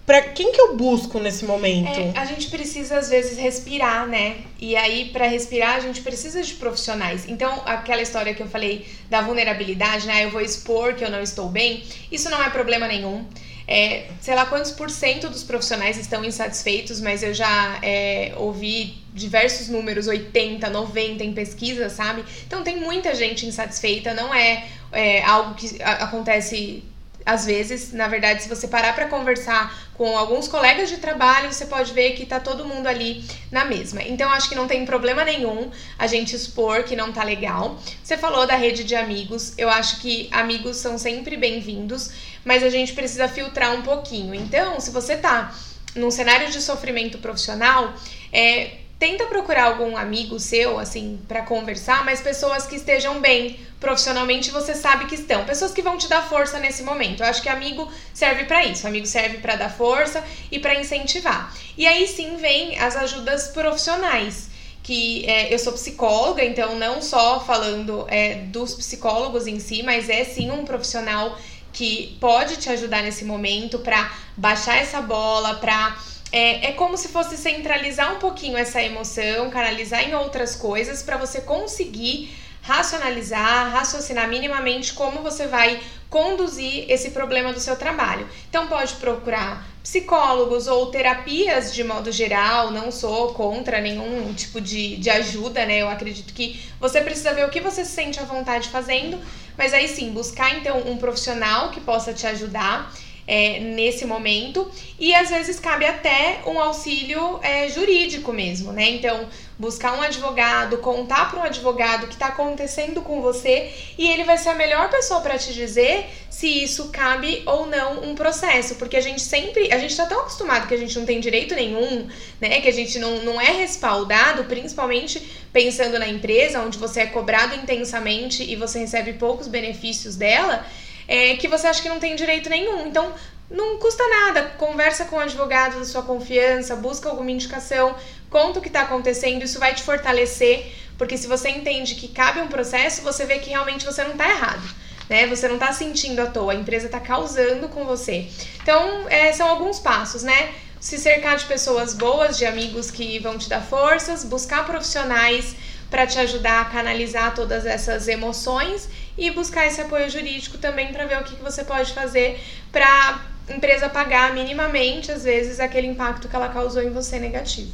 para 0.05 0.23
quem 0.23 0.51
que 0.51 0.59
eu 0.59 0.75
busco 0.75 1.21
nesse 1.21 1.45
momento? 1.45 1.97
É, 1.97 2.11
a 2.19 2.25
gente 2.25 2.49
precisa 2.49 2.97
às 2.97 3.07
vezes 3.07 3.37
respirar, 3.37 4.05
né? 4.05 4.39
E 4.59 4.75
aí 4.75 5.05
para 5.05 5.27
respirar 5.27 5.77
a 5.77 5.79
gente 5.79 6.01
precisa 6.01 6.43
de 6.43 6.53
profissionais. 6.55 7.29
Então 7.29 7.61
aquela 7.65 8.01
história 8.01 8.33
que 8.33 8.43
eu 8.43 8.47
falei 8.47 8.85
da 9.09 9.21
vulnerabilidade, 9.21 10.05
né? 10.05 10.25
Eu 10.25 10.31
vou 10.31 10.41
expor 10.41 10.95
que 10.95 11.05
eu 11.05 11.09
não 11.09 11.21
estou 11.21 11.47
bem. 11.47 11.81
Isso 12.11 12.29
não 12.29 12.43
é 12.43 12.49
problema 12.49 12.89
nenhum. 12.89 13.25
É, 13.67 14.07
sei 14.19 14.35
lá 14.35 14.45
quantos 14.45 14.71
por 14.71 14.89
cento 14.89 15.29
dos 15.29 15.43
profissionais 15.43 15.97
estão 15.97 16.23
insatisfeitos, 16.25 16.99
mas 16.99 17.23
eu 17.23 17.33
já 17.33 17.79
é, 17.81 18.33
ouvi 18.37 18.95
diversos 19.13 19.67
números, 19.67 20.07
80, 20.07 20.69
90 20.69 21.23
em 21.23 21.33
pesquisa, 21.33 21.89
sabe? 21.89 22.23
Então 22.45 22.63
tem 22.63 22.77
muita 22.77 23.13
gente 23.15 23.45
insatisfeita, 23.45 24.13
não 24.13 24.33
é, 24.33 24.67
é 24.91 25.23
algo 25.23 25.55
que 25.55 25.81
acontece 25.81 26.83
às 27.25 27.45
vezes, 27.45 27.93
na 27.93 28.07
verdade, 28.07 28.43
se 28.43 28.49
você 28.49 28.67
parar 28.67 28.93
para 28.93 29.07
conversar 29.07 29.91
com 29.93 30.17
alguns 30.17 30.47
colegas 30.47 30.89
de 30.89 30.97
trabalho, 30.97 31.51
você 31.51 31.65
pode 31.65 31.93
ver 31.93 32.11
que 32.11 32.25
tá 32.25 32.39
todo 32.39 32.65
mundo 32.65 32.87
ali 32.87 33.23
na 33.51 33.65
mesma. 33.65 34.01
Então, 34.01 34.29
acho 34.31 34.49
que 34.49 34.55
não 34.55 34.67
tem 34.67 34.85
problema 34.85 35.23
nenhum 35.23 35.69
a 35.97 36.07
gente 36.07 36.35
expor 36.35 36.83
que 36.83 36.95
não 36.95 37.11
tá 37.11 37.23
legal. 37.23 37.79
Você 38.03 38.17
falou 38.17 38.47
da 38.47 38.55
rede 38.55 38.83
de 38.83 38.95
amigos, 38.95 39.53
eu 39.57 39.69
acho 39.69 40.01
que 40.01 40.27
amigos 40.31 40.77
são 40.77 40.97
sempre 40.97 41.37
bem-vindos, 41.37 42.11
mas 42.43 42.63
a 42.63 42.69
gente 42.69 42.93
precisa 42.93 43.27
filtrar 43.27 43.73
um 43.75 43.81
pouquinho. 43.81 44.33
Então, 44.33 44.79
se 44.79 44.91
você 44.91 45.15
tá 45.15 45.53
num 45.95 46.09
cenário 46.09 46.49
de 46.49 46.61
sofrimento 46.61 47.17
profissional, 47.17 47.93
é, 48.31 48.80
tenta 49.01 49.25
procurar 49.25 49.63
algum 49.63 49.97
amigo 49.97 50.39
seu, 50.39 50.77
assim, 50.77 51.19
para 51.27 51.41
conversar, 51.41 52.05
mas 52.05 52.21
pessoas 52.21 52.67
que 52.67 52.75
estejam 52.75 53.19
bem 53.19 53.59
profissionalmente, 53.79 54.51
você 54.51 54.75
sabe 54.75 55.05
que 55.05 55.15
estão. 55.15 55.43
Pessoas 55.43 55.71
que 55.73 55.81
vão 55.81 55.97
te 55.97 56.07
dar 56.07 56.21
força 56.29 56.59
nesse 56.59 56.83
momento. 56.83 57.23
Eu 57.23 57.25
acho 57.25 57.41
que 57.41 57.49
amigo 57.49 57.91
serve 58.13 58.43
para 58.43 58.63
isso. 58.63 58.85
Amigo 58.85 59.07
serve 59.07 59.39
para 59.39 59.55
dar 59.55 59.69
força 59.69 60.23
e 60.51 60.59
para 60.59 60.79
incentivar. 60.79 61.51
E 61.75 61.87
aí 61.87 62.07
sim 62.07 62.37
vem 62.37 62.77
as 62.77 62.95
ajudas 62.95 63.47
profissionais. 63.47 64.51
Que 64.83 65.25
é, 65.27 65.51
eu 65.51 65.57
sou 65.57 65.73
psicóloga, 65.73 66.45
então 66.45 66.77
não 66.77 67.01
só 67.01 67.39
falando 67.39 68.05
é, 68.07 68.35
dos 68.35 68.75
psicólogos 68.75 69.47
em 69.47 69.59
si, 69.59 69.81
mas 69.81 70.09
é 70.09 70.23
sim 70.23 70.51
um 70.51 70.63
profissional 70.63 71.39
que 71.73 72.17
pode 72.19 72.57
te 72.57 72.69
ajudar 72.69 73.01
nesse 73.01 73.25
momento 73.25 73.79
para 73.79 74.11
baixar 74.37 74.77
essa 74.77 75.01
bola, 75.01 75.55
para 75.55 75.97
é, 76.31 76.69
é 76.69 76.71
como 76.73 76.97
se 76.97 77.09
fosse 77.09 77.37
centralizar 77.37 78.15
um 78.15 78.19
pouquinho 78.19 78.57
essa 78.57 78.81
emoção, 78.81 79.49
canalizar 79.49 80.07
em 80.07 80.15
outras 80.15 80.55
coisas 80.55 81.03
para 81.03 81.17
você 81.17 81.41
conseguir 81.41 82.31
racionalizar, 82.61 83.71
raciocinar 83.71 84.29
minimamente 84.29 84.93
como 84.93 85.21
você 85.21 85.47
vai 85.47 85.81
conduzir 86.09 86.85
esse 86.89 87.11
problema 87.11 87.51
do 87.51 87.59
seu 87.59 87.75
trabalho. 87.75 88.27
Então 88.49 88.67
pode 88.67 88.95
procurar 88.95 89.65
psicólogos 89.81 90.67
ou 90.67 90.91
terapias 90.91 91.73
de 91.73 91.83
modo 91.83 92.11
geral, 92.11 92.69
não 92.69 92.91
sou 92.91 93.33
contra 93.33 93.81
nenhum 93.81 94.31
tipo 94.33 94.61
de, 94.61 94.97
de 94.97 95.09
ajuda, 95.09 95.65
né? 95.65 95.81
Eu 95.81 95.89
acredito 95.89 96.33
que 96.33 96.61
você 96.79 97.01
precisa 97.01 97.33
ver 97.33 97.45
o 97.45 97.49
que 97.49 97.59
você 97.59 97.83
se 97.83 97.91
sente 97.91 98.19
à 98.19 98.23
vontade 98.23 98.69
fazendo, 98.69 99.19
mas 99.57 99.73
aí 99.73 99.87
sim, 99.87 100.11
buscar 100.11 100.55
então 100.55 100.83
um 100.85 100.97
profissional 100.97 101.71
que 101.71 101.79
possa 101.79 102.13
te 102.13 102.27
ajudar 102.27 102.93
é, 103.27 103.59
nesse 103.59 104.05
momento. 104.05 104.69
E 104.99 105.13
às 105.15 105.29
vezes 105.29 105.59
cabe 105.59 105.85
até 105.85 106.39
um 106.45 106.59
auxílio 106.59 107.39
é, 107.41 107.69
jurídico 107.69 108.31
mesmo, 108.31 108.71
né? 108.71 108.89
Então, 108.89 109.27
buscar 109.57 109.93
um 109.93 110.01
advogado, 110.01 110.79
contar 110.79 111.29
para 111.29 111.39
um 111.39 111.43
advogado 111.43 112.05
o 112.05 112.07
que 112.07 112.13
está 112.13 112.27
acontecendo 112.27 113.01
com 113.03 113.21
você 113.21 113.71
e 113.95 114.09
ele 114.09 114.23
vai 114.23 114.35
ser 114.37 114.49
a 114.49 114.55
melhor 114.55 114.89
pessoa 114.89 115.21
para 115.21 115.37
te 115.37 115.53
dizer 115.53 116.09
se 116.31 116.47
isso 116.63 116.89
cabe 116.89 117.43
ou 117.45 117.67
não 117.67 118.03
um 118.09 118.15
processo, 118.15 118.75
porque 118.75 118.97
a 118.97 119.01
gente 119.01 119.21
sempre, 119.21 119.71
a 119.71 119.77
gente 119.77 119.91
está 119.91 120.07
tão 120.07 120.21
acostumado 120.21 120.67
que 120.67 120.73
a 120.73 120.77
gente 120.77 120.97
não 120.97 121.05
tem 121.05 121.19
direito 121.19 121.53
nenhum, 121.53 122.07
né? 122.39 122.59
Que 122.59 122.69
a 122.69 122.73
gente 122.73 122.97
não, 122.97 123.17
não 123.23 123.39
é 123.39 123.51
respaldado, 123.51 124.45
principalmente 124.45 125.21
pensando 125.53 125.99
na 125.99 126.07
empresa 126.07 126.61
onde 126.61 126.79
você 126.79 127.01
é 127.01 127.05
cobrado 127.05 127.53
intensamente 127.53 128.43
e 128.43 128.55
você 128.55 128.79
recebe 128.79 129.13
poucos 129.13 129.47
benefícios 129.47 130.15
dela 130.15 130.65
é, 131.11 131.35
que 131.35 131.49
você 131.49 131.67
acha 131.67 131.81
que 131.81 131.89
não 131.89 131.99
tem 131.99 132.15
direito 132.15 132.49
nenhum. 132.49 132.87
Então, 132.87 133.13
não 133.49 133.77
custa 133.79 134.01
nada, 134.07 134.43
conversa 134.57 135.03
com 135.03 135.17
o 135.17 135.19
advogado 135.19 135.77
da 135.77 135.83
sua 135.83 136.03
confiança, 136.03 136.73
busca 136.73 137.09
alguma 137.09 137.29
indicação, 137.29 137.93
conta 138.29 138.59
o 138.59 138.61
que 138.61 138.69
está 138.69 138.83
acontecendo, 138.83 139.43
isso 139.43 139.59
vai 139.59 139.75
te 139.75 139.83
fortalecer, 139.83 140.71
porque 140.97 141.17
se 141.17 141.27
você 141.27 141.49
entende 141.49 141.95
que 141.95 142.07
cabe 142.07 142.39
um 142.39 142.47
processo, 142.47 143.01
você 143.01 143.25
vê 143.25 143.39
que 143.39 143.49
realmente 143.49 143.85
você 143.85 144.05
não 144.05 144.11
está 144.11 144.29
errado. 144.29 144.63
Né? 145.09 145.27
Você 145.27 145.49
não 145.49 145.55
está 145.55 145.73
sentindo 145.73 146.21
à 146.21 146.27
toa, 146.27 146.53
a 146.53 146.55
empresa 146.55 146.85
está 146.85 147.01
causando 147.01 147.67
com 147.67 147.83
você. 147.83 148.29
Então, 148.63 149.05
é, 149.09 149.33
são 149.33 149.49
alguns 149.49 149.79
passos, 149.79 150.23
né? 150.23 150.53
Se 150.79 150.97
cercar 150.97 151.35
de 151.35 151.43
pessoas 151.43 151.93
boas, 151.93 152.37
de 152.37 152.45
amigos 152.45 152.89
que 152.89 153.19
vão 153.19 153.37
te 153.37 153.49
dar 153.49 153.61
forças, 153.61 154.23
buscar 154.23 154.65
profissionais 154.65 155.57
para 155.89 156.07
te 156.07 156.17
ajudar 156.19 156.61
a 156.61 156.65
canalizar 156.65 157.35
todas 157.35 157.65
essas 157.65 158.07
emoções 158.07 158.87
e 159.21 159.29
buscar 159.29 159.67
esse 159.67 159.79
apoio 159.79 160.09
jurídico 160.09 160.57
também 160.57 160.91
para 160.91 161.05
ver 161.05 161.19
o 161.19 161.23
que, 161.23 161.35
que 161.35 161.43
você 161.43 161.63
pode 161.63 161.93
fazer 161.93 162.39
para 162.71 163.23
empresa 163.47 163.87
pagar 163.87 164.33
minimamente, 164.33 165.11
às 165.11 165.23
vezes, 165.23 165.59
aquele 165.59 165.85
impacto 165.85 166.27
que 166.27 166.35
ela 166.35 166.49
causou 166.49 166.81
em 166.81 166.89
você 166.89 167.19
negativo. 167.19 167.71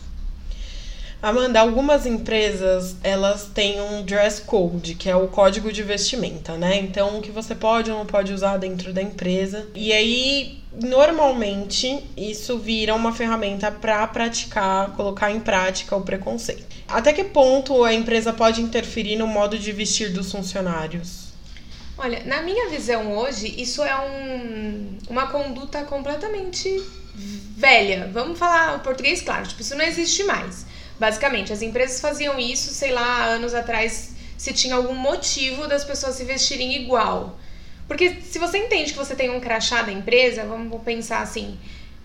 Amanda, 1.21 1.61
algumas 1.61 2.05
empresas 2.05 2.97
elas 3.01 3.45
têm 3.45 3.79
um 3.81 4.03
dress 4.03 4.41
code, 4.41 4.95
que 4.95 5.09
é 5.09 5.15
o 5.15 5.29
código 5.29 5.71
de 5.71 5.81
vestimenta, 5.83 6.57
né? 6.57 6.77
Então, 6.77 7.17
o 7.17 7.21
que 7.21 7.31
você 7.31 7.55
pode 7.55 7.89
ou 7.89 7.97
não 7.97 8.05
pode 8.05 8.33
usar 8.33 8.57
dentro 8.57 8.91
da 8.91 9.01
empresa. 9.01 9.67
E 9.73 9.93
aí, 9.93 10.61
normalmente, 10.73 12.03
isso 12.15 12.59
vira 12.59 12.93
uma 12.93 13.13
ferramenta 13.13 13.71
para 13.71 14.05
praticar, 14.07 14.91
colocar 14.95 15.31
em 15.31 15.39
prática 15.39 15.95
o 15.95 16.01
preconceito. 16.01 16.75
Até 16.89 17.13
que 17.13 17.23
ponto 17.23 17.85
a 17.85 17.93
empresa 17.93 18.33
pode 18.33 18.61
interferir 18.61 19.15
no 19.15 19.27
modo 19.27 19.57
de 19.57 19.71
vestir 19.71 20.11
dos 20.11 20.29
funcionários? 20.31 21.26
Olha, 21.97 22.23
na 22.25 22.43
minha 22.43 22.69
visão 22.69 23.17
hoje, 23.17 23.59
isso 23.59 23.83
é 23.83 23.99
um, 23.99 24.97
uma 25.09 25.27
conduta 25.27 25.83
completamente 25.83 26.83
velha. 27.15 28.07
Vamos 28.13 28.37
falar 28.37 28.75
o 28.75 28.79
português 28.81 29.21
claro, 29.21 29.47
tipo, 29.47 29.61
isso 29.61 29.75
não 29.75 29.83
existe 29.83 30.23
mais. 30.23 30.65
Basicamente, 30.99 31.51
as 31.51 31.61
empresas 31.61 31.99
faziam 31.99 32.39
isso, 32.39 32.71
sei 32.73 32.91
lá, 32.91 33.25
anos 33.25 33.53
atrás, 33.53 34.15
se 34.37 34.53
tinha 34.53 34.75
algum 34.75 34.93
motivo 34.93 35.67
das 35.67 35.83
pessoas 35.83 36.15
se 36.15 36.23
vestirem 36.23 36.75
igual. 36.83 37.39
Porque 37.87 38.21
se 38.21 38.37
você 38.37 38.59
entende 38.59 38.91
que 38.91 38.97
você 38.97 39.15
tem 39.15 39.31
um 39.31 39.39
crachá 39.39 39.81
da 39.81 39.91
empresa, 39.91 40.45
vamos 40.45 40.81
pensar 40.83 41.21
assim, 41.21 41.57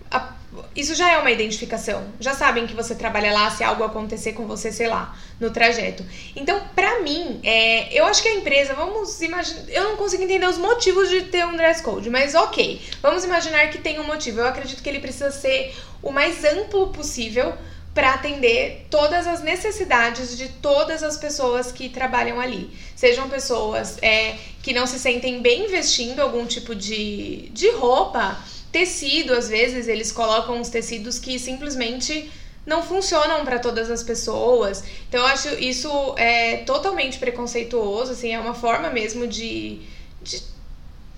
a, 0.09 0.33
isso 0.75 0.95
já 0.95 1.11
é 1.11 1.17
uma 1.17 1.31
identificação. 1.31 2.05
Já 2.19 2.33
sabem 2.33 2.65
que 2.65 2.73
você 2.73 2.95
trabalha 2.95 3.31
lá 3.31 3.49
se 3.51 3.63
algo 3.63 3.83
acontecer 3.83 4.33
com 4.33 4.45
você, 4.47 4.71
sei 4.71 4.87
lá, 4.87 5.15
no 5.39 5.51
trajeto. 5.51 6.05
Então, 6.35 6.61
pra 6.75 7.01
mim, 7.01 7.39
é, 7.43 7.93
eu 7.93 8.05
acho 8.05 8.21
que 8.21 8.27
a 8.27 8.35
empresa, 8.35 8.73
vamos 8.73 9.21
imaginar. 9.21 9.69
Eu 9.69 9.83
não 9.85 9.97
consigo 9.97 10.23
entender 10.23 10.47
os 10.47 10.57
motivos 10.57 11.09
de 11.09 11.23
ter 11.23 11.45
um 11.45 11.55
dress 11.55 11.81
code, 11.81 12.09
mas 12.09 12.35
ok. 12.35 12.81
Vamos 13.01 13.23
imaginar 13.23 13.69
que 13.69 13.77
tem 13.77 13.99
um 13.99 14.05
motivo. 14.05 14.39
Eu 14.39 14.47
acredito 14.47 14.81
que 14.81 14.89
ele 14.89 14.99
precisa 14.99 15.31
ser 15.31 15.75
o 16.01 16.11
mais 16.11 16.43
amplo 16.43 16.87
possível 16.87 17.53
para 17.93 18.13
atender 18.13 18.87
todas 18.89 19.27
as 19.27 19.41
necessidades 19.41 20.35
de 20.35 20.49
todas 20.49 21.03
as 21.03 21.15
pessoas 21.15 21.71
que 21.71 21.89
trabalham 21.89 22.39
ali. 22.39 22.71
Sejam 22.95 23.29
pessoas 23.29 23.97
é, 24.01 24.35
que 24.63 24.73
não 24.73 24.87
se 24.87 24.97
sentem 24.97 25.41
bem 25.41 25.67
vestindo 25.67 26.19
algum 26.19 26.45
tipo 26.45 26.73
de, 26.73 27.49
de 27.49 27.69
roupa, 27.71 28.35
tecido, 28.73 29.33
às 29.33 29.47
vezes 29.47 29.87
eles 29.87 30.11
colocam 30.11 30.59
uns 30.59 30.67
tecidos 30.67 31.19
que 31.19 31.37
simplesmente 31.37 32.29
não 32.65 32.81
funcionam 32.81 33.45
para 33.45 33.59
todas 33.59 33.91
as 33.91 34.01
pessoas. 34.01 34.83
Então 35.07 35.21
eu 35.21 35.27
acho 35.27 35.49
isso 35.59 35.89
é 36.17 36.57
totalmente 36.57 37.19
preconceituoso, 37.19 38.13
assim, 38.13 38.33
é 38.33 38.39
uma 38.39 38.55
forma 38.55 38.89
mesmo 38.89 39.27
de, 39.27 39.79
de 40.21 40.41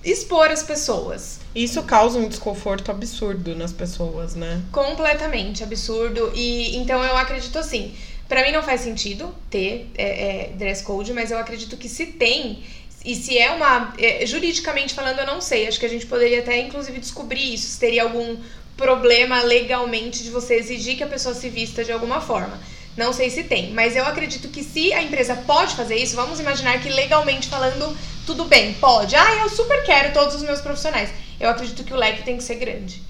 expor 0.04 0.52
as 0.52 0.64
pessoas. 0.64 1.40
Isso 1.56 1.82
causa 1.84 2.20
um 2.20 2.28
desconforto 2.28 2.92
absurdo 2.92 3.56
nas 3.56 3.72
pessoas, 3.72 4.36
né? 4.36 4.62
Completamente 4.72 5.64
absurdo. 5.64 6.32
E 6.36 6.76
então 6.76 7.02
eu 7.04 7.16
acredito 7.16 7.58
assim. 7.58 7.96
Para 8.28 8.44
mim 8.44 8.52
não 8.52 8.64
faz 8.64 8.82
sentido 8.82 9.34
ter 9.52 9.88
é, 9.96 10.48
é, 10.48 10.50
dress 10.58 10.84
code, 10.84 11.14
mas 11.14 11.30
eu 11.30 11.38
acredito 11.38 11.78
que 11.78 11.88
se 11.88 12.08
tem 12.08 12.64
e 13.06 13.16
se 13.16 13.38
é 13.38 13.52
uma. 13.52 13.94
É, 14.00 14.26
juridicamente 14.26 14.94
falando, 14.94 15.20
eu 15.20 15.28
não 15.28 15.40
sei. 15.40 15.68
Acho 15.68 15.80
que 15.80 15.86
a 15.86 15.90
gente 15.90 16.08
poderia 16.08 16.40
até, 16.40 16.60
inclusive, 16.60 17.00
descobrir 17.00 17.54
isso. 17.54 17.68
Se 17.68 17.80
teria 17.80 18.04
algum 18.04 18.38
problema 18.76 19.42
legalmente 19.42 20.24
de 20.24 20.32
você 20.32 20.56
exigir 20.56 20.98
que 20.98 21.04
a 21.04 21.08
pessoa 21.08 21.34
se 21.36 21.48
vista 21.50 21.84
de 21.84 21.92
alguma 21.92 22.20
forma. 22.20 22.60
Não 22.98 23.14
sei 23.14 23.30
se 23.30 23.44
tem, 23.44 23.72
mas 23.74 23.96
eu 23.96 24.06
acredito 24.06 24.48
que 24.50 24.64
se 24.64 24.92
a 24.94 25.04
empresa 25.04 25.36
pode 25.36 25.76
fazer 25.76 25.96
isso, 25.96 26.16
vamos 26.16 26.40
imaginar 26.40 26.82
que 26.82 26.90
legalmente 26.90 27.48
falando, 27.48 27.96
tudo 28.26 28.46
bem, 28.46 28.74
pode. 28.76 29.16
Ah, 29.16 29.36
eu 29.42 29.50
super 29.50 29.84
quero 29.84 30.14
todos 30.14 30.36
os 30.36 30.44
meus 30.44 30.62
profissionais. 30.62 31.10
Eu 31.40 31.50
acredito 31.50 31.84
que 31.84 31.94
o 31.94 31.98
leque 31.98 32.24
tem 32.24 32.38
que 32.38 32.44
ser 32.44 32.56
grande 32.56 33.02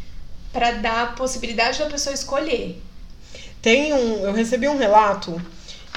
para 0.51 0.71
dar 0.71 1.03
a 1.03 1.07
possibilidade 1.07 1.79
da 1.79 1.85
pessoa 1.85 2.13
escolher. 2.13 2.81
Tem 3.61 3.93
um, 3.93 4.25
eu 4.25 4.33
recebi 4.33 4.67
um 4.67 4.77
relato 4.77 5.39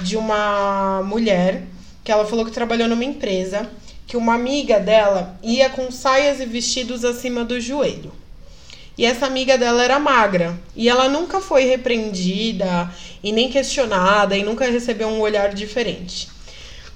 de 0.03 0.17
uma 0.17 1.03
mulher 1.03 1.65
que 2.05 2.13
ela 2.13 2.27
falou 2.27 2.45
que 2.45 2.51
trabalhou 2.51 2.89
numa 2.89 3.05
empresa 3.05 3.71
que 4.09 4.17
uma 4.17 4.35
amiga 4.35 4.81
dela 4.81 5.39
ia 5.43 5.69
com 5.69 5.93
saias 5.93 6.41
e 6.41 6.47
vestidos 6.47 7.05
acima 7.05 7.45
do 7.45 7.61
joelho. 7.61 8.11
E 8.97 9.05
essa 9.05 9.27
amiga 9.27 9.59
dela 9.59 9.85
era 9.85 10.01
magra. 10.01 10.59
E 10.75 10.89
ela 10.89 11.11
nunca 11.11 11.41
foi 11.41 11.65
repreendida 11.65 12.91
e 13.23 13.31
nem 13.31 13.51
questionada 13.51 14.35
e 14.35 14.43
nunca 14.43 14.69
recebeu 14.69 15.09
um 15.09 15.21
olhar 15.21 15.53
diferente. 15.53 16.29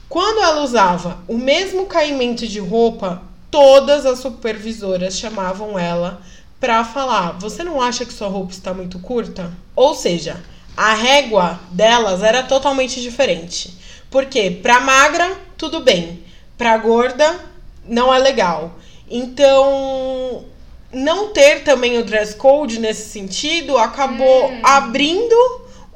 Quando 0.09 0.43
ela 0.43 0.63
usava 0.63 1.23
o 1.29 1.37
mesmo 1.37 1.85
caimento 1.85 2.49
de 2.49 2.59
roupa, 2.59 3.23
todas 3.51 4.07
as 4.07 4.19
supervisoras 4.19 5.19
chamavam 5.19 5.79
ela 5.79 6.23
para 6.59 6.83
falar: 6.83 7.39
"Você 7.39 7.63
não 7.63 7.81
acha 7.81 8.07
que 8.07 8.13
sua 8.13 8.29
roupa 8.29 8.53
está 8.53 8.73
muito 8.73 8.99
curta?" 8.99 9.53
Ou 9.77 9.95
seja, 9.95 10.43
a 10.75 10.95
régua 10.95 11.61
delas 11.71 12.23
era 12.23 12.43
totalmente 12.43 13.03
diferente. 13.03 13.77
Porque 14.11 14.51
para 14.51 14.81
magra, 14.81 15.39
tudo 15.59 15.81
bem. 15.81 16.22
Para 16.63 16.77
gorda, 16.77 17.41
não 17.89 18.15
é 18.15 18.21
legal. 18.21 18.79
Então, 19.11 20.45
não 20.93 21.33
ter 21.33 21.65
também 21.65 21.99
o 21.99 22.05
dress 22.05 22.37
code 22.37 22.79
nesse 22.79 23.11
sentido 23.11 23.77
acabou 23.77 24.47
hum. 24.47 24.61
abrindo 24.63 25.35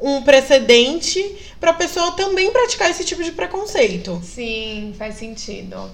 um 0.03 0.23
precedente 0.23 1.55
para 1.61 1.71
a 1.71 1.75
pessoa 1.75 2.17
também 2.17 2.51
praticar 2.51 2.91
esse 2.91 3.05
tipo 3.05 3.23
de 3.23 3.31
preconceito. 3.31 4.21
Sim, 4.25 4.93
faz 4.99 5.15
sentido. 5.15 5.89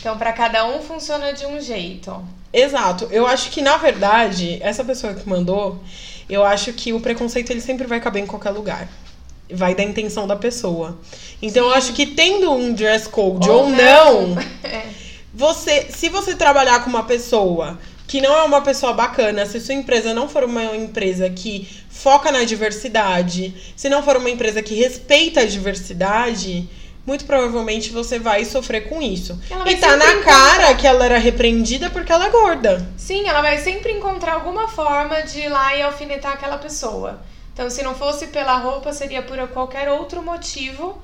Então, 0.00 0.16
para 0.16 0.32
cada 0.32 0.64
um 0.66 0.80
funciona 0.80 1.32
de 1.32 1.44
um 1.44 1.60
jeito. 1.60 2.24
Exato. 2.52 3.08
Eu 3.10 3.26
acho 3.26 3.50
que 3.50 3.60
na 3.60 3.76
verdade, 3.76 4.56
essa 4.62 4.84
pessoa 4.84 5.14
que 5.14 5.28
mandou, 5.28 5.80
eu 6.28 6.44
acho 6.44 6.72
que 6.74 6.92
o 6.92 7.00
preconceito 7.00 7.50
ele 7.50 7.60
sempre 7.60 7.88
vai 7.88 7.98
caber 7.98 8.22
em 8.22 8.26
qualquer 8.28 8.50
lugar. 8.50 8.88
Vai 9.50 9.74
da 9.74 9.82
intenção 9.82 10.26
da 10.26 10.36
pessoa. 10.36 10.98
Então, 11.40 11.64
Sim. 11.64 11.70
eu 11.70 11.74
acho 11.74 11.92
que 11.92 12.06
tendo 12.06 12.52
um 12.52 12.72
dress 12.72 13.08
code 13.08 13.48
ou, 13.48 13.64
ou 13.64 13.68
não, 13.68 14.28
não 14.28 14.42
é. 14.64 14.86
você, 15.34 15.88
se 15.90 16.08
você 16.08 16.34
trabalhar 16.34 16.82
com 16.84 16.90
uma 16.90 17.02
pessoa 17.04 17.78
que 18.06 18.20
não 18.20 18.34
é 18.34 18.42
uma 18.42 18.60
pessoa 18.60 18.92
bacana, 18.92 19.46
se 19.46 19.58
sua 19.60 19.74
empresa 19.74 20.12
não 20.12 20.28
for 20.28 20.44
uma 20.44 20.76
empresa 20.76 21.30
que 21.30 21.66
foca 21.88 22.30
na 22.30 22.44
diversidade, 22.44 23.54
se 23.74 23.88
não 23.88 24.02
for 24.02 24.16
uma 24.16 24.28
empresa 24.28 24.62
que 24.62 24.74
respeita 24.74 25.40
a 25.40 25.46
diversidade, 25.46 26.68
muito 27.06 27.24
provavelmente 27.24 27.90
você 27.90 28.18
vai 28.18 28.44
sofrer 28.44 28.88
com 28.88 29.00
isso. 29.00 29.40
E 29.66 29.76
tá 29.76 29.96
na 29.96 30.12
encontrar... 30.12 30.24
cara 30.24 30.74
que 30.74 30.86
ela 30.86 31.04
era 31.04 31.18
repreendida 31.18 31.90
porque 31.90 32.12
ela 32.12 32.26
é 32.26 32.30
gorda. 32.30 32.86
Sim, 32.96 33.26
ela 33.26 33.40
vai 33.40 33.58
sempre 33.58 33.92
encontrar 33.92 34.34
alguma 34.34 34.68
forma 34.68 35.22
de 35.22 35.40
ir 35.40 35.48
lá 35.48 35.74
e 35.74 35.82
alfinetar 35.82 36.34
aquela 36.34 36.58
pessoa. 36.58 37.20
Então, 37.52 37.68
se 37.68 37.82
não 37.82 37.94
fosse 37.94 38.28
pela 38.28 38.56
roupa, 38.58 38.92
seria 38.92 39.22
por 39.22 39.36
qualquer 39.48 39.90
outro 39.90 40.22
motivo, 40.22 41.00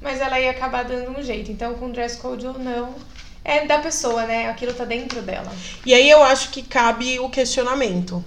mas 0.00 0.20
ela 0.20 0.40
ia 0.40 0.50
acabar 0.50 0.84
dando 0.84 1.18
um 1.18 1.22
jeito. 1.22 1.52
Então, 1.52 1.74
com 1.74 1.90
dress 1.90 2.16
code 2.16 2.46
ou 2.46 2.58
não, 2.58 2.94
é 3.44 3.66
da 3.66 3.78
pessoa, 3.78 4.24
né? 4.24 4.48
Aquilo 4.48 4.72
tá 4.72 4.84
dentro 4.84 5.20
dela. 5.22 5.52
E 5.84 5.92
aí 5.92 6.08
eu 6.08 6.22
acho 6.22 6.50
que 6.50 6.62
cabe 6.62 7.18
o 7.20 7.28
questionamento. 7.28 8.24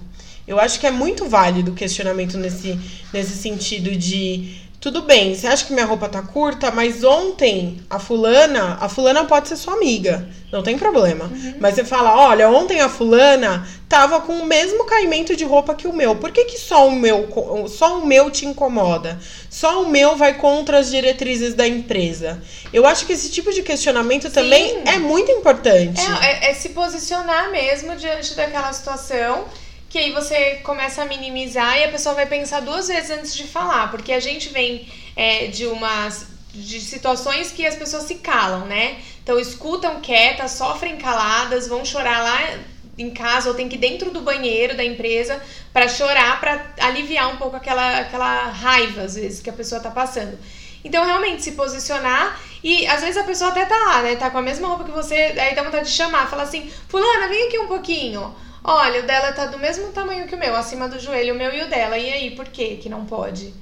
Eu 0.47 0.59
acho 0.59 0.79
que 0.79 0.85
é 0.85 0.91
muito 0.91 1.27
válido 1.27 1.71
o 1.71 1.75
questionamento 1.75 2.37
nesse, 2.37 2.77
nesse 3.13 3.37
sentido 3.37 3.95
de 3.95 4.61
tudo 4.83 5.03
bem, 5.03 5.33
você 5.33 5.47
acha 5.47 5.65
que 5.65 5.71
minha 5.71 5.85
roupa 5.85 6.09
tá 6.09 6.21
curta, 6.21 6.69
mas 6.69 7.05
ontem 7.05 7.81
a 7.89 7.99
fulana, 7.99 8.77
a 8.81 8.89
fulana 8.89 9.23
pode 9.23 9.47
ser 9.47 9.55
sua 9.55 9.75
amiga, 9.75 10.27
não 10.51 10.61
tem 10.61 10.77
problema. 10.77 11.23
Uhum. 11.23 11.55
Mas 11.57 11.75
você 11.75 11.85
fala, 11.85 12.13
olha, 12.13 12.49
ontem 12.49 12.81
a 12.81 12.89
fulana 12.89 13.65
tava 13.87 14.19
com 14.19 14.33
o 14.33 14.45
mesmo 14.45 14.83
caimento 14.83 15.37
de 15.37 15.45
roupa 15.45 15.73
que 15.73 15.87
o 15.87 15.93
meu. 15.93 16.17
Por 16.17 16.33
que, 16.33 16.43
que 16.43 16.57
só 16.59 16.85
o 16.85 16.91
meu, 16.91 17.29
só 17.69 17.99
o 17.99 18.05
meu 18.05 18.29
te 18.29 18.45
incomoda? 18.45 19.17
Só 19.49 19.83
o 19.83 19.89
meu 19.89 20.17
vai 20.17 20.33
contra 20.33 20.79
as 20.79 20.91
diretrizes 20.91 21.53
da 21.53 21.65
empresa. 21.65 22.43
Eu 22.73 22.85
acho 22.85 23.05
que 23.05 23.13
esse 23.13 23.31
tipo 23.31 23.53
de 23.53 23.63
questionamento 23.63 24.23
Sim. 24.23 24.33
também 24.33 24.81
é 24.85 24.99
muito 24.99 25.31
importante. 25.31 26.01
É, 26.01 26.47
é, 26.47 26.51
é 26.51 26.53
se 26.53 26.69
posicionar 26.69 27.49
mesmo 27.51 27.95
diante 27.95 28.35
daquela 28.35 28.73
situação 28.73 29.45
que 29.93 29.99
aí 29.99 30.11
você 30.11 30.55
começa 30.63 31.03
a 31.03 31.05
minimizar 31.05 31.77
e 31.77 31.83
a 31.83 31.87
pessoa 31.87 32.15
vai 32.15 32.25
pensar 32.25 32.61
duas 32.61 32.87
vezes 32.87 33.11
antes 33.11 33.35
de 33.35 33.43
falar, 33.43 33.91
porque 33.91 34.11
a 34.11 34.19
gente 34.19 34.49
vem 34.49 34.91
é, 35.15 35.45
de 35.45 35.67
umas 35.67 36.29
de 36.51 36.81
situações 36.81 37.51
que 37.51 37.63
as 37.63 37.75
pessoas 37.75 38.05
se 38.05 38.15
calam, 38.15 38.65
né? 38.65 38.97
Então 39.21 39.39
escutam 39.39 40.01
quietas, 40.01 40.53
sofrem 40.53 40.97
caladas, 40.97 41.67
vão 41.67 41.85
chorar 41.85 42.23
lá 42.23 42.57
em 42.97 43.11
casa 43.11 43.49
ou 43.49 43.55
tem 43.55 43.69
que 43.69 43.75
ir 43.75 43.77
dentro 43.77 44.09
do 44.09 44.21
banheiro 44.21 44.75
da 44.75 44.83
empresa 44.83 45.39
para 45.71 45.87
chorar, 45.87 46.39
para 46.39 46.73
aliviar 46.79 47.31
um 47.31 47.37
pouco 47.37 47.55
aquela, 47.55 47.99
aquela 47.99 48.45
raiva 48.45 49.03
às 49.03 49.13
vezes 49.13 49.41
que 49.41 49.49
a 49.51 49.53
pessoa 49.53 49.79
tá 49.79 49.91
passando. 49.91 50.39
Então 50.83 51.05
realmente 51.05 51.43
se 51.43 51.51
posicionar 51.51 52.41
e 52.63 52.87
às 52.87 53.01
vezes 53.01 53.17
a 53.17 53.23
pessoa 53.23 53.51
até 53.51 53.63
tá 53.67 53.77
lá, 53.77 54.01
né? 54.01 54.15
Tá 54.15 54.31
com 54.31 54.39
a 54.39 54.41
mesma 54.41 54.69
roupa 54.69 54.85
que 54.85 54.91
você, 54.91 55.35
aí 55.37 55.53
dá 55.53 55.61
vontade 55.61 55.85
de 55.85 55.91
chamar, 55.91 56.27
fala 56.27 56.41
assim: 56.41 56.67
"Fulana, 56.89 57.27
vem 57.27 57.47
aqui 57.47 57.59
um 57.59 57.67
pouquinho". 57.67 58.35
Olha, 58.63 59.01
o 59.01 59.05
dela 59.05 59.33
tá 59.33 59.47
do 59.47 59.59
mesmo 59.59 59.91
tamanho 59.91 60.25
que 60.25 60.35
o 60.35 60.37
meu, 60.37 60.55
acima 60.55 60.87
do 60.87 60.97
joelho, 60.97 61.33
o 61.33 61.37
meu 61.37 61.53
e 61.53 61.63
o 61.63 61.69
dela. 61.69 61.97
E 61.97 62.11
aí, 62.13 62.31
por 62.31 62.45
que 62.45 62.77
que 62.77 62.87
não 62.87 63.05
pode? 63.05 63.53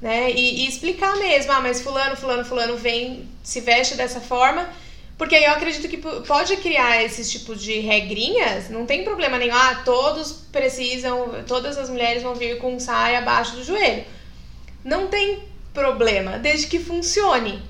Né? 0.00 0.30
E, 0.30 0.64
e, 0.64 0.68
explicar 0.68 1.16
mesmo, 1.16 1.50
ah, 1.50 1.60
mas 1.60 1.82
fulano, 1.82 2.16
fulano, 2.16 2.44
fulano 2.44 2.76
vem, 2.76 3.28
se 3.42 3.60
veste 3.60 3.96
dessa 3.96 4.20
forma. 4.20 4.68
Porque 5.16 5.34
eu 5.34 5.50
acredito 5.50 5.88
que 5.88 5.96
pode 5.96 6.56
criar 6.58 7.02
esses 7.02 7.28
tipos 7.28 7.60
de 7.60 7.80
regrinhas, 7.80 8.70
não 8.70 8.86
tem 8.86 9.02
problema 9.02 9.36
nenhum. 9.36 9.56
Ah, 9.56 9.82
todos 9.84 10.30
precisam, 10.52 11.42
todas 11.44 11.76
as 11.76 11.90
mulheres 11.90 12.22
vão 12.22 12.36
vir 12.36 12.58
com 12.58 12.78
saia 12.78 13.18
abaixo 13.18 13.56
do 13.56 13.64
joelho. 13.64 14.04
Não 14.84 15.08
tem 15.08 15.42
problema, 15.74 16.38
desde 16.38 16.68
que 16.68 16.78
funcione. 16.78 17.60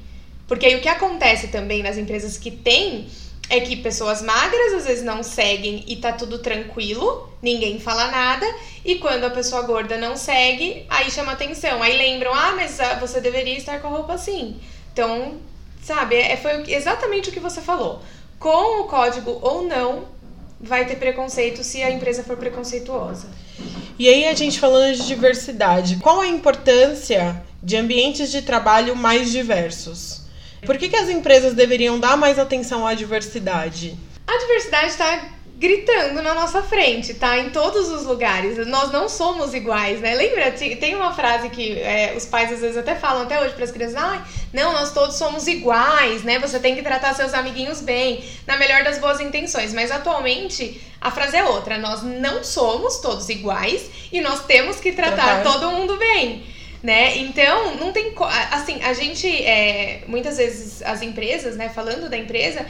Porque 0.46 0.66
aí 0.66 0.76
o 0.76 0.82
que 0.82 0.88
acontece 0.88 1.48
também 1.48 1.82
nas 1.82 1.96
empresas 1.96 2.36
que 2.36 2.50
têm 2.50 3.08
é 3.50 3.60
que 3.60 3.76
pessoas 3.76 4.20
magras 4.22 4.74
às 4.74 4.86
vezes 4.86 5.04
não 5.04 5.22
seguem 5.22 5.84
e 5.86 5.96
tá 5.96 6.12
tudo 6.12 6.38
tranquilo, 6.38 7.28
ninguém 7.40 7.80
fala 7.80 8.10
nada, 8.10 8.46
e 8.84 8.96
quando 8.96 9.24
a 9.24 9.30
pessoa 9.30 9.62
gorda 9.62 9.96
não 9.96 10.16
segue, 10.16 10.84
aí 10.88 11.10
chama 11.10 11.32
atenção, 11.32 11.82
aí 11.82 11.96
lembram, 11.96 12.34
ah, 12.34 12.52
mas 12.54 12.78
ah, 12.80 12.94
você 13.00 13.20
deveria 13.20 13.56
estar 13.56 13.80
com 13.80 13.88
a 13.88 13.90
roupa 13.90 14.14
assim. 14.14 14.60
Então, 14.92 15.36
sabe, 15.82 16.16
é, 16.16 16.36
foi 16.36 16.70
exatamente 16.72 17.30
o 17.30 17.32
que 17.32 17.40
você 17.40 17.60
falou. 17.60 18.02
Com 18.38 18.82
o 18.82 18.84
código 18.84 19.38
ou 19.42 19.62
não, 19.62 20.04
vai 20.60 20.84
ter 20.84 20.96
preconceito 20.96 21.62
se 21.64 21.82
a 21.82 21.90
empresa 21.90 22.22
for 22.22 22.36
preconceituosa. 22.36 23.28
E 23.98 24.08
aí 24.08 24.28
a 24.28 24.34
gente 24.34 24.60
falando 24.60 24.94
de 24.94 25.06
diversidade, 25.06 25.96
qual 25.96 26.20
a 26.20 26.28
importância 26.28 27.42
de 27.62 27.76
ambientes 27.76 28.30
de 28.30 28.42
trabalho 28.42 28.94
mais 28.94 29.30
diversos? 29.32 30.17
Por 30.64 30.76
que, 30.76 30.88
que 30.88 30.96
as 30.96 31.08
empresas 31.08 31.54
deveriam 31.54 31.98
dar 31.98 32.16
mais 32.16 32.38
atenção 32.38 32.86
à 32.86 32.94
diversidade? 32.94 33.96
A 34.26 34.38
diversidade 34.38 34.86
está 34.88 35.38
gritando 35.58 36.22
na 36.22 36.34
nossa 36.34 36.62
frente, 36.62 37.14
tá? 37.14 37.36
Em 37.38 37.50
todos 37.50 37.88
os 37.88 38.04
lugares. 38.04 38.64
Nós 38.68 38.92
não 38.92 39.08
somos 39.08 39.52
iguais, 39.52 40.00
né? 40.00 40.14
Lembra? 40.14 40.52
Tem 40.52 40.94
uma 40.94 41.12
frase 41.12 41.50
que 41.50 41.78
é, 41.80 42.14
os 42.16 42.24
pais 42.24 42.52
às 42.52 42.60
vezes 42.60 42.76
até 42.76 42.94
falam 42.94 43.22
até 43.22 43.40
hoje 43.40 43.54
para 43.54 43.64
as 43.64 43.70
crianças: 43.72 43.96
ah, 43.96 44.24
não, 44.52 44.72
nós 44.72 44.92
todos 44.92 45.16
somos 45.16 45.46
iguais, 45.48 46.22
né? 46.22 46.38
Você 46.38 46.60
tem 46.60 46.76
que 46.76 46.82
tratar 46.82 47.14
seus 47.14 47.34
amiguinhos 47.34 47.80
bem, 47.80 48.24
na 48.46 48.56
melhor 48.56 48.84
das 48.84 48.98
boas 48.98 49.20
intenções. 49.20 49.74
Mas 49.74 49.90
atualmente 49.90 50.80
a 51.00 51.10
frase 51.10 51.36
é 51.36 51.44
outra: 51.44 51.76
nós 51.76 52.02
não 52.02 52.44
somos 52.44 52.98
todos 52.98 53.28
iguais 53.28 53.90
e 54.12 54.20
nós 54.20 54.44
temos 54.44 54.76
que 54.76 54.92
tratar, 54.92 55.42
tratar. 55.42 55.42
todo 55.42 55.72
mundo 55.72 55.96
bem. 55.96 56.44
Né? 56.82 57.18
Então, 57.18 57.74
não 57.76 57.92
tem. 57.92 58.14
Assim, 58.52 58.80
a 58.82 58.92
gente. 58.92 59.26
É, 59.26 60.04
muitas 60.06 60.36
vezes 60.36 60.80
as 60.82 61.02
empresas, 61.02 61.56
né? 61.56 61.68
Falando 61.68 62.08
da 62.08 62.16
empresa, 62.16 62.64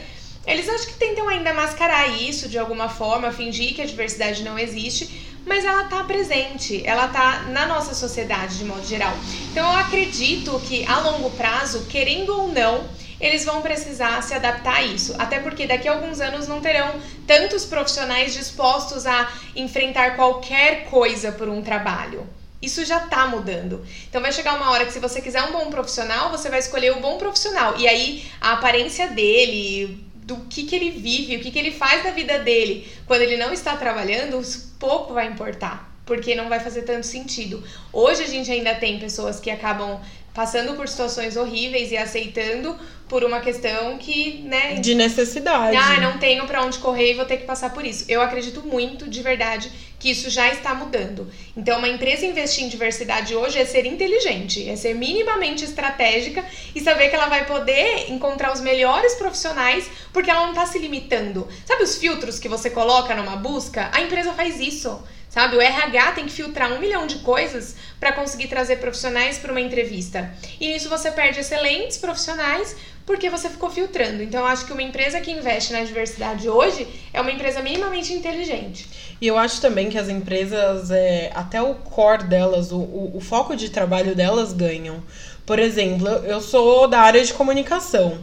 eles 0.47 0.67
acho 0.67 0.87
que 0.87 0.93
tentam 0.93 1.29
ainda 1.29 1.53
mascarar 1.53 2.07
isso 2.07 2.49
de 2.49 2.57
alguma 2.57 2.89
forma, 2.89 3.31
fingir 3.31 3.75
que 3.75 3.81
a 3.83 3.85
diversidade 3.85 4.43
não 4.43 4.57
existe, 4.57 5.29
mas 5.45 5.63
ela 5.63 5.83
está 5.83 6.03
presente, 6.03 6.81
ela 6.85 7.05
está 7.05 7.43
na 7.49 7.67
nossa 7.67 7.93
sociedade 7.93 8.57
de 8.57 8.65
modo 8.65 8.85
geral. 8.85 9.13
Então 9.51 9.71
eu 9.71 9.79
acredito 9.79 10.59
que 10.67 10.85
a 10.87 10.99
longo 11.01 11.29
prazo, 11.31 11.85
querendo 11.85 12.35
ou 12.35 12.47
não, 12.47 12.83
eles 13.21 13.45
vão 13.45 13.61
precisar 13.61 14.23
se 14.23 14.33
adaptar 14.33 14.77
a 14.77 14.81
isso. 14.81 15.13
Até 15.19 15.39
porque 15.39 15.67
daqui 15.67 15.87
a 15.87 15.91
alguns 15.91 16.19
anos 16.19 16.47
não 16.47 16.61
terão 16.61 16.95
tantos 17.27 17.65
profissionais 17.65 18.33
dispostos 18.33 19.05
a 19.05 19.31
enfrentar 19.55 20.15
qualquer 20.15 20.85
coisa 20.85 21.31
por 21.31 21.49
um 21.49 21.61
trabalho. 21.61 22.25
Isso 22.61 22.83
já 22.83 22.97
está 22.97 23.25
mudando. 23.27 23.85
Então 24.09 24.21
vai 24.21 24.31
chegar 24.31 24.55
uma 24.55 24.71
hora 24.71 24.85
que 24.85 24.91
se 24.91 24.99
você 24.99 25.21
quiser 25.21 25.43
um 25.43 25.51
bom 25.51 25.69
profissional, 25.69 26.29
você 26.29 26.49
vai 26.49 26.59
escolher 26.59 26.91
o 26.91 26.99
bom 26.99 27.17
profissional. 27.17 27.79
E 27.79 27.87
aí 27.87 28.25
a 28.41 28.53
aparência 28.53 29.07
dele, 29.07 30.05
do 30.15 30.37
que, 30.49 30.63
que 30.63 30.75
ele 30.75 30.91
vive, 30.91 31.37
o 31.37 31.39
que, 31.39 31.51
que 31.51 31.59
ele 31.59 31.71
faz 31.71 32.03
da 32.03 32.11
vida 32.11 32.39
dele 32.39 32.87
quando 33.05 33.21
ele 33.21 33.37
não 33.37 33.53
está 33.53 33.77
trabalhando, 33.77 34.41
pouco 34.77 35.13
vai 35.13 35.27
importar, 35.27 35.89
porque 36.05 36.35
não 36.35 36.49
vai 36.49 36.59
fazer 36.59 36.81
tanto 36.81 37.05
sentido. 37.05 37.63
Hoje 37.93 38.23
a 38.23 38.27
gente 38.27 38.51
ainda 38.51 38.75
tem 38.75 38.99
pessoas 38.99 39.39
que 39.39 39.49
acabam 39.49 39.99
passando 40.33 40.75
por 40.75 40.87
situações 40.87 41.35
horríveis 41.35 41.91
e 41.91 41.97
aceitando 41.97 42.77
por 43.09 43.23
uma 43.23 43.39
questão 43.41 43.97
que, 43.97 44.43
né, 44.45 44.75
de 44.75 44.93
necessidade. 44.93 45.75
Ah, 45.75 45.99
não 45.99 46.19
tenho 46.19 46.45
para 46.45 46.63
onde 46.63 46.77
correr 46.77 47.11
e 47.11 47.15
vou 47.15 47.25
ter 47.25 47.37
que 47.37 47.43
passar 47.43 47.73
por 47.73 47.83
isso. 47.83 48.05
Eu 48.07 48.21
acredito 48.21 48.61
muito, 48.61 49.09
de 49.09 49.21
verdade, 49.23 49.71
que 49.99 50.11
isso 50.11 50.29
já 50.29 50.47
está 50.47 50.75
mudando. 50.75 51.29
Então, 51.57 51.79
uma 51.79 51.89
empresa 51.89 52.25
investir 52.25 52.63
em 52.63 52.69
diversidade 52.69 53.35
hoje 53.35 53.57
é 53.57 53.65
ser 53.65 53.85
inteligente, 53.85 54.69
é 54.69 54.75
ser 54.75 54.93
minimamente 54.93 55.65
estratégica 55.65 56.45
e 56.73 56.79
saber 56.79 57.09
que 57.09 57.15
ela 57.15 57.27
vai 57.27 57.45
poder 57.45 58.11
encontrar 58.11 58.53
os 58.53 58.61
melhores 58.61 59.15
profissionais, 59.15 59.89
porque 60.13 60.29
ela 60.29 60.43
não 60.43 60.51
está 60.51 60.67
se 60.67 60.77
limitando. 60.77 61.47
Sabe 61.65 61.83
os 61.83 61.97
filtros 61.97 62.37
que 62.37 62.47
você 62.47 62.69
coloca 62.69 63.15
numa 63.15 63.35
busca? 63.35 63.89
A 63.91 64.01
empresa 64.01 64.33
faz 64.33 64.59
isso. 64.59 65.03
Sabe, 65.29 65.55
o 65.55 65.61
RH 65.61 66.13
tem 66.13 66.25
que 66.25 66.31
filtrar 66.31 66.73
um 66.73 66.79
milhão 66.79 67.05
de 67.05 67.19
coisas 67.19 67.75
para 67.99 68.11
conseguir 68.11 68.47
trazer 68.47 68.77
profissionais 68.77 69.37
para 69.37 69.51
uma 69.51 69.61
entrevista. 69.61 70.33
E 70.59 70.67
nisso 70.67 70.89
você 70.89 71.11
perde 71.11 71.39
excelentes 71.39 71.97
profissionais 71.97 72.75
porque 73.09 73.27
você 73.27 73.49
ficou 73.49 73.71
filtrando. 73.71 74.21
Então, 74.21 74.45
acho 74.45 74.67
que 74.67 74.71
uma 74.71 74.83
empresa 74.83 75.19
que 75.19 75.31
investe 75.31 75.73
na 75.73 75.83
diversidade 75.83 76.47
hoje 76.47 76.87
é 77.11 77.19
uma 77.19 77.31
empresa 77.31 77.59
minimamente 77.59 78.13
inteligente. 78.13 78.87
E 79.19 79.25
eu 79.25 79.35
acho 79.35 79.59
também 79.59 79.89
que 79.89 79.97
as 79.97 80.07
empresas, 80.07 80.91
é, 80.91 81.31
até 81.33 81.59
o 81.59 81.73
core 81.73 82.25
delas, 82.25 82.71
o, 82.71 82.77
o, 82.77 83.17
o 83.17 83.19
foco 83.19 83.55
de 83.55 83.71
trabalho 83.71 84.13
delas 84.13 84.53
ganham. 84.53 85.01
Por 85.43 85.57
exemplo, 85.57 86.07
eu 86.07 86.39
sou 86.39 86.87
da 86.87 86.99
área 86.99 87.25
de 87.25 87.33
comunicação. 87.33 88.19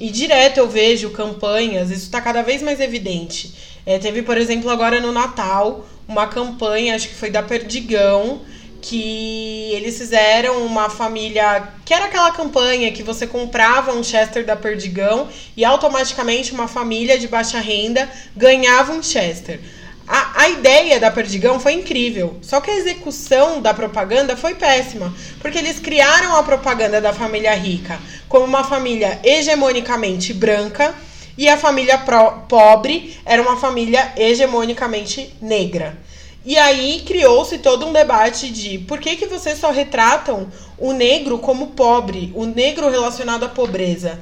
E 0.00 0.10
direto 0.10 0.56
eu 0.56 0.66
vejo 0.66 1.10
campanhas, 1.10 1.90
isso 1.90 2.04
está 2.04 2.18
cada 2.18 2.40
vez 2.40 2.62
mais 2.62 2.80
evidente. 2.80 3.54
É, 3.84 3.98
teve, 3.98 4.22
por 4.22 4.38
exemplo, 4.38 4.70
agora 4.70 4.98
no 4.98 5.12
Natal, 5.12 5.84
uma 6.08 6.26
campanha, 6.26 6.94
acho 6.94 7.08
que 7.08 7.14
foi 7.14 7.28
da 7.28 7.42
Perdigão, 7.42 8.40
que 8.82 9.70
eles 9.72 9.96
fizeram 9.96 10.66
uma 10.66 10.90
família. 10.90 11.68
Que 11.84 11.94
era 11.94 12.06
aquela 12.06 12.32
campanha 12.32 12.90
que 12.92 13.02
você 13.02 13.26
comprava 13.26 13.92
um 13.92 14.02
Chester 14.02 14.44
da 14.44 14.56
Perdigão 14.56 15.28
e 15.56 15.64
automaticamente 15.64 16.52
uma 16.52 16.68
família 16.68 17.18
de 17.18 17.28
baixa 17.28 17.60
renda 17.60 18.10
ganhava 18.36 18.92
um 18.92 19.02
Chester. 19.02 19.60
A, 20.06 20.42
a 20.42 20.48
ideia 20.48 20.98
da 20.98 21.12
Perdigão 21.12 21.60
foi 21.60 21.74
incrível, 21.74 22.36
só 22.42 22.60
que 22.60 22.70
a 22.70 22.76
execução 22.76 23.62
da 23.62 23.72
propaganda 23.72 24.36
foi 24.36 24.54
péssima, 24.54 25.14
porque 25.40 25.56
eles 25.56 25.78
criaram 25.78 26.36
a 26.36 26.42
propaganda 26.42 27.00
da 27.00 27.12
família 27.12 27.54
rica 27.54 28.00
como 28.28 28.44
uma 28.44 28.64
família 28.64 29.20
hegemonicamente 29.22 30.34
branca 30.34 30.92
e 31.38 31.48
a 31.48 31.56
família 31.56 31.98
pro, 31.98 32.32
pobre 32.48 33.16
era 33.24 33.40
uma 33.40 33.56
família 33.56 34.12
hegemonicamente 34.16 35.34
negra. 35.40 35.96
E 36.44 36.56
aí 36.56 37.02
criou-se 37.06 37.58
todo 37.58 37.86
um 37.86 37.92
debate 37.92 38.50
de 38.50 38.78
por 38.78 38.98
que, 38.98 39.16
que 39.16 39.26
vocês 39.26 39.58
só 39.58 39.70
retratam 39.70 40.48
o 40.76 40.92
negro 40.92 41.38
como 41.38 41.68
pobre, 41.68 42.32
o 42.34 42.44
negro 42.44 42.90
relacionado 42.90 43.44
à 43.44 43.48
pobreza. 43.48 44.18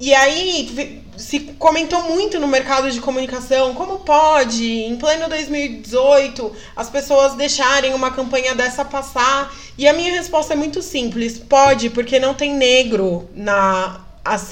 E 0.00 0.12
aí 0.12 1.02
se 1.16 1.40
comentou 1.58 2.02
muito 2.02 2.40
no 2.40 2.48
mercado 2.48 2.90
de 2.90 3.00
comunicação 3.00 3.74
como 3.74 4.00
pode, 4.00 4.64
em 4.64 4.96
pleno 4.96 5.28
2018, 5.28 6.52
as 6.74 6.90
pessoas 6.90 7.34
deixarem 7.34 7.94
uma 7.94 8.10
campanha 8.10 8.54
dessa 8.54 8.84
passar. 8.84 9.54
E 9.78 9.86
a 9.86 9.92
minha 9.92 10.12
resposta 10.12 10.54
é 10.54 10.56
muito 10.56 10.82
simples: 10.82 11.38
pode, 11.38 11.90
porque 11.90 12.18
não 12.18 12.34
tem 12.34 12.54
negro 12.54 13.28
na. 13.34 14.00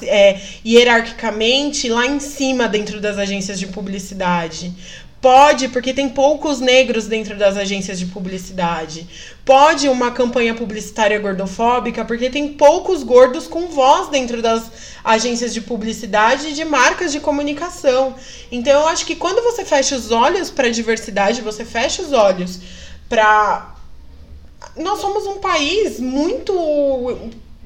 É, 0.03 0.39
hierarquicamente 0.63 1.89
lá 1.89 2.05
em 2.05 2.19
cima 2.19 2.67
dentro 2.67 3.01
das 3.01 3.17
agências 3.17 3.59
de 3.59 3.65
publicidade. 3.65 4.71
Pode, 5.23 5.69
porque 5.69 5.93
tem 5.93 6.09
poucos 6.09 6.59
negros 6.59 7.07
dentro 7.07 7.37
das 7.37 7.55
agências 7.55 7.97
de 7.97 8.07
publicidade. 8.07 9.07
Pode 9.45 9.87
uma 9.87 10.11
campanha 10.11 10.53
publicitária 10.53 11.17
gordofóbica, 11.17 12.03
porque 12.03 12.29
tem 12.29 12.49
poucos 12.49 13.03
gordos 13.03 13.47
com 13.47 13.67
voz 13.67 14.09
dentro 14.09 14.41
das 14.41 14.69
agências 15.01 15.53
de 15.53 15.61
publicidade 15.61 16.49
e 16.49 16.51
de 16.51 16.65
marcas 16.65 17.13
de 17.13 17.21
comunicação. 17.21 18.15
Então 18.51 18.81
eu 18.81 18.87
acho 18.89 19.05
que 19.05 19.15
quando 19.15 19.41
você 19.41 19.63
fecha 19.63 19.95
os 19.95 20.11
olhos 20.11 20.49
para 20.49 20.67
a 20.67 20.71
diversidade, 20.71 21.41
você 21.41 21.63
fecha 21.63 22.01
os 22.01 22.11
olhos 22.11 22.59
para 23.07 23.73
nós 24.75 24.99
somos 24.99 25.25
um 25.25 25.37
país 25.37 26.01
muito 26.01 26.53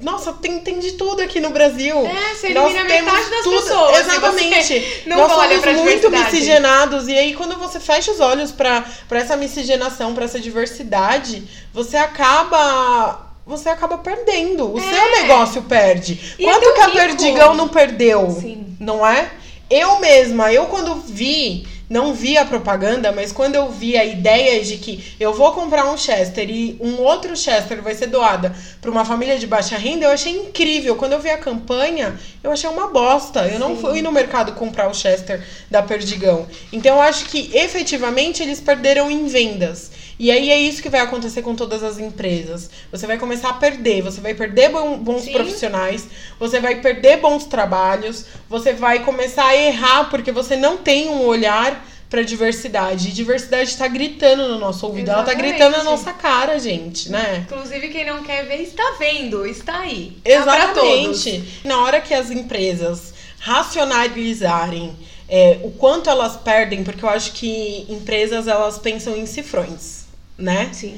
nossa, 0.00 0.32
tem, 0.32 0.60
tem 0.60 0.78
de 0.78 0.92
tudo 0.92 1.22
aqui 1.22 1.40
no 1.40 1.50
Brasil. 1.50 1.96
É, 2.06 2.34
você 2.34 2.46
elimina 2.48 2.84
Nós 2.84 2.88
metade 2.88 3.30
das 3.30 3.42
tudo. 3.42 3.56
pessoas. 3.56 3.98
Exatamente. 3.98 5.02
Não 5.06 5.16
Nós 5.16 5.32
olha 5.32 5.60
somos 5.60 5.80
muito 5.82 6.10
miscigenados. 6.10 7.08
E 7.08 7.18
aí, 7.18 7.34
quando 7.34 7.56
você 7.56 7.80
fecha 7.80 8.12
os 8.12 8.20
olhos 8.20 8.52
para 8.52 8.84
essa 9.10 9.36
miscigenação, 9.36 10.14
para 10.14 10.24
essa 10.24 10.38
diversidade, 10.38 11.48
você 11.72 11.96
acaba 11.96 13.26
você 13.44 13.70
acaba 13.70 13.98
perdendo. 13.98 14.72
O 14.72 14.78
é. 14.78 14.82
seu 14.82 15.22
negócio 15.22 15.62
perde. 15.62 16.36
E 16.38 16.46
é 16.46 16.52
Quanto 16.52 16.68
é 16.68 16.72
que 16.74 16.80
a 16.80 16.88
Perdigão 16.90 17.54
não 17.54 17.66
perdeu? 17.66 18.30
Sim. 18.40 18.76
Não 18.78 19.04
é? 19.04 19.30
Eu 19.70 19.98
mesma, 19.98 20.52
eu 20.52 20.66
quando 20.66 20.94
vi 20.94 21.66
não 21.88 22.12
vi 22.12 22.36
a 22.36 22.44
propaganda, 22.44 23.10
mas 23.12 23.32
quando 23.32 23.54
eu 23.54 23.70
vi 23.70 23.96
a 23.96 24.04
ideia 24.04 24.62
de 24.62 24.76
que 24.76 25.14
eu 25.18 25.32
vou 25.32 25.52
comprar 25.52 25.90
um 25.90 25.96
Chester 25.96 26.50
e 26.50 26.76
um 26.80 27.00
outro 27.00 27.36
Chester 27.36 27.80
vai 27.82 27.94
ser 27.94 28.08
doada 28.08 28.54
para 28.80 28.90
uma 28.90 29.04
família 29.04 29.38
de 29.38 29.46
baixa 29.46 29.76
renda, 29.76 30.04
eu 30.04 30.10
achei 30.10 30.32
incrível. 30.32 30.96
Quando 30.96 31.12
eu 31.12 31.20
vi 31.20 31.30
a 31.30 31.38
campanha, 31.38 32.18
eu 32.42 32.52
achei 32.52 32.68
uma 32.68 32.88
bosta. 32.88 33.46
Eu 33.46 33.52
Sim. 33.52 33.58
não 33.58 33.76
fui 33.76 34.02
no 34.02 34.12
mercado 34.12 34.52
comprar 34.52 34.88
o 34.88 34.94
Chester 34.94 35.42
da 35.70 35.82
Perdigão. 35.82 36.46
Então 36.72 36.96
eu 36.96 37.02
acho 37.02 37.24
que 37.26 37.50
efetivamente 37.56 38.42
eles 38.42 38.60
perderam 38.60 39.10
em 39.10 39.26
vendas. 39.26 39.90
E 40.18 40.32
aí 40.32 40.50
é 40.50 40.58
isso 40.58 40.82
que 40.82 40.88
vai 40.88 41.00
acontecer 41.00 41.42
com 41.42 41.54
todas 41.54 41.84
as 41.84 41.98
empresas. 41.98 42.68
Você 42.90 43.06
vai 43.06 43.16
começar 43.16 43.50
a 43.50 43.54
perder, 43.54 44.02
você 44.02 44.20
vai 44.20 44.34
perder 44.34 44.70
bons 44.70 45.22
Sim. 45.22 45.32
profissionais, 45.32 46.08
você 46.40 46.58
vai 46.58 46.80
perder 46.80 47.18
bons 47.18 47.44
trabalhos, 47.44 48.24
você 48.48 48.72
vai 48.72 49.04
começar 49.04 49.46
a 49.46 49.56
errar 49.56 50.10
porque 50.10 50.32
você 50.32 50.56
não 50.56 50.76
tem 50.76 51.08
um 51.08 51.24
olhar 51.24 51.86
para 52.10 52.22
diversidade. 52.22 53.08
E 53.08 53.12
diversidade 53.12 53.70
está 53.70 53.86
gritando 53.86 54.48
no 54.48 54.58
nosso 54.58 54.86
ouvido, 54.86 55.08
Exatamente. 55.08 55.30
ela 55.30 55.36
está 55.36 55.48
gritando 55.48 55.84
na 55.84 55.90
nossa 55.90 56.12
cara, 56.12 56.58
gente, 56.58 57.10
né? 57.10 57.46
Inclusive 57.48 57.88
quem 57.88 58.04
não 58.04 58.24
quer 58.24 58.44
ver 58.44 58.62
está 58.62 58.96
vendo, 58.98 59.46
está 59.46 59.80
aí. 59.80 60.16
Tá 60.24 60.30
Exatamente. 60.30 61.42
Tá 61.62 61.68
na 61.68 61.80
hora 61.82 62.00
que 62.00 62.12
as 62.12 62.30
empresas 62.32 63.14
racionalizarem 63.38 64.96
é, 65.28 65.60
o 65.62 65.70
quanto 65.70 66.10
elas 66.10 66.36
perdem, 66.36 66.82
porque 66.82 67.04
eu 67.04 67.08
acho 67.08 67.32
que 67.34 67.86
empresas 67.88 68.48
elas 68.48 68.78
pensam 68.78 69.16
em 69.16 69.26
cifrões 69.26 69.97
né? 70.38 70.70
Sim. 70.72 70.96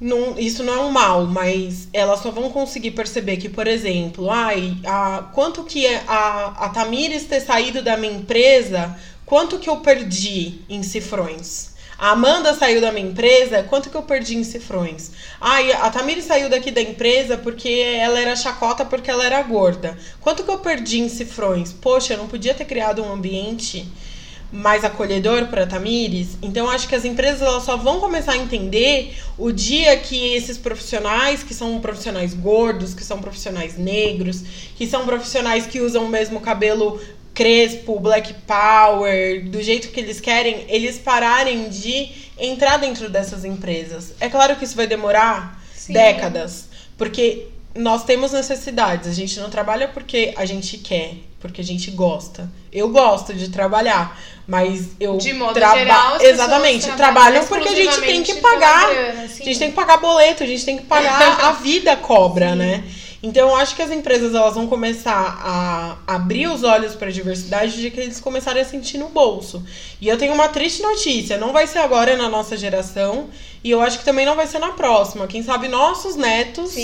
Não, 0.00 0.38
isso 0.38 0.62
não 0.62 0.72
é 0.72 0.78
um 0.78 0.90
mal, 0.90 1.26
mas 1.26 1.88
elas 1.92 2.20
só 2.20 2.30
vão 2.30 2.50
conseguir 2.50 2.92
perceber 2.92 3.36
que, 3.36 3.48
por 3.48 3.66
exemplo, 3.66 4.30
ai, 4.30 4.76
a, 4.86 5.28
quanto 5.34 5.64
que 5.64 5.84
é 5.84 6.04
a, 6.06 6.66
a 6.66 6.68
Tamires 6.68 7.24
ter 7.24 7.40
saído 7.40 7.82
da 7.82 7.96
minha 7.96 8.12
empresa, 8.12 8.96
quanto 9.26 9.58
que 9.58 9.68
eu 9.68 9.78
perdi 9.78 10.60
em 10.68 10.84
cifrões? 10.84 11.76
A 11.98 12.10
Amanda 12.10 12.54
saiu 12.54 12.80
da 12.80 12.92
minha 12.92 13.08
empresa, 13.08 13.64
quanto 13.64 13.90
que 13.90 13.96
eu 13.96 14.04
perdi 14.04 14.36
em 14.36 14.44
cifrões? 14.44 15.10
Ai, 15.40 15.72
a 15.72 15.90
Tamires 15.90 16.26
saiu 16.26 16.48
daqui 16.48 16.70
da 16.70 16.80
empresa 16.80 17.36
porque 17.36 17.68
ela 17.68 18.20
era 18.20 18.36
chacota 18.36 18.84
porque 18.84 19.10
ela 19.10 19.26
era 19.26 19.42
gorda. 19.42 19.98
Quanto 20.20 20.44
que 20.44 20.50
eu 20.50 20.58
perdi 20.58 21.00
em 21.00 21.08
cifrões? 21.08 21.72
Poxa, 21.72 22.14
eu 22.14 22.18
não 22.18 22.28
podia 22.28 22.54
ter 22.54 22.66
criado 22.66 23.02
um 23.02 23.12
ambiente 23.12 23.84
mais 24.50 24.84
acolhedor 24.84 25.46
para 25.46 25.66
Tamires. 25.66 26.38
Então 26.42 26.68
acho 26.70 26.88
que 26.88 26.94
as 26.94 27.04
empresas 27.04 27.42
elas 27.42 27.62
só 27.62 27.76
vão 27.76 28.00
começar 28.00 28.32
a 28.32 28.36
entender 28.36 29.14
o 29.36 29.52
dia 29.52 29.96
que 29.98 30.34
esses 30.34 30.56
profissionais, 30.56 31.42
que 31.42 31.52
são 31.52 31.78
profissionais 31.80 32.32
gordos, 32.34 32.94
que 32.94 33.04
são 33.04 33.20
profissionais 33.20 33.76
negros, 33.76 34.42
que 34.76 34.86
são 34.86 35.04
profissionais 35.04 35.66
que 35.66 35.80
usam 35.80 36.04
o 36.04 36.08
mesmo 36.08 36.40
cabelo 36.40 37.00
crespo, 37.34 38.00
black 38.00 38.34
power, 38.46 39.48
do 39.48 39.62
jeito 39.62 39.88
que 39.88 40.00
eles 40.00 40.20
querem, 40.20 40.64
eles 40.68 40.98
pararem 40.98 41.68
de 41.68 42.10
entrar 42.36 42.78
dentro 42.78 43.08
dessas 43.08 43.44
empresas. 43.44 44.12
É 44.18 44.28
claro 44.28 44.56
que 44.56 44.64
isso 44.64 44.74
vai 44.74 44.88
demorar 44.88 45.62
Sim. 45.72 45.92
décadas, 45.92 46.68
porque 46.96 47.46
nós 47.76 48.02
temos 48.02 48.32
necessidades. 48.32 49.08
A 49.08 49.12
gente 49.12 49.38
não 49.38 49.50
trabalha 49.50 49.86
porque 49.86 50.34
a 50.36 50.44
gente 50.44 50.78
quer, 50.78 51.14
porque 51.40 51.60
a 51.60 51.64
gente 51.64 51.90
gosta. 51.90 52.50
Eu 52.72 52.88
gosto 52.88 53.32
de 53.32 53.48
trabalhar, 53.48 54.18
mas 54.46 54.88
eu 54.98 55.16
de 55.16 55.32
modo 55.32 55.54
traba... 55.54 55.78
geral, 55.78 56.20
exatamente 56.20 56.90
trabalham 56.92 57.44
porque 57.46 57.68
a 57.68 57.74
gente 57.74 58.00
tem 58.00 58.22
que 58.22 58.34
pagar, 58.34 58.90
grana, 58.90 59.22
a 59.22 59.26
gente 59.26 59.58
tem 59.58 59.70
que 59.70 59.76
pagar 59.76 59.96
boleto, 59.98 60.42
a 60.42 60.46
gente 60.46 60.64
tem 60.64 60.78
que 60.78 60.84
pagar 60.84 61.40
a 61.46 61.52
vida 61.52 61.96
cobra, 61.96 62.52
Sim. 62.52 62.56
né? 62.56 62.84
Então, 63.20 63.48
eu 63.48 63.56
acho 63.56 63.74
que 63.74 63.82
as 63.82 63.90
empresas 63.90 64.32
elas 64.32 64.54
vão 64.54 64.68
começar 64.68 65.12
a 65.42 65.98
abrir 66.06 66.46
os 66.46 66.62
olhos 66.62 66.94
para 66.94 67.08
a 67.08 67.10
diversidade 67.10 67.80
de 67.80 67.90
que 67.90 67.98
eles 67.98 68.20
começarem 68.20 68.62
a 68.62 68.64
sentir 68.64 68.96
no 68.98 69.08
bolso. 69.08 69.64
E 70.00 70.06
eu 70.06 70.16
tenho 70.16 70.32
uma 70.32 70.48
triste 70.48 70.82
notícia: 70.82 71.36
não 71.36 71.52
vai 71.52 71.66
ser 71.66 71.78
agora 71.78 72.16
na 72.16 72.28
nossa 72.28 72.56
geração, 72.56 73.28
e 73.64 73.70
eu 73.72 73.80
acho 73.80 73.98
que 73.98 74.04
também 74.04 74.24
não 74.24 74.36
vai 74.36 74.46
ser 74.46 74.60
na 74.60 74.70
próxima. 74.70 75.26
Quem 75.26 75.42
sabe 75.42 75.66
nossos 75.66 76.14
netos 76.14 76.74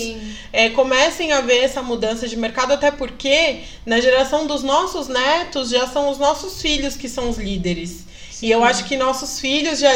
é, 0.52 0.70
comecem 0.70 1.32
a 1.32 1.40
ver 1.40 1.58
essa 1.58 1.82
mudança 1.82 2.26
de 2.26 2.36
mercado, 2.36 2.72
até 2.72 2.90
porque 2.90 3.60
na 3.86 4.00
geração 4.00 4.44
dos 4.46 4.64
nossos 4.64 5.06
netos 5.06 5.70
já 5.70 5.86
são 5.86 6.10
os 6.10 6.18
nossos 6.18 6.60
filhos 6.60 6.96
que 6.96 7.08
são 7.08 7.30
os 7.30 7.38
líderes. 7.38 8.04
E 8.42 8.50
eu 8.50 8.62
acho 8.62 8.84
que 8.84 8.96
nossos 8.96 9.40
filhos 9.40 9.78
já, 9.78 9.92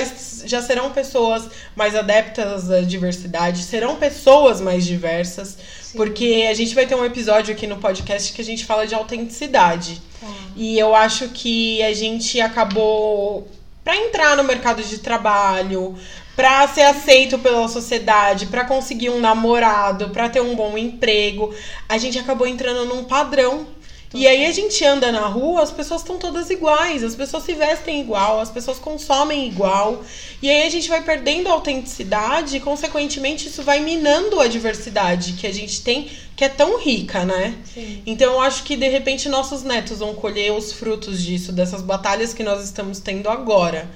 já 0.46 0.62
serão 0.62 0.90
pessoas 0.90 1.50
mais 1.76 1.94
adeptas 1.94 2.70
à 2.70 2.80
diversidade, 2.80 3.62
serão 3.62 3.96
pessoas 3.96 4.60
mais 4.60 4.86
diversas. 4.86 5.58
Porque 5.94 6.46
a 6.50 6.54
gente 6.54 6.74
vai 6.74 6.86
ter 6.86 6.94
um 6.94 7.04
episódio 7.04 7.54
aqui 7.54 7.66
no 7.66 7.76
podcast 7.76 8.32
que 8.32 8.40
a 8.40 8.44
gente 8.44 8.64
fala 8.64 8.86
de 8.86 8.94
autenticidade. 8.94 10.00
Tá. 10.20 10.26
E 10.56 10.78
eu 10.78 10.94
acho 10.94 11.28
que 11.28 11.82
a 11.82 11.92
gente 11.94 12.40
acabou 12.40 13.48
para 13.82 13.96
entrar 13.96 14.36
no 14.36 14.44
mercado 14.44 14.82
de 14.82 14.98
trabalho, 14.98 15.96
para 16.36 16.68
ser 16.68 16.82
aceito 16.82 17.38
pela 17.38 17.66
sociedade, 17.68 18.46
para 18.46 18.64
conseguir 18.64 19.10
um 19.10 19.18
namorado, 19.18 20.10
para 20.10 20.28
ter 20.28 20.40
um 20.40 20.54
bom 20.54 20.76
emprego, 20.76 21.54
a 21.88 21.96
gente 21.96 22.18
acabou 22.18 22.46
entrando 22.46 22.84
num 22.84 23.04
padrão 23.04 23.66
e 24.14 24.26
aí 24.26 24.46
a 24.46 24.52
gente 24.52 24.82
anda 24.84 25.12
na 25.12 25.26
rua, 25.26 25.62
as 25.62 25.70
pessoas 25.70 26.00
estão 26.00 26.16
todas 26.16 26.48
iguais, 26.48 27.04
as 27.04 27.14
pessoas 27.14 27.42
se 27.42 27.52
vestem 27.52 28.00
igual, 28.00 28.40
as 28.40 28.50
pessoas 28.50 28.78
consomem 28.78 29.46
igual. 29.46 30.02
E 30.40 30.50
aí 30.50 30.66
a 30.66 30.70
gente 30.70 30.88
vai 30.88 31.02
perdendo 31.02 31.48
a 31.48 31.52
autenticidade 31.52 32.56
e, 32.56 32.60
consequentemente, 32.60 33.48
isso 33.48 33.62
vai 33.62 33.80
minando 33.80 34.40
a 34.40 34.48
diversidade 34.48 35.34
que 35.34 35.46
a 35.46 35.52
gente 35.52 35.82
tem, 35.82 36.10
que 36.34 36.44
é 36.44 36.48
tão 36.48 36.78
rica, 36.80 37.24
né? 37.24 37.54
Sim. 37.74 38.02
Então 38.06 38.34
eu 38.34 38.40
acho 38.40 38.62
que 38.64 38.76
de 38.76 38.88
repente 38.88 39.28
nossos 39.28 39.62
netos 39.62 39.98
vão 39.98 40.14
colher 40.14 40.52
os 40.52 40.72
frutos 40.72 41.22
disso, 41.22 41.52
dessas 41.52 41.82
batalhas 41.82 42.32
que 42.32 42.42
nós 42.42 42.64
estamos 42.64 43.00
tendo 43.00 43.28
agora. 43.28 43.90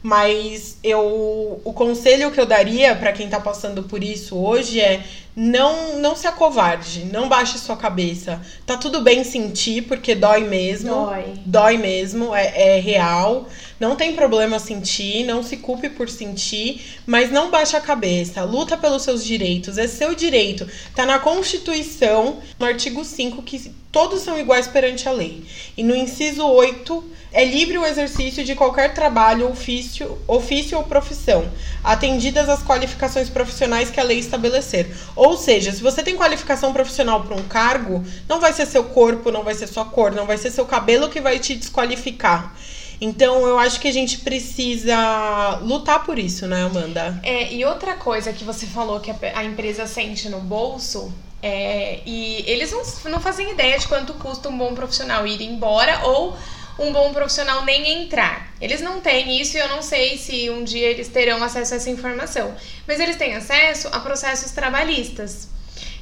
Mas 0.00 0.78
eu 0.82 1.60
o 1.64 1.72
conselho 1.72 2.30
que 2.30 2.40
eu 2.40 2.46
daria 2.46 2.94
para 2.94 3.12
quem 3.12 3.28
tá 3.28 3.40
passando 3.40 3.82
por 3.82 4.02
isso 4.02 4.36
hoje 4.36 4.80
é 4.80 5.02
não 5.38 6.00
não 6.00 6.16
se 6.16 6.26
acovarde, 6.26 7.04
não 7.04 7.28
baixe 7.28 7.58
sua 7.58 7.76
cabeça. 7.76 8.42
Tá 8.66 8.76
tudo 8.76 9.00
bem 9.00 9.22
sentir, 9.22 9.82
porque 9.82 10.12
dói 10.16 10.40
mesmo. 10.40 10.90
Dói. 10.90 11.34
Dói 11.46 11.78
mesmo, 11.78 12.34
é, 12.34 12.76
é 12.76 12.80
real. 12.80 13.48
Não 13.78 13.94
tem 13.94 14.16
problema 14.16 14.58
sentir, 14.58 15.24
não 15.24 15.44
se 15.44 15.58
culpe 15.58 15.88
por 15.88 16.10
sentir, 16.10 16.98
mas 17.06 17.30
não 17.30 17.50
baixe 17.50 17.76
a 17.76 17.80
cabeça. 17.80 18.42
Luta 18.42 18.76
pelos 18.76 19.02
seus 19.02 19.24
direitos, 19.24 19.78
é 19.78 19.86
seu 19.86 20.12
direito. 20.12 20.66
Tá 20.96 21.06
na 21.06 21.20
Constituição, 21.20 22.38
no 22.58 22.66
artigo 22.66 23.04
5, 23.04 23.40
que 23.42 23.72
todos 23.92 24.22
são 24.22 24.38
iguais 24.38 24.66
perante 24.66 25.08
a 25.08 25.12
lei. 25.12 25.44
E 25.76 25.84
no 25.84 25.94
inciso 25.94 26.44
8, 26.44 27.04
é 27.32 27.44
livre 27.44 27.76
o 27.78 27.84
exercício 27.84 28.44
de 28.44 28.54
qualquer 28.54 28.94
trabalho, 28.94 29.50
ofício, 29.50 30.18
ofício 30.26 30.78
ou 30.78 30.84
profissão, 30.84 31.46
atendidas 31.84 32.48
as 32.48 32.62
qualificações 32.62 33.28
profissionais 33.28 33.90
que 33.90 34.00
a 34.00 34.02
lei 34.02 34.18
estabelecer. 34.18 34.90
Ou 35.14 35.27
seja, 35.36 35.72
se 35.72 35.82
você 35.82 36.02
tem 36.02 36.16
qualificação 36.16 36.72
profissional 36.72 37.22
para 37.22 37.36
um 37.36 37.42
cargo, 37.42 38.04
não 38.28 38.40
vai 38.40 38.52
ser 38.52 38.66
seu 38.66 38.84
corpo, 38.84 39.30
não 39.30 39.42
vai 39.42 39.54
ser 39.54 39.66
sua 39.66 39.84
cor, 39.84 40.12
não 40.12 40.26
vai 40.26 40.38
ser 40.38 40.50
seu 40.50 40.64
cabelo 40.64 41.08
que 41.08 41.20
vai 41.20 41.38
te 41.38 41.54
desqualificar. 41.54 42.54
Então, 43.00 43.46
eu 43.46 43.58
acho 43.58 43.80
que 43.80 43.86
a 43.86 43.92
gente 43.92 44.18
precisa 44.18 45.58
lutar 45.62 46.04
por 46.04 46.18
isso, 46.18 46.46
né, 46.46 46.64
Amanda? 46.64 47.20
É, 47.22 47.52
e 47.52 47.64
outra 47.64 47.94
coisa 47.94 48.32
que 48.32 48.42
você 48.42 48.66
falou 48.66 48.98
que 48.98 49.12
a 49.34 49.44
empresa 49.44 49.86
sente 49.86 50.28
no 50.28 50.40
bolso 50.40 51.12
é, 51.40 52.00
e 52.04 52.42
eles 52.46 52.72
não, 52.72 53.12
não 53.12 53.20
fazem 53.20 53.52
ideia 53.52 53.78
de 53.78 53.86
quanto 53.86 54.14
custa 54.14 54.48
um 54.48 54.58
bom 54.58 54.74
profissional 54.74 55.24
ir 55.26 55.40
embora 55.42 56.06
ou 56.06 56.36
um 56.78 56.92
bom 56.92 57.12
profissional 57.12 57.64
nem 57.64 58.02
entrar. 58.02 58.47
Eles 58.60 58.80
não 58.80 59.00
têm 59.00 59.40
isso 59.40 59.56
e 59.56 59.60
eu 59.60 59.68
não 59.68 59.82
sei 59.82 60.18
se 60.18 60.50
um 60.50 60.64
dia 60.64 60.88
eles 60.88 61.08
terão 61.08 61.42
acesso 61.42 61.74
a 61.74 61.76
essa 61.76 61.90
informação. 61.90 62.54
Mas 62.86 63.00
eles 63.00 63.16
têm 63.16 63.34
acesso 63.34 63.88
a 63.88 64.00
processos 64.00 64.52
trabalhistas, 64.52 65.48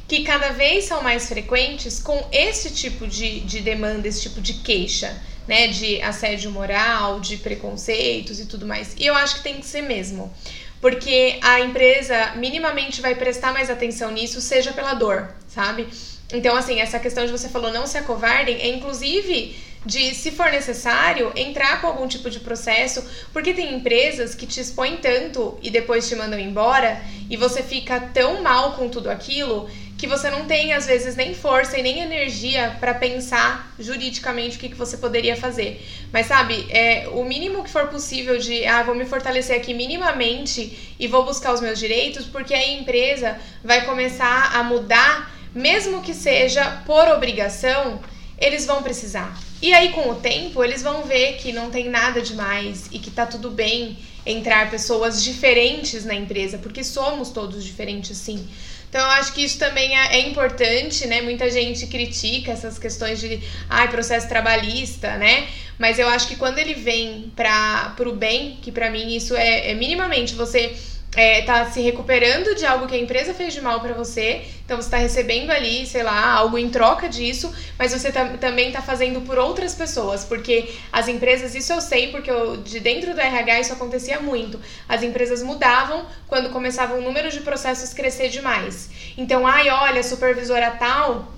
que 0.09 0.25
cada 0.25 0.51
vez 0.51 0.85
são 0.85 1.03
mais 1.03 1.29
frequentes 1.29 2.01
com 2.01 2.27
esse 2.33 2.71
tipo 2.71 3.07
de, 3.07 3.41
de 3.41 3.61
demanda, 3.61 4.09
esse 4.09 4.23
tipo 4.23 4.41
de 4.41 4.55
queixa 4.55 5.15
né, 5.47 5.69
de 5.69 6.03
assédio 6.03 6.51
moral, 6.51 7.21
de 7.21 7.37
preconceitos 7.37 8.41
e 8.41 8.47
tudo 8.47 8.67
mais. 8.67 8.95
E 8.99 9.07
eu 9.07 9.15
acho 9.15 9.37
que 9.37 9.43
tem 9.43 9.55
que 9.61 9.67
ser 9.67 9.83
mesmo. 9.83 10.33
Porque 10.81 11.39
a 11.43 11.61
empresa 11.61 12.35
minimamente 12.37 13.01
vai 13.01 13.15
prestar 13.15 13.53
mais 13.53 13.71
atenção 13.71 14.11
nisso, 14.11 14.41
seja 14.41 14.73
pela 14.73 14.95
dor, 14.95 15.35
sabe? 15.49 15.89
Então, 16.33 16.55
assim, 16.57 16.81
essa 16.81 16.99
questão 16.99 17.25
de 17.25 17.33
você 17.33 17.49
falou 17.49 17.73
não 17.73 17.87
se 17.87 17.97
acovardem, 17.97 18.61
é 18.61 18.69
inclusive 18.69 19.57
de, 19.87 20.15
se 20.15 20.33
for 20.33 20.51
necessário, 20.51 21.33
entrar 21.37 21.81
com 21.81 21.87
algum 21.87 22.09
tipo 22.09 22.29
de 22.29 22.41
processo, 22.41 23.05
porque 23.33 23.55
tem 23.55 23.75
empresas 23.75 24.35
que 24.35 24.47
te 24.47 24.61
expõem 24.61 24.97
tanto 24.97 25.57
e 25.63 25.71
depois 25.71 26.09
te 26.09 26.17
mandam 26.17 26.39
embora 26.39 27.01
e 27.31 27.37
você 27.37 27.63
fica 27.63 28.01
tão 28.01 28.43
mal 28.43 28.73
com 28.73 28.89
tudo 28.89 29.09
aquilo 29.09 29.69
que 29.97 30.07
você 30.07 30.29
não 30.29 30.45
tem, 30.45 30.75
às 30.75 30.87
vezes, 30.87 31.17
nem 31.17 31.35
força 31.35 31.79
e 31.79 31.83
nem 31.83 32.01
energia 32.01 32.77
para 32.79 32.93
pensar 32.93 33.75
juridicamente 33.79 34.57
o 34.57 34.61
que, 34.61 34.69
que 34.69 34.75
você 34.75 34.99
poderia 34.99 35.37
fazer. 35.37 35.83
Mas, 36.13 36.27
sabe, 36.27 36.67
é 36.69 37.09
o 37.13 37.25
mínimo 37.25 37.65
que 37.65 37.71
for 37.71 37.87
possível 37.89 38.37
de, 38.37 38.67
ah, 38.67 38.83
vou 38.83 38.95
me 38.95 39.07
fortalecer 39.07 39.57
aqui 39.57 39.73
minimamente 39.73 40.95
e 40.99 41.07
vou 41.07 41.25
buscar 41.25 41.55
os 41.55 41.63
meus 41.63 41.79
direitos, 41.79 42.27
porque 42.27 42.53
a 42.53 42.69
empresa 42.69 43.39
vai 43.65 43.87
começar 43.87 44.55
a 44.55 44.63
mudar, 44.63 45.35
mesmo 45.55 46.03
que 46.03 46.13
seja 46.13 46.83
por 46.85 47.09
obrigação, 47.09 47.99
eles 48.39 48.67
vão 48.67 48.83
precisar. 48.83 49.46
E 49.61 49.73
aí, 49.73 49.91
com 49.91 50.11
o 50.11 50.15
tempo, 50.17 50.63
eles 50.63 50.83
vão 50.83 51.05
ver 51.05 51.37
que 51.37 51.53
não 51.53 51.71
tem 51.71 51.89
nada 51.89 52.21
demais 52.21 52.89
e 52.93 52.99
que 52.99 53.11
tá 53.11 53.25
tudo 53.25 53.51
bem 53.51 53.97
entrar 54.25 54.71
pessoas 54.71 55.23
diferentes 55.23 56.05
na 56.05 56.15
empresa, 56.15 56.59
porque 56.59 56.85
somos 56.85 57.31
todos 57.31 57.65
diferentes, 57.65 58.19
sim. 58.19 58.47
Então, 58.89 59.01
eu 59.01 59.11
acho 59.13 59.33
que 59.33 59.43
isso 59.43 59.59
também 59.59 59.97
é, 59.97 60.17
é, 60.17 60.29
importante, 60.29 61.07
né? 61.07 61.21
Muita 61.23 61.51
gente 61.51 61.87
critica 61.87 62.53
essas 62.53 62.79
questões 62.79 63.19
de 63.19 63.41
ai, 63.69 63.89
processo 63.89 64.29
trabalhista, 64.29 65.17
né? 65.17 65.49
Mas 65.79 65.99
eu 65.99 66.09
acho 66.09 66.29
que 66.29 66.37
quando 66.37 66.59
ele 66.59 66.75
vem 66.75 67.33
para 67.35 67.95
o 68.01 68.13
bem, 68.13 68.59
que 68.63 68.71
para 68.71 68.91
mim 68.91 69.15
isso 69.15 69.35
é, 69.37 69.71
é 69.71 69.75
minimamente 69.75 70.35
você 70.35 70.75
é, 71.17 71.41
tá 71.43 71.65
se 71.71 71.81
recuperando 71.81 72.55
de 72.55 72.67
algo 72.67 72.87
que 72.87 72.95
a 72.95 72.99
empresa 72.99 73.33
fez 73.33 73.55
de 73.55 73.63
mal 73.63 73.81
para 73.81 73.95
você, 73.95 74.43
então 74.65 74.77
você 74.77 74.87
está 74.87 74.99
recebendo 74.99 75.51
ali, 75.51 75.87
sei 75.87 76.03
lá, 76.03 76.33
algo 76.33 76.59
em 76.59 76.69
troca 76.69 77.09
disso, 77.09 77.53
mas 77.79 77.93
você 77.93 78.13
tá, 78.13 78.37
também 78.39 78.69
está 78.69 78.83
fazendo 78.83 79.23
por 79.23 79.39
outras 79.39 79.75
pessoas, 79.75 80.25
porque 80.25 80.75
as 80.93 81.09
empresas, 81.09 81.55
isso 81.55 81.73
eu 81.73 81.81
sei, 81.81 82.09
porque 82.09 82.31
eu, 82.31 82.59
de 82.59 82.81
dentro 82.81 83.15
do 83.15 83.21
RH 83.21 83.61
isso 83.61 83.73
acontecia 83.73 84.21
muito. 84.21 84.61
As 84.87 85.03
empresas 85.03 85.43
mudavam 85.43 86.05
quando 86.29 86.51
começava 86.51 86.95
o 86.95 87.01
número 87.01 87.31
de 87.31 87.41
processos 87.41 87.95
crescer 87.95 88.29
demais. 88.29 88.91
Então, 89.17 89.47
ai, 89.47 89.71
olha, 89.71 90.03
supervisora 90.03 90.71
tal 90.73 91.36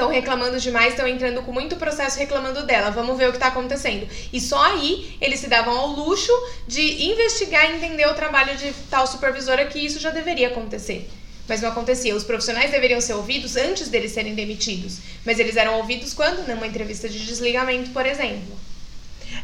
estão 0.00 0.10
reclamando 0.10 0.58
demais, 0.58 0.94
estão 0.94 1.06
entrando 1.06 1.42
com 1.42 1.52
muito 1.52 1.76
processo 1.76 2.18
reclamando 2.18 2.64
dela. 2.64 2.90
Vamos 2.90 3.18
ver 3.18 3.28
o 3.28 3.32
que 3.32 3.36
está 3.36 3.48
acontecendo. 3.48 4.08
E 4.32 4.40
só 4.40 4.62
aí 4.72 5.16
eles 5.20 5.40
se 5.40 5.46
davam 5.46 5.76
ao 5.76 5.88
luxo 5.88 6.32
de 6.66 7.04
investigar 7.04 7.70
e 7.70 7.76
entender 7.76 8.06
o 8.06 8.14
trabalho 8.14 8.56
de 8.56 8.72
tal 8.88 9.06
supervisora 9.06 9.66
que 9.66 9.78
isso 9.78 10.00
já 10.00 10.10
deveria 10.10 10.48
acontecer. 10.48 11.08
Mas 11.46 11.60
não 11.60 11.68
acontecia. 11.68 12.16
Os 12.16 12.24
profissionais 12.24 12.70
deveriam 12.70 13.00
ser 13.00 13.12
ouvidos 13.12 13.56
antes 13.56 13.88
deles 13.88 14.12
serem 14.12 14.34
demitidos. 14.34 14.98
Mas 15.24 15.38
eles 15.38 15.56
eram 15.56 15.76
ouvidos 15.76 16.14
quando? 16.14 16.46
Numa 16.48 16.66
entrevista 16.66 17.08
de 17.08 17.26
desligamento, 17.26 17.90
por 17.90 18.06
exemplo. 18.06 18.58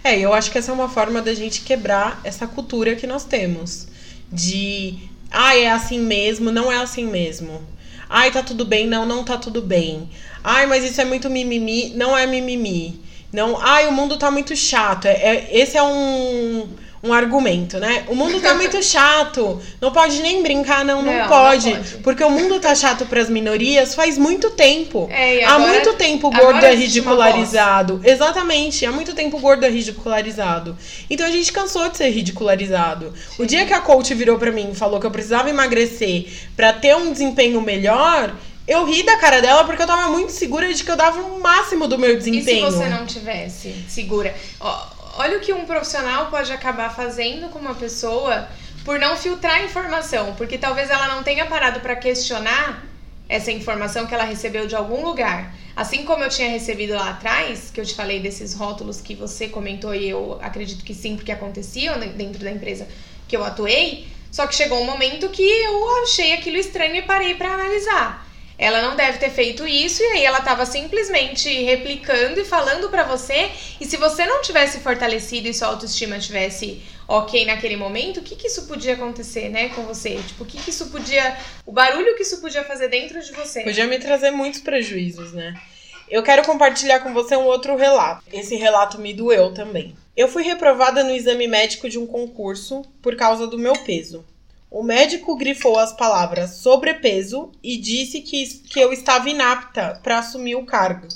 É, 0.02 0.18
eu 0.18 0.32
acho 0.32 0.50
que 0.50 0.58
essa 0.58 0.70
é 0.70 0.74
uma 0.74 0.88
forma 0.88 1.20
da 1.20 1.34
gente 1.34 1.60
quebrar 1.60 2.20
essa 2.24 2.46
cultura 2.46 2.96
que 2.96 3.06
nós 3.06 3.24
temos. 3.24 3.88
De, 4.32 4.98
ah, 5.30 5.56
é 5.56 5.70
assim 5.70 6.00
mesmo, 6.00 6.50
não 6.50 6.72
é 6.72 6.76
assim 6.76 7.06
mesmo. 7.06 7.75
Ai, 8.08 8.30
tá 8.30 8.42
tudo 8.42 8.64
bem, 8.64 8.86
não, 8.86 9.04
não 9.06 9.24
tá 9.24 9.36
tudo 9.36 9.60
bem. 9.62 10.08
Ai, 10.42 10.66
mas 10.66 10.84
isso 10.84 11.00
é 11.00 11.04
muito 11.04 11.28
mimimi. 11.28 11.90
Não 11.94 12.16
é 12.16 12.26
mimimi. 12.26 13.00
Não, 13.32 13.58
ai, 13.60 13.86
o 13.88 13.92
mundo 13.92 14.16
tá 14.16 14.30
muito 14.30 14.54
chato. 14.56 15.06
É, 15.06 15.12
é- 15.12 15.48
esse 15.58 15.76
é 15.76 15.82
um, 15.82 16.68
um 17.06 17.12
argumento, 17.12 17.78
né? 17.78 18.04
O 18.08 18.14
mundo 18.14 18.40
tá 18.40 18.54
muito 18.54 18.82
chato. 18.84 19.60
Não 19.80 19.92
pode 19.92 20.20
nem 20.22 20.42
brincar, 20.42 20.84
não, 20.84 21.02
não, 21.02 21.12
Não, 21.12 21.20
não 21.20 21.28
pode, 21.28 21.70
pode. 21.70 21.96
Porque 22.02 22.24
o 22.24 22.30
mundo 22.30 22.58
tá 22.60 22.74
chato 22.74 23.06
pras 23.06 23.28
minorias 23.30 23.94
faz 23.94 24.18
muito 24.18 24.50
tempo. 24.50 25.08
É, 25.10 25.36
e 25.36 25.44
há 25.44 25.54
agora- 25.54 25.72
muito 25.72 25.92
tempo 25.94 26.28
o 26.28 26.34
agora 26.34 26.52
gordo 26.52 26.66
é 26.66 26.74
ridicularizado. 26.74 28.00
Exatamente, 28.04 28.84
há 28.84 28.92
muito 28.92 29.14
tempo 29.14 29.36
o 29.36 29.40
gordo 29.40 29.64
é 29.64 29.70
ridicularizado. 29.70 30.76
Então 31.08 31.26
a 31.26 31.30
gente 31.30 31.52
cansou 31.52 31.88
de 31.88 31.96
ser 31.96 32.08
ridicularizado. 32.10 33.12
O 33.38 33.44
dia 33.46 33.64
que 33.64 33.72
a 33.72 33.80
coach 33.80 34.12
virou 34.14 34.38
pra 34.38 34.50
mim 34.52 34.70
e 34.72 34.74
falou 34.74 35.00
que 35.00 35.06
eu 35.06 35.10
precisava 35.10 35.48
emagrecer 35.50 36.26
pra 36.56 36.72
ter 36.72 36.96
um 36.96 37.12
desempenho 37.12 37.60
melhor, 37.60 38.34
eu 38.66 38.84
ri 38.84 39.02
da 39.04 39.16
cara 39.16 39.40
dela 39.40 39.64
porque 39.64 39.82
eu 39.82 39.86
tava 39.86 40.08
muito 40.10 40.32
segura 40.32 40.72
de 40.72 40.82
que 40.82 40.90
eu 40.90 40.96
dava 40.96 41.20
o 41.20 41.40
máximo 41.40 41.86
do 41.86 41.98
meu 41.98 42.16
E 42.18 42.20
se 42.20 42.30
desempenho. 42.30 42.66
você 42.70 42.88
não 42.88 43.06
tivesse 43.06 43.74
segura? 43.88 44.34
Ó, 44.60 44.76
olha 45.18 45.38
o 45.38 45.40
que 45.40 45.52
um 45.52 45.64
profissional 45.66 46.26
pode 46.26 46.52
acabar 46.52 46.94
fazendo 46.94 47.48
com 47.48 47.58
uma 47.58 47.74
pessoa 47.74 48.48
por 48.84 48.98
não 48.98 49.16
filtrar 49.16 49.64
informação, 49.64 50.34
porque 50.36 50.56
talvez 50.58 50.90
ela 50.90 51.08
não 51.08 51.22
tenha 51.22 51.46
parado 51.46 51.80
para 51.80 51.96
questionar 51.96 52.84
essa 53.28 53.50
informação 53.50 54.06
que 54.06 54.14
ela 54.14 54.24
recebeu 54.24 54.66
de 54.66 54.76
algum 54.76 55.04
lugar. 55.04 55.54
Assim 55.74 56.04
como 56.04 56.22
eu 56.22 56.28
tinha 56.30 56.48
recebido 56.48 56.94
lá 56.94 57.10
atrás, 57.10 57.70
que 57.72 57.80
eu 57.80 57.84
te 57.84 57.94
falei 57.94 58.20
desses 58.20 58.54
rótulos 58.54 59.00
que 59.00 59.14
você 59.14 59.48
comentou 59.48 59.94
e 59.94 60.08
eu 60.08 60.38
acredito 60.40 60.84
que 60.84 60.94
sim, 60.94 61.16
porque 61.16 61.32
aconteciam 61.32 61.98
de- 61.98 62.08
dentro 62.10 62.42
da 62.44 62.50
empresa 62.50 62.86
que 63.28 63.36
eu 63.36 63.44
atuei, 63.44 64.06
só 64.30 64.46
que 64.46 64.54
chegou 64.54 64.80
um 64.80 64.84
momento 64.86 65.28
que 65.30 65.42
eu 65.42 66.02
achei 66.02 66.34
aquilo 66.34 66.56
estranho 66.56 66.96
e 66.96 67.02
parei 67.02 67.34
para 67.34 67.52
analisar. 67.52 68.25
Ela 68.58 68.80
não 68.80 68.96
deve 68.96 69.18
ter 69.18 69.30
feito 69.30 69.66
isso 69.66 70.02
e 70.02 70.06
aí 70.06 70.24
ela 70.24 70.40
tava 70.40 70.64
simplesmente 70.64 71.48
replicando 71.62 72.40
e 72.40 72.44
falando 72.44 72.88
pra 72.88 73.02
você. 73.02 73.50
E 73.80 73.84
se 73.84 73.96
você 73.96 74.24
não 74.24 74.40
tivesse 74.40 74.80
fortalecido 74.80 75.46
e 75.46 75.54
sua 75.54 75.68
autoestima 75.68 76.18
tivesse 76.18 76.82
ok 77.06 77.44
naquele 77.44 77.76
momento, 77.76 78.20
o 78.20 78.22
que 78.22 78.34
que 78.34 78.46
isso 78.46 78.66
podia 78.66 78.94
acontecer, 78.94 79.50
né, 79.50 79.68
com 79.70 79.82
você? 79.82 80.16
Tipo, 80.26 80.44
o 80.44 80.46
que 80.46 80.58
que 80.58 80.70
isso 80.70 80.86
podia, 80.90 81.36
o 81.66 81.72
barulho 81.72 82.16
que 82.16 82.22
isso 82.22 82.40
podia 82.40 82.64
fazer 82.64 82.88
dentro 82.88 83.22
de 83.22 83.32
você? 83.32 83.62
Podia 83.62 83.86
me 83.86 83.98
trazer 83.98 84.30
muitos 84.30 84.60
prejuízos, 84.60 85.32
né? 85.32 85.54
Eu 86.08 86.22
quero 86.22 86.44
compartilhar 86.44 87.00
com 87.00 87.12
você 87.12 87.36
um 87.36 87.44
outro 87.44 87.76
relato. 87.76 88.22
Esse 88.32 88.54
relato 88.54 88.98
me 88.98 89.12
doeu 89.12 89.52
também. 89.52 89.94
Eu 90.16 90.28
fui 90.28 90.44
reprovada 90.44 91.02
no 91.02 91.10
exame 91.10 91.48
médico 91.48 91.90
de 91.90 91.98
um 91.98 92.06
concurso 92.06 92.82
por 93.02 93.16
causa 93.16 93.46
do 93.46 93.58
meu 93.58 93.74
peso. 93.84 94.24
O 94.70 94.82
médico 94.82 95.36
grifou 95.36 95.78
as 95.78 95.92
palavras 95.92 96.56
sobrepeso 96.56 97.50
e 97.62 97.76
disse 97.76 98.20
que, 98.20 98.44
que 98.46 98.80
eu 98.80 98.92
estava 98.92 99.30
inapta 99.30 100.00
para 100.02 100.18
assumir 100.18 100.56
o 100.56 100.66
cargo, 100.66 101.06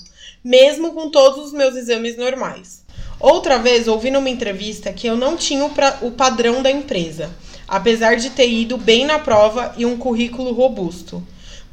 mesmo 0.42 0.92
com 0.92 1.11
todos 1.11 1.46
os 1.46 1.53
meus 1.53 1.74
exames 1.74 2.16
normais. 2.16 2.84
Outra 3.18 3.59
vez 3.59 3.86
ouvi 3.88 4.11
numa 4.11 4.30
entrevista 4.30 4.92
que 4.92 5.07
eu 5.07 5.16
não 5.16 5.36
tinha 5.36 5.64
o, 5.64 5.70
pra- 5.70 5.98
o 6.01 6.12
padrão 6.12 6.62
da 6.62 6.70
empresa, 6.70 7.30
apesar 7.68 8.16
de 8.16 8.30
ter 8.30 8.48
ido 8.48 8.78
bem 8.78 9.05
na 9.05 9.18
prova 9.18 9.74
e 9.76 9.84
um 9.84 9.98
currículo 9.98 10.53
robusto. 10.53 11.22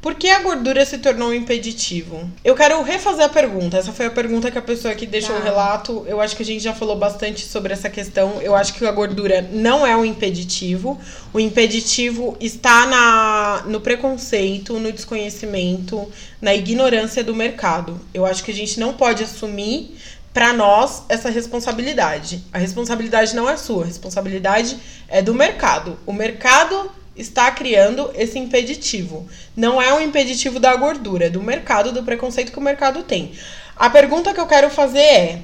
Por 0.00 0.14
que 0.14 0.30
a 0.30 0.40
gordura 0.40 0.84
se 0.86 0.98
tornou 0.98 1.30
um 1.30 1.34
impeditivo? 1.34 2.30
Eu 2.44 2.54
quero 2.54 2.80
refazer 2.82 3.24
a 3.24 3.28
pergunta. 3.28 3.78
Essa 3.78 3.92
foi 3.92 4.06
a 4.06 4.10
pergunta 4.10 4.48
que 4.48 4.56
a 4.56 4.62
pessoa 4.62 4.94
que 4.94 5.04
deixou 5.04 5.34
Tá. 5.34 5.40
o 5.40 5.44
relato. 5.44 6.04
Eu 6.06 6.20
acho 6.20 6.36
que 6.36 6.42
a 6.44 6.46
gente 6.46 6.62
já 6.62 6.72
falou 6.72 6.96
bastante 6.96 7.44
sobre 7.44 7.72
essa 7.72 7.90
questão. 7.90 8.40
Eu 8.40 8.54
acho 8.54 8.74
que 8.74 8.86
a 8.86 8.92
gordura 8.92 9.42
não 9.50 9.84
é 9.84 9.96
um 9.96 10.04
impeditivo. 10.04 11.00
O 11.32 11.40
impeditivo 11.40 12.36
está 12.38 12.86
na, 12.86 13.64
no 13.66 13.80
preconceito, 13.80 14.78
no 14.78 14.92
desconhecimento, 14.92 16.08
na 16.40 16.54
ignorância 16.54 17.24
do 17.24 17.34
mercado. 17.34 18.00
Eu 18.14 18.24
acho 18.24 18.44
que 18.44 18.52
a 18.52 18.54
gente 18.54 18.78
não 18.78 18.92
pode 18.94 19.24
assumir 19.24 19.96
para 20.32 20.52
nós 20.52 21.02
essa 21.08 21.28
responsabilidade. 21.28 22.44
A 22.52 22.58
responsabilidade 22.58 23.34
não 23.34 23.50
é 23.50 23.56
sua, 23.56 23.82
a 23.82 23.86
responsabilidade 23.86 24.78
é 25.08 25.20
do 25.20 25.34
mercado. 25.34 25.98
O 26.06 26.12
mercado 26.12 26.88
está 27.18 27.50
criando 27.50 28.10
esse 28.14 28.38
impeditivo. 28.38 29.28
Não 29.56 29.82
é 29.82 29.92
um 29.92 30.00
impeditivo 30.00 30.58
da 30.58 30.74
gordura, 30.76 31.26
é 31.26 31.30
do 31.30 31.42
mercado, 31.42 31.92
do 31.92 32.02
preconceito 32.02 32.52
que 32.52 32.58
o 32.58 32.62
mercado 32.62 33.02
tem. 33.02 33.32
A 33.76 33.90
pergunta 33.90 34.32
que 34.32 34.40
eu 34.40 34.46
quero 34.46 34.70
fazer 34.70 35.00
é: 35.00 35.42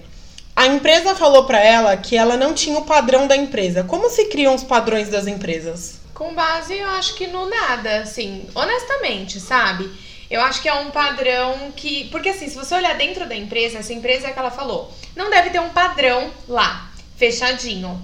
a 0.57 0.67
empresa 0.67 1.15
falou 1.15 1.45
para 1.45 1.61
ela 1.63 1.97
que 1.97 2.17
ela 2.17 2.37
não 2.37 2.55
tinha 2.55 2.79
o 2.79 2.85
padrão 2.85 3.27
da 3.27 3.37
empresa. 3.37 3.83
Como 3.85 4.09
se 4.09 4.27
criam 4.27 4.55
os 4.55 4.63
padrões 4.63 5.09
das 5.09 5.27
empresas? 5.27 6.01
Com 6.15 6.33
base, 6.33 6.79
eu 6.79 6.89
acho 6.91 7.15
que 7.17 7.27
no 7.27 7.51
nada, 7.51 8.03
assim, 8.03 8.49
honestamente, 8.55 9.41
sabe? 9.41 9.91
Eu 10.31 10.41
acho 10.41 10.63
que 10.63 10.69
é 10.69 10.75
um 10.75 10.91
padrão 10.91 11.73
que. 11.75 12.05
Porque 12.05 12.29
assim, 12.29 12.49
se 12.49 12.57
você 12.57 12.75
olhar 12.75 12.97
dentro 12.97 13.29
da 13.29 13.35
empresa, 13.35 13.79
essa 13.79 13.93
empresa 13.93 14.29
é 14.29 14.33
que 14.33 14.39
ela 14.39 14.51
falou, 14.51 14.93
não 15.17 15.29
deve 15.29 15.51
ter 15.51 15.61
um 15.61 15.71
padrão 15.71 16.31
lá, 16.49 16.89
fechadinho. 17.17 18.01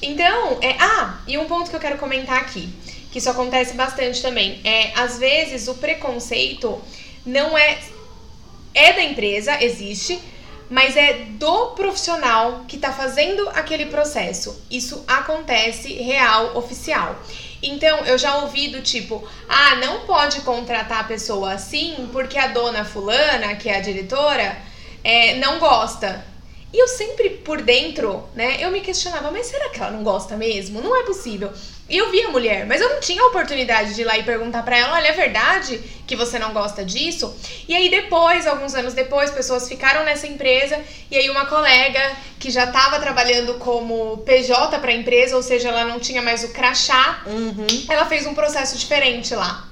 Então, 0.00 0.58
é. 0.60 0.76
Ah, 0.80 1.20
e 1.26 1.38
um 1.38 1.46
ponto 1.46 1.70
que 1.70 1.76
eu 1.76 1.80
quero 1.80 1.98
comentar 1.98 2.38
aqui, 2.38 2.68
que 3.12 3.18
isso 3.18 3.30
acontece 3.30 3.74
bastante 3.74 4.22
também, 4.22 4.60
é 4.64 4.90
às 4.96 5.18
vezes 5.18 5.68
o 5.68 5.74
preconceito 5.74 6.80
não 7.24 7.56
é. 7.56 7.78
É 8.74 8.94
da 8.94 9.02
empresa, 9.02 9.62
existe, 9.62 10.18
mas 10.70 10.96
é 10.96 11.26
do 11.32 11.72
profissional 11.72 12.64
que 12.66 12.78
tá 12.78 12.90
fazendo 12.90 13.46
aquele 13.50 13.84
processo. 13.84 14.64
Isso 14.70 15.04
acontece 15.06 15.92
real, 15.92 16.56
oficial. 16.56 17.14
Então, 17.62 17.98
eu 18.06 18.16
já 18.16 18.38
ouvi 18.38 18.68
do 18.68 18.80
tipo, 18.80 19.22
ah, 19.46 19.76
não 19.76 20.06
pode 20.06 20.40
contratar 20.40 21.00
a 21.00 21.04
pessoa 21.04 21.52
assim 21.52 22.08
porque 22.10 22.38
a 22.38 22.46
dona 22.46 22.82
fulana, 22.82 23.54
que 23.56 23.68
é 23.68 23.76
a 23.76 23.80
diretora, 23.80 24.56
é, 25.04 25.34
não 25.34 25.58
gosta. 25.58 26.24
E 26.72 26.78
eu 26.78 26.88
sempre 26.88 27.28
por 27.30 27.60
dentro, 27.60 28.24
né, 28.34 28.56
eu 28.60 28.70
me 28.70 28.80
questionava, 28.80 29.30
mas 29.30 29.46
será 29.46 29.68
que 29.68 29.78
ela 29.78 29.90
não 29.90 30.02
gosta 30.02 30.36
mesmo? 30.36 30.80
Não 30.80 30.96
é 30.96 31.02
possível. 31.02 31.52
E 31.90 31.98
eu 31.98 32.10
vi 32.10 32.22
a 32.22 32.28
mulher, 32.30 32.64
mas 32.66 32.80
eu 32.80 32.88
não 32.88 33.00
tinha 33.00 33.22
a 33.22 33.26
oportunidade 33.26 33.94
de 33.94 34.00
ir 34.00 34.04
lá 34.04 34.16
e 34.16 34.22
perguntar 34.22 34.62
pra 34.62 34.78
ela, 34.78 34.94
olha, 34.94 35.08
é 35.08 35.12
verdade 35.12 35.78
que 36.06 36.16
você 36.16 36.38
não 36.38 36.54
gosta 36.54 36.82
disso? 36.82 37.36
E 37.68 37.76
aí 37.76 37.90
depois, 37.90 38.46
alguns 38.46 38.74
anos 38.74 38.94
depois, 38.94 39.30
pessoas 39.30 39.68
ficaram 39.68 40.02
nessa 40.02 40.26
empresa 40.26 40.80
e 41.10 41.16
aí 41.18 41.28
uma 41.28 41.44
colega 41.44 42.00
que 42.38 42.50
já 42.50 42.64
estava 42.64 42.98
trabalhando 42.98 43.54
como 43.58 44.18
PJ 44.18 44.78
pra 44.78 44.92
empresa, 44.94 45.36
ou 45.36 45.42
seja, 45.42 45.68
ela 45.68 45.84
não 45.84 46.00
tinha 46.00 46.22
mais 46.22 46.42
o 46.42 46.48
crachá, 46.48 47.22
Uhum. 47.26 47.66
ela 47.90 48.06
fez 48.06 48.26
um 48.26 48.32
processo 48.34 48.78
diferente 48.78 49.34
lá. 49.34 49.68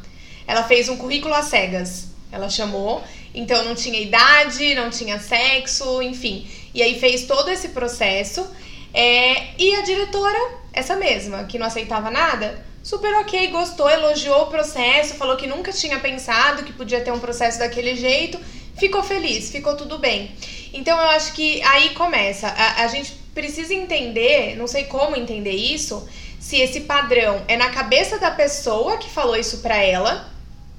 Ela 0.47 0.65
fez 0.65 0.91
um 0.91 0.97
currículo 0.99 1.33
às 1.33 1.47
cegas. 1.47 2.09
Ela 2.33 2.49
chamou, 2.51 3.03
então 3.35 3.65
não 3.65 3.75
tinha 3.75 3.99
idade, 4.01 4.75
não 4.75 4.91
tinha 4.91 5.19
sexo, 5.19 6.01
enfim. 6.03 6.47
E 6.75 6.83
aí 6.83 6.99
fez 6.99 7.25
todo 7.25 7.51
esse 7.51 7.69
processo. 7.69 8.47
é, 8.93 9.55
e 9.59 9.75
a 9.77 9.83
diretora, 9.83 10.39
essa 10.73 10.97
mesma, 10.97 11.45
que 11.45 11.59
não 11.59 11.67
aceitava 11.67 12.11
nada, 12.11 12.65
super 12.83 13.15
ok, 13.15 13.49
gostou, 13.49 13.89
elogiou 13.89 14.43
o 14.43 14.47
processo, 14.47 15.15
falou 15.15 15.37
que 15.37 15.47
nunca 15.47 15.73
tinha 15.73 15.99
pensado 15.99 16.65
que 16.65 16.73
podia 16.73 17.01
ter 17.01 17.13
um 17.13 17.19
processo 17.21 17.59
daquele 17.59 17.95
jeito, 17.95 18.39
ficou 18.77 19.03
feliz, 19.03 19.51
ficou 19.51 19.77
tudo 19.77 19.99
bem. 19.99 20.33
Então 20.73 20.99
eu 20.99 21.09
acho 21.11 21.33
que 21.33 21.63
aí 21.63 21.91
começa. 21.91 22.49
A, 22.49 22.85
a 22.85 22.87
gente 22.89 23.13
precisa 23.35 23.75
entender, 23.75 24.57
não 24.57 24.67
sei 24.67 24.85
como 24.85 25.17
entender 25.17 25.53
isso, 25.53 26.09
se 26.39 26.57
esse 26.57 26.81
padrão 26.81 27.43
é 27.47 27.57
na 27.57 27.71
cabeça 27.71 28.19
da 28.19 28.31
pessoa 28.31 28.97
que 28.97 29.11
falou 29.11 29.37
isso 29.37 29.59
pra 29.59 29.77
ela, 29.77 30.29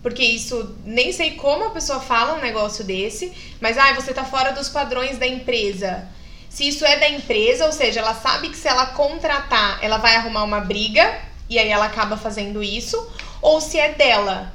porque 0.01 0.23
isso 0.23 0.75
nem 0.83 1.11
sei 1.11 1.31
como 1.31 1.65
a 1.65 1.69
pessoa 1.69 1.99
fala 1.99 2.33
um 2.37 2.41
negócio 2.41 2.83
desse, 2.83 3.31
mas 3.59 3.77
ah, 3.77 3.93
você 3.93 4.13
tá 4.13 4.23
fora 4.25 4.51
dos 4.51 4.69
padrões 4.69 5.17
da 5.17 5.27
empresa. 5.27 6.07
Se 6.49 6.67
isso 6.67 6.85
é 6.85 6.97
da 6.99 7.09
empresa, 7.09 7.65
ou 7.65 7.71
seja, 7.71 7.99
ela 8.01 8.13
sabe 8.13 8.49
que 8.49 8.57
se 8.57 8.67
ela 8.67 8.87
contratar, 8.87 9.79
ela 9.81 9.97
vai 9.97 10.15
arrumar 10.15 10.43
uma 10.43 10.59
briga 10.59 11.19
e 11.49 11.57
aí 11.59 11.69
ela 11.69 11.85
acaba 11.85 12.17
fazendo 12.17 12.61
isso, 12.63 13.09
ou 13.41 13.61
se 13.61 13.77
é 13.79 13.93
dela. 13.93 14.51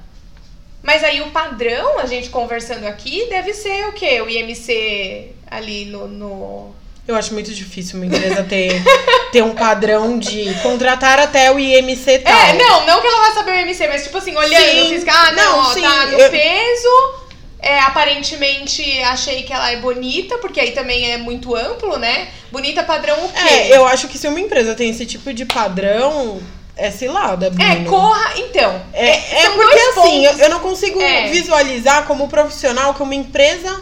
Mas 0.82 1.03
aí 1.03 1.20
o 1.20 1.30
padrão, 1.30 1.99
a 1.99 2.07
gente 2.07 2.28
conversando 2.30 2.84
aqui, 2.86 3.26
deve 3.28 3.55
ser 3.55 3.86
o 3.88 3.92
quê? 3.92 4.20
O 4.20 4.28
IMC 4.28 5.32
ali 5.51 5.86
no- 5.86 6.07
no, 6.07 6.74
Eu 7.07 7.14
acho 7.14 7.32
muito 7.32 7.52
difícil 7.54 7.96
uma 7.96 8.07
empresa 8.07 8.42
ter, 8.42 8.82
ter 9.30 9.42
um 9.42 9.54
padrão 9.54 10.18
de 10.18 10.52
contratar 10.62 11.18
até 11.20 11.50
o 11.52 11.59
IMC 11.59 12.18
tal. 12.20 12.32
É, 12.32 12.52
não, 12.54 12.84
não 12.84 13.00
que 13.00 13.07
ela 13.07 13.20
vai 13.20 13.32
saber 13.32 13.50
o 13.52 13.54
MC, 13.54 13.86
mas 13.86 14.02
tipo 14.04 14.18
assim, 14.18 14.34
olhando, 14.36 14.64
Sim. 14.64 14.88
fiscal, 14.90 15.14
ah, 15.16 15.32
não, 15.32 15.57
Não, 15.57 15.59
ó, 15.70 15.72
sim, 15.74 15.82
tá 15.82 16.07
no 16.07 16.18
eu- 16.18 16.30
peso. 16.30 17.26
É, 17.59 17.80
aparentemente 17.80 19.02
achei 19.04 19.42
que 19.42 19.52
ela 19.52 19.72
é 19.72 19.76
bonita, 19.78 20.38
porque 20.38 20.61
aí 20.61 20.70
também 20.72 21.11
é 21.11 21.16
muito 21.16 21.54
amplo, 21.57 21.96
né? 21.96 22.28
Bonita 22.52 22.82
padrão 22.84 23.16
o 23.24 23.28
quê? 23.28 23.38
É, 23.48 23.76
eu 23.76 23.84
acho 23.86 24.07
que 24.09 24.18
se 24.18 24.28
uma 24.28 24.38
empresa 24.38 24.74
tem 24.74 24.90
esse 24.90 25.04
tipo 25.07 25.32
de 25.32 25.44
padrão, 25.46 26.40
é 26.76 26.90
cilada, 26.90 27.50
É, 27.59 27.84
corra, 27.88 28.34
então. 28.36 28.80
É, 28.92 29.09
é 29.38 29.42
são 29.42 29.54
porque 29.54 29.78
assim, 29.78 30.26
eu, 30.26 30.32
eu 30.38 30.48
não 30.50 30.61
consigo 30.61 31.00
É. 31.00 31.28
visualizar 31.28 32.04
como 32.07 32.28
profissional 32.28 32.94
que 32.94 33.02
uma 33.02 33.14
empresa 33.14 33.80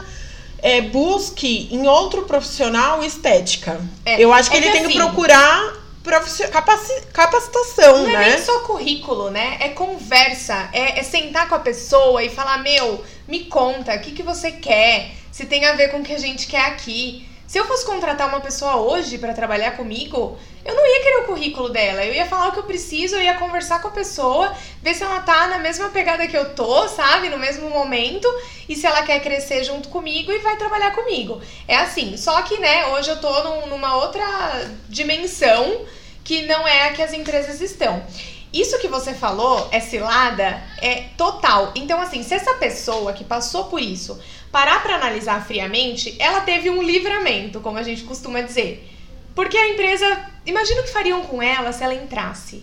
é, 0.66 0.80
busque 0.80 1.68
em 1.70 1.86
outro 1.86 2.22
profissional 2.22 3.04
estética. 3.04 3.78
É, 4.06 4.18
Eu 4.18 4.32
acho 4.32 4.50
que 4.50 4.56
é 4.56 4.60
ele 4.60 4.66
que 4.68 4.72
tem 4.72 4.82
que 4.82 4.88
assim- 4.88 4.96
procurar 4.98 5.74
profici- 6.02 6.48
capaci- 6.48 7.02
capacitação, 7.12 7.98
Não 8.04 8.08
é 8.08 8.12
né? 8.12 8.28
nem 8.36 8.42
só 8.44 8.60
currículo, 8.60 9.30
né? 9.30 9.58
É 9.60 9.68
conversa, 9.68 10.70
é, 10.72 10.98
é 10.98 11.02
sentar 11.02 11.48
com 11.50 11.54
a 11.54 11.58
pessoa 11.58 12.22
e 12.24 12.30
falar, 12.30 12.58
meu, 12.62 13.04
me 13.28 13.40
conta, 13.44 13.94
o 13.94 14.00
que, 14.00 14.12
que 14.12 14.22
você 14.22 14.52
quer? 14.52 15.10
Se 15.30 15.44
tem 15.46 15.64
a 15.66 15.72
ver 15.72 15.88
com 15.90 15.98
o 15.98 16.02
que 16.02 16.14
a 16.14 16.18
gente 16.18 16.46
quer 16.46 16.64
aqui. 16.66 17.28
Se 17.46 17.58
eu 17.58 17.66
fosse 17.66 17.84
contratar 17.84 18.28
uma 18.28 18.40
pessoa 18.40 18.76
hoje 18.76 19.18
para 19.18 19.34
trabalhar 19.34 19.72
comigo, 19.72 20.36
eu 20.64 20.74
não 20.74 20.86
ia 20.86 21.02
querer 21.02 21.16
o 21.18 21.26
currículo 21.26 21.68
dela. 21.68 22.02
Eu 22.04 22.14
ia 22.14 22.24
falar 22.24 22.48
o 22.48 22.52
que 22.52 22.58
eu 22.58 22.64
preciso, 22.64 23.16
eu 23.16 23.22
ia 23.22 23.34
conversar 23.34 23.82
com 23.82 23.88
a 23.88 23.90
pessoa, 23.90 24.54
ver 24.82 24.94
se 24.94 25.02
ela 25.02 25.20
tá 25.20 25.46
na 25.46 25.58
mesma 25.58 25.90
pegada 25.90 26.26
que 26.26 26.36
eu 26.36 26.54
tô, 26.54 26.88
sabe? 26.88 27.28
No 27.28 27.38
mesmo 27.38 27.68
momento, 27.68 28.26
e 28.66 28.74
se 28.74 28.86
ela 28.86 29.02
quer 29.02 29.20
crescer 29.20 29.62
junto 29.62 29.90
comigo 29.90 30.32
e 30.32 30.38
vai 30.38 30.56
trabalhar 30.56 30.92
comigo. 30.92 31.40
É 31.68 31.76
assim. 31.76 32.16
Só 32.16 32.40
que, 32.42 32.58
né, 32.58 32.86
hoje 32.86 33.10
eu 33.10 33.20
tô 33.20 33.42
num, 33.44 33.66
numa 33.66 33.96
outra 33.96 34.24
dimensão 34.88 35.82
que 36.24 36.42
não 36.46 36.66
é 36.66 36.88
a 36.88 36.92
que 36.94 37.02
as 37.02 37.12
empresas 37.12 37.60
estão. 37.60 38.02
Isso 38.54 38.78
que 38.78 38.88
você 38.88 39.12
falou 39.12 39.68
é 39.70 39.80
cilada, 39.80 40.62
é 40.80 41.06
total. 41.16 41.72
Então, 41.74 42.00
assim, 42.00 42.22
se 42.22 42.32
essa 42.32 42.54
pessoa 42.54 43.12
que 43.12 43.24
passou 43.24 43.64
por 43.64 43.82
isso 43.82 44.18
parar 44.54 44.84
para 44.84 44.94
analisar 44.94 45.44
friamente, 45.44 46.14
ela 46.16 46.42
teve 46.42 46.70
um 46.70 46.80
livramento, 46.80 47.58
como 47.58 47.76
a 47.76 47.82
gente 47.82 48.04
costuma 48.04 48.40
dizer. 48.40 48.88
Porque 49.34 49.56
a 49.56 49.68
empresa, 49.70 50.30
imagina 50.46 50.80
o 50.80 50.84
que 50.84 50.92
fariam 50.92 51.22
com 51.22 51.42
ela 51.42 51.72
se 51.72 51.82
ela 51.82 51.92
entrasse. 51.92 52.62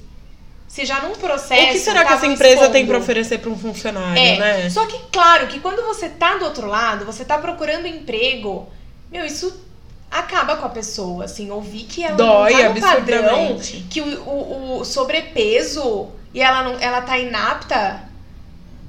Se 0.70 0.86
já 0.86 1.02
num 1.02 1.12
processo. 1.12 1.62
O 1.62 1.72
que 1.74 1.80
será 1.80 2.06
que 2.06 2.14
essa 2.14 2.26
empresa 2.26 2.54
expondo. 2.54 2.72
tem 2.72 2.88
para 2.88 2.98
oferecer 2.98 3.40
para 3.40 3.50
um 3.50 3.58
funcionário, 3.58 4.18
é, 4.18 4.40
né? 4.40 4.70
Só 4.70 4.86
que, 4.86 4.98
claro, 5.12 5.48
que 5.48 5.60
quando 5.60 5.86
você 5.86 6.08
tá 6.08 6.38
do 6.38 6.46
outro 6.46 6.66
lado, 6.66 7.04
você 7.04 7.26
tá 7.26 7.38
procurando 7.38 7.86
emprego, 7.86 8.70
meu, 9.12 9.26
isso 9.26 9.54
acaba 10.10 10.56
com 10.56 10.66
a 10.66 10.70
pessoa, 10.70 11.26
assim, 11.26 11.52
ouvir 11.52 11.84
que 11.84 12.06
ela 12.06 12.16
Dói, 12.16 12.54
não 12.54 12.60
tá 12.60 12.70
no 12.70 12.82
padrão, 12.82 13.60
que 13.90 14.00
o, 14.00 14.22
o, 14.24 14.80
o 14.80 14.86
sobrepeso 14.86 16.08
e 16.34 16.42
ela 16.42 16.64
não, 16.64 16.80
ela 16.80 17.02
tá 17.02 17.20
inapta. 17.20 18.04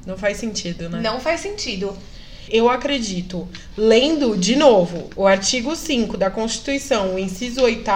Não 0.07 0.17
faz 0.17 0.37
sentido, 0.37 0.89
né? 0.89 1.01
Não 1.01 1.19
faz 1.19 1.41
sentido. 1.41 1.99
Eu 2.49 2.69
acredito, 2.69 3.49
lendo 3.77 4.37
de 4.37 4.57
novo 4.57 5.11
o 5.17 5.27
artigo 5.27 5.75
5 5.75 6.17
da 6.17 6.31
Constituição, 6.31 7.15
o 7.15 7.19
inciso 7.19 7.63
8 7.63 7.91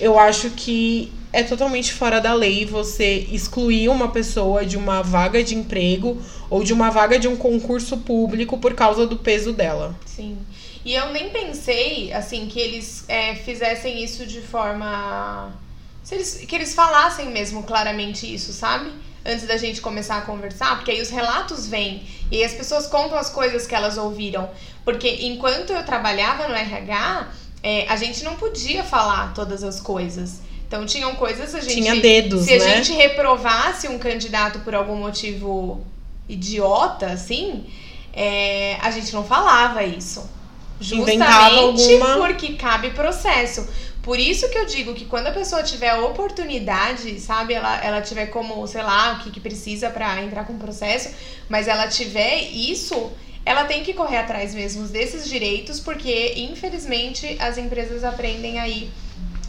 eu 0.00 0.18
acho 0.18 0.50
que 0.50 1.12
é 1.32 1.42
totalmente 1.42 1.92
fora 1.92 2.20
da 2.20 2.32
lei 2.32 2.64
você 2.64 3.26
excluir 3.30 3.88
uma 3.88 4.08
pessoa 4.08 4.64
de 4.64 4.76
uma 4.76 5.02
vaga 5.02 5.42
de 5.42 5.54
emprego 5.54 6.20
ou 6.48 6.64
de 6.64 6.72
uma 6.72 6.90
vaga 6.90 7.18
de 7.18 7.28
um 7.28 7.36
concurso 7.36 7.98
público 7.98 8.58
por 8.58 8.74
causa 8.74 9.06
do 9.06 9.16
peso 9.16 9.52
dela. 9.52 9.94
Sim. 10.06 10.38
E 10.84 10.94
eu 10.94 11.12
nem 11.12 11.28
pensei, 11.30 12.12
assim, 12.12 12.46
que 12.46 12.58
eles 12.58 13.04
é, 13.08 13.34
fizessem 13.34 14.02
isso 14.02 14.24
de 14.24 14.40
forma. 14.40 15.52
Eles, 16.10 16.42
que 16.48 16.54
eles 16.54 16.74
falassem 16.74 17.30
mesmo 17.30 17.62
claramente 17.64 18.32
isso, 18.32 18.52
sabe? 18.52 18.90
Antes 19.28 19.46
da 19.46 19.56
gente 19.56 19.80
começar 19.80 20.16
a 20.16 20.20
conversar, 20.22 20.76
porque 20.76 20.90
aí 20.90 21.02
os 21.02 21.10
relatos 21.10 21.68
vêm 21.68 22.02
e 22.30 22.38
aí 22.38 22.44
as 22.44 22.52
pessoas 22.52 22.86
contam 22.86 23.18
as 23.18 23.30
coisas 23.30 23.66
que 23.66 23.74
elas 23.74 23.98
ouviram. 23.98 24.48
Porque 24.84 25.26
enquanto 25.26 25.70
eu 25.70 25.84
trabalhava 25.84 26.48
no 26.48 26.54
RH, 26.54 27.28
é, 27.62 27.86
a 27.88 27.96
gente 27.96 28.24
não 28.24 28.36
podia 28.36 28.82
falar 28.82 29.34
todas 29.34 29.62
as 29.62 29.80
coisas. 29.80 30.40
Então 30.66 30.84
tinham 30.84 31.14
coisas 31.14 31.54
a 31.54 31.60
gente. 31.60 31.74
Tinha 31.74 31.96
dedos. 31.96 32.44
Se 32.44 32.58
né? 32.58 32.64
a 32.64 32.76
gente 32.76 32.92
reprovasse 32.92 33.88
um 33.88 33.98
candidato 33.98 34.60
por 34.60 34.74
algum 34.74 34.96
motivo 34.96 35.84
idiota, 36.28 37.06
assim, 37.06 37.66
é, 38.12 38.76
a 38.80 38.90
gente 38.90 39.12
não 39.14 39.24
falava 39.24 39.82
isso. 39.82 40.28
Justamente 40.80 41.22
alguma... 41.22 42.26
porque 42.26 42.52
cabe 42.52 42.90
processo. 42.90 43.66
Por 44.08 44.18
isso 44.18 44.48
que 44.48 44.56
eu 44.56 44.64
digo 44.64 44.94
que 44.94 45.04
quando 45.04 45.26
a 45.26 45.32
pessoa 45.32 45.62
tiver 45.62 45.90
a 45.90 46.00
oportunidade, 46.00 47.20
sabe, 47.20 47.52
ela, 47.52 47.84
ela 47.84 48.00
tiver 48.00 48.28
como, 48.28 48.66
sei 48.66 48.82
lá, 48.82 49.12
o 49.12 49.18
que, 49.22 49.30
que 49.30 49.38
precisa 49.38 49.90
para 49.90 50.22
entrar 50.22 50.46
com 50.46 50.54
o 50.54 50.58
processo, 50.58 51.10
mas 51.46 51.68
ela 51.68 51.86
tiver 51.88 52.40
isso, 52.50 53.12
ela 53.44 53.66
tem 53.66 53.84
que 53.84 53.92
correr 53.92 54.16
atrás 54.16 54.54
mesmo 54.54 54.88
desses 54.88 55.28
direitos, 55.28 55.78
porque 55.78 56.32
infelizmente 56.38 57.36
as 57.38 57.58
empresas 57.58 58.02
aprendem 58.02 58.58
aí 58.58 58.90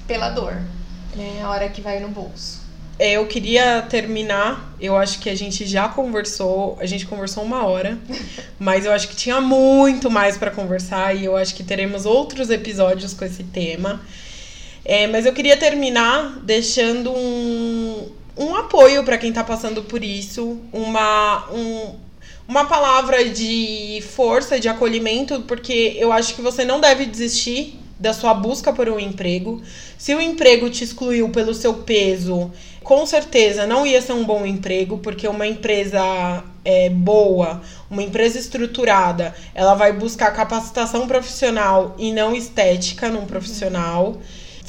pela 0.05 0.28
dor, 0.28 0.62
né? 1.16 1.39
A 1.41 1.49
hora 1.51 1.70
que 1.70 1.80
vai 1.80 2.01
no 2.01 2.10
bolso. 2.10 2.60
É, 2.99 3.14
eu 3.14 3.26
queria 3.28 3.82
terminar. 3.84 4.76
Eu 4.78 4.97
acho 4.97 5.20
que 5.20 5.30
a 5.30 5.36
gente 5.36 5.66
já 5.66 5.88
conversou, 5.88 6.78
a 6.82 6.86
gente 6.86 7.05
conversou 7.05 7.45
uma 7.45 7.66
hora, 7.66 7.97
mas 8.60 8.84
eu 8.84 8.91
acho 8.91 9.07
que 9.07 9.16
tinha 9.16 9.39
muito 9.39 10.12
mais 10.12 10.38
para 10.38 10.51
conversar 10.51 11.16
e 11.16 11.24
eu 11.24 11.38
acho 11.38 11.55
que 11.55 11.64
teremos 11.64 12.05
outros 12.05 12.49
episódios 12.49 13.14
com 13.14 13.24
esse 13.24 13.45
tema. 13.45 14.01
É, 14.90 15.06
mas 15.06 15.28
eu 15.28 15.34
queria 15.34 15.56
terminar 15.56 16.40
deixando 16.42 17.12
um, 17.12 18.10
um 18.36 18.56
apoio 18.56 19.04
para 19.04 19.20
quem 19.20 19.30
está 19.30 19.44
passando 19.44 19.84
por 19.84 20.04
isso, 20.04 20.60
uma, 20.74 21.48
um, 21.52 21.94
uma 22.48 22.66
palavra 22.66 23.24
de 23.24 24.04
força, 24.16 24.60
de 24.60 24.68
acolhimento, 24.68 25.42
porque 25.42 25.96
eu 26.00 26.12
acho 26.12 26.34
que 26.34 26.42
você 26.42 26.66
não 26.66 26.82
deve 26.82 27.06
desistir 27.06 27.80
da 28.00 28.14
sua 28.14 28.34
busca 28.34 28.74
por 28.74 28.90
um 28.90 29.00
emprego. 29.00 29.62
Se 29.96 30.16
o 30.16 30.20
emprego 30.20 30.68
te 30.72 30.84
excluiu 30.84 31.30
pelo 31.30 31.54
seu 31.54 31.76
peso, 31.76 32.52
com 32.82 33.06
certeza 33.06 33.68
não 33.68 33.86
ia 33.86 34.02
ser 34.02 34.14
um 34.14 34.26
bom 34.26 34.44
emprego, 34.44 34.98
porque 34.98 35.28
uma 35.28 35.46
empresa 35.46 36.44
é, 36.66 36.90
boa, 36.90 37.62
uma 37.92 38.02
empresa 38.02 38.40
estruturada, 38.40 39.36
ela 39.54 39.76
vai 39.76 39.94
buscar 39.94 40.32
capacitação 40.32 41.08
profissional 41.08 41.96
e 42.00 42.12
não 42.12 42.36
estética 42.36 43.08
num 43.08 43.28
profissional. 43.28 44.18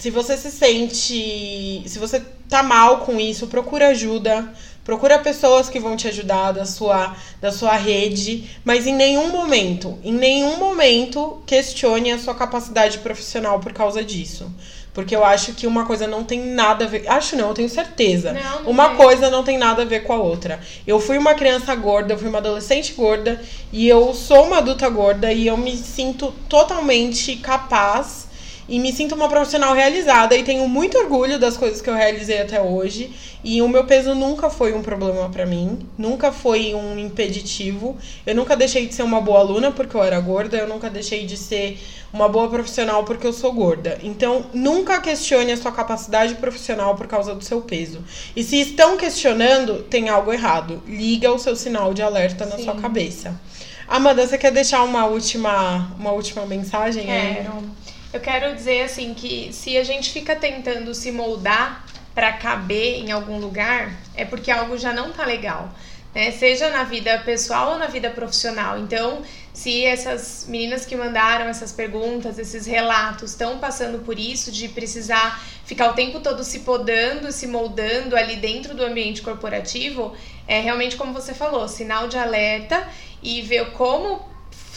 Se 0.00 0.08
você 0.08 0.34
se 0.34 0.50
sente. 0.50 1.82
Se 1.86 1.98
você 1.98 2.22
tá 2.48 2.62
mal 2.62 3.00
com 3.00 3.20
isso, 3.20 3.46
procura 3.48 3.88
ajuda. 3.88 4.50
Procura 4.82 5.18
pessoas 5.18 5.68
que 5.68 5.78
vão 5.78 5.94
te 5.94 6.08
ajudar 6.08 6.52
da 6.52 6.64
sua, 6.64 7.14
da 7.38 7.52
sua 7.52 7.76
rede, 7.76 8.48
mas 8.64 8.86
em 8.86 8.94
nenhum 8.94 9.28
momento, 9.28 9.98
em 10.02 10.12
nenhum 10.12 10.56
momento 10.56 11.42
questione 11.46 12.10
a 12.10 12.18
sua 12.18 12.34
capacidade 12.34 12.98
profissional 12.98 13.60
por 13.60 13.74
causa 13.74 14.02
disso. 14.02 14.50
Porque 14.94 15.14
eu 15.14 15.22
acho 15.22 15.52
que 15.52 15.66
uma 15.66 15.84
coisa 15.84 16.06
não 16.06 16.24
tem 16.24 16.40
nada 16.40 16.86
a 16.86 16.88
ver. 16.88 17.06
Acho 17.06 17.36
não, 17.36 17.48
eu 17.48 17.54
tenho 17.54 17.68
certeza. 17.68 18.32
Não, 18.32 18.62
não 18.62 18.70
uma 18.70 18.88
tem. 18.88 18.96
coisa 18.96 19.30
não 19.30 19.44
tem 19.44 19.58
nada 19.58 19.82
a 19.82 19.84
ver 19.84 20.00
com 20.00 20.14
a 20.14 20.18
outra. 20.18 20.60
Eu 20.86 20.98
fui 20.98 21.18
uma 21.18 21.34
criança 21.34 21.74
gorda, 21.74 22.14
eu 22.14 22.18
fui 22.18 22.28
uma 22.28 22.38
adolescente 22.38 22.94
gorda, 22.94 23.40
e 23.70 23.86
eu 23.86 24.14
sou 24.14 24.46
uma 24.46 24.58
adulta 24.58 24.88
gorda, 24.88 25.30
e 25.30 25.46
eu 25.46 25.58
me 25.58 25.76
sinto 25.76 26.32
totalmente 26.48 27.36
capaz 27.36 28.29
e 28.70 28.78
me 28.78 28.92
sinto 28.92 29.16
uma 29.16 29.28
profissional 29.28 29.74
realizada 29.74 30.36
e 30.36 30.44
tenho 30.44 30.66
muito 30.68 30.96
orgulho 30.96 31.40
das 31.40 31.56
coisas 31.56 31.82
que 31.82 31.90
eu 31.90 31.94
realizei 31.94 32.40
até 32.40 32.62
hoje. 32.62 33.10
E 33.42 33.60
o 33.60 33.68
meu 33.68 33.84
peso 33.84 34.14
nunca 34.14 34.48
foi 34.48 34.72
um 34.72 34.80
problema 34.80 35.28
para 35.28 35.44
mim, 35.44 35.88
nunca 35.98 36.30
foi 36.30 36.72
um 36.72 36.96
impeditivo. 36.96 37.98
Eu 38.24 38.34
nunca 38.34 38.56
deixei 38.56 38.86
de 38.86 38.94
ser 38.94 39.02
uma 39.02 39.20
boa 39.20 39.40
aluna 39.40 39.72
porque 39.72 39.96
eu 39.96 40.04
era 40.04 40.20
gorda, 40.20 40.56
eu 40.56 40.68
nunca 40.68 40.88
deixei 40.88 41.26
de 41.26 41.36
ser 41.36 41.80
uma 42.12 42.28
boa 42.28 42.48
profissional 42.48 43.02
porque 43.02 43.26
eu 43.26 43.32
sou 43.32 43.52
gorda. 43.52 43.98
Então, 44.04 44.46
nunca 44.54 45.00
questione 45.00 45.50
a 45.50 45.56
sua 45.56 45.72
capacidade 45.72 46.36
profissional 46.36 46.94
por 46.94 47.08
causa 47.08 47.34
do 47.34 47.42
seu 47.42 47.60
peso. 47.62 48.04
E 48.36 48.44
se 48.44 48.60
estão 48.60 48.96
questionando, 48.96 49.82
tem 49.82 50.08
algo 50.08 50.32
errado. 50.32 50.80
Liga 50.86 51.32
o 51.32 51.38
seu 51.40 51.56
sinal 51.56 51.92
de 51.92 52.02
alerta 52.02 52.46
na 52.46 52.56
Sim. 52.56 52.64
sua 52.64 52.76
cabeça. 52.76 53.34
Amanda, 53.88 54.24
você 54.24 54.38
quer 54.38 54.52
deixar 54.52 54.84
uma 54.84 55.06
última, 55.06 55.92
uma 55.98 56.12
última 56.12 56.46
mensagem? 56.46 57.06
Quero. 57.06 57.79
Eu 58.12 58.18
quero 58.18 58.52
dizer 58.56 58.82
assim 58.82 59.14
que 59.14 59.52
se 59.52 59.78
a 59.78 59.84
gente 59.84 60.10
fica 60.10 60.34
tentando 60.34 60.92
se 60.94 61.12
moldar 61.12 61.86
para 62.12 62.32
caber 62.32 62.98
em 62.98 63.12
algum 63.12 63.38
lugar, 63.38 63.92
é 64.16 64.24
porque 64.24 64.50
algo 64.50 64.76
já 64.76 64.92
não 64.92 65.12
tá 65.12 65.24
legal. 65.24 65.72
Né? 66.12 66.32
Seja 66.32 66.70
na 66.70 66.82
vida 66.82 67.18
pessoal 67.20 67.72
ou 67.72 67.78
na 67.78 67.86
vida 67.86 68.10
profissional. 68.10 68.76
Então, 68.78 69.22
se 69.54 69.84
essas 69.84 70.44
meninas 70.48 70.84
que 70.84 70.96
mandaram 70.96 71.46
essas 71.46 71.70
perguntas, 71.70 72.36
esses 72.36 72.66
relatos, 72.66 73.30
estão 73.30 73.58
passando 73.58 74.04
por 74.04 74.18
isso, 74.18 74.50
de 74.50 74.68
precisar 74.68 75.40
ficar 75.64 75.90
o 75.90 75.92
tempo 75.92 76.18
todo 76.18 76.42
se 76.42 76.60
podando, 76.60 77.30
se 77.30 77.46
moldando 77.46 78.16
ali 78.16 78.34
dentro 78.34 78.74
do 78.74 78.84
ambiente 78.84 79.22
corporativo, 79.22 80.16
é 80.48 80.60
realmente 80.60 80.96
como 80.96 81.12
você 81.12 81.32
falou, 81.32 81.68
sinal 81.68 82.08
de 82.08 82.18
alerta 82.18 82.88
e 83.22 83.40
ver 83.40 83.70
como 83.70 84.29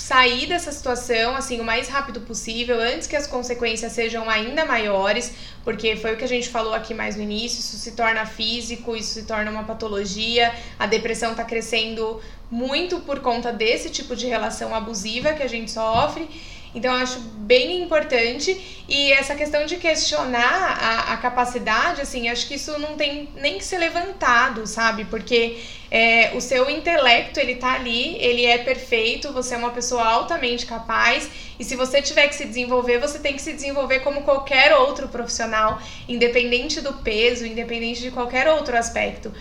sair 0.04 0.48
dessa 0.48 0.70
situação 0.70 1.34
assim 1.34 1.62
o 1.62 1.64
mais 1.64 1.88
rápido 1.88 2.20
possível, 2.20 2.78
antes 2.78 3.08
que 3.08 3.16
as 3.16 3.26
consequências 3.26 3.94
sejam 3.94 4.30
ainda 4.30 4.66
maiores, 4.66 5.34
porque 5.64 5.96
foi 5.96 6.14
o 6.14 6.18
que 6.18 6.26
a 6.26 6.28
gente 6.28 6.50
falou 6.50 6.74
aqui 6.74 6.94
mais 6.94 7.16
no 7.16 7.24
início, 7.24 7.62
isso 7.62 7.78
se 7.78 7.94
torna 7.94 8.26
físico, 8.26 8.98
isso 8.98 9.14
se 9.14 9.24
torna 9.24 9.50
uma 9.50 9.64
patologia, 9.64 10.54
a 10.78 10.86
depressão 10.86 11.32
está 11.32 11.46
crescendo 11.46 12.20
muito 12.52 13.00
por 13.00 13.22
conta 13.22 13.54
desse 13.54 13.90
tipo 13.90 14.14
de 14.14 14.28
relação 14.28 14.76
abusiva 14.76 15.32
que 15.32 15.42
a 15.42 15.48
gente 15.48 15.72
sofre. 15.72 16.28
Então, 16.76 16.94
eu 16.94 17.04
acho 17.04 17.20
bem 17.20 17.82
importante. 17.82 18.84
E 18.88 19.12
essa 19.14 19.36
questão 19.36 19.66
de 19.66 19.78
questionar 19.78 20.78
a, 20.82 21.14
a 21.14 21.18
capacidade, 21.18 22.02
assim, 22.02 22.30
acho 22.30 22.48
que 22.48 22.56
isso 22.56 22.78
não 22.80 22.96
tem 22.96 23.30
nem 23.36 23.58
que 23.58 23.64
ser 23.64 23.78
levantado, 23.78 24.66
sabe? 24.66 25.06
Porque 25.06 25.58
é, 25.92 26.32
o 26.36 26.42
seu 26.42 26.70
intelecto, 26.70 27.40
ele 27.40 27.56
tá 27.56 27.74
ali, 27.74 28.18
ele 28.18 28.46
é 28.46 28.58
perfeito, 28.58 29.32
você 29.32 29.54
é 29.54 29.58
uma 29.58 29.70
pessoa 29.70 30.04
altamente 30.04 30.66
capaz. 30.66 31.30
E 31.60 31.64
se 31.64 31.76
você 31.76 32.02
tiver 32.02 32.28
que 32.28 32.36
se 32.36 32.46
desenvolver, 32.46 32.98
você 32.98 33.20
tem 33.20 33.34
que 33.36 33.42
se 33.42 33.54
desenvolver 33.54 34.00
como 34.00 34.24
qualquer 34.24 34.76
outro 34.76 35.08
profissional, 35.08 35.80
independente 36.10 36.82
do 36.82 36.94
peso, 36.94 37.46
independente 37.46 38.02
de 38.02 38.10
qualquer 38.10 38.48
outro 38.48 38.76
aspecto. 38.76 39.32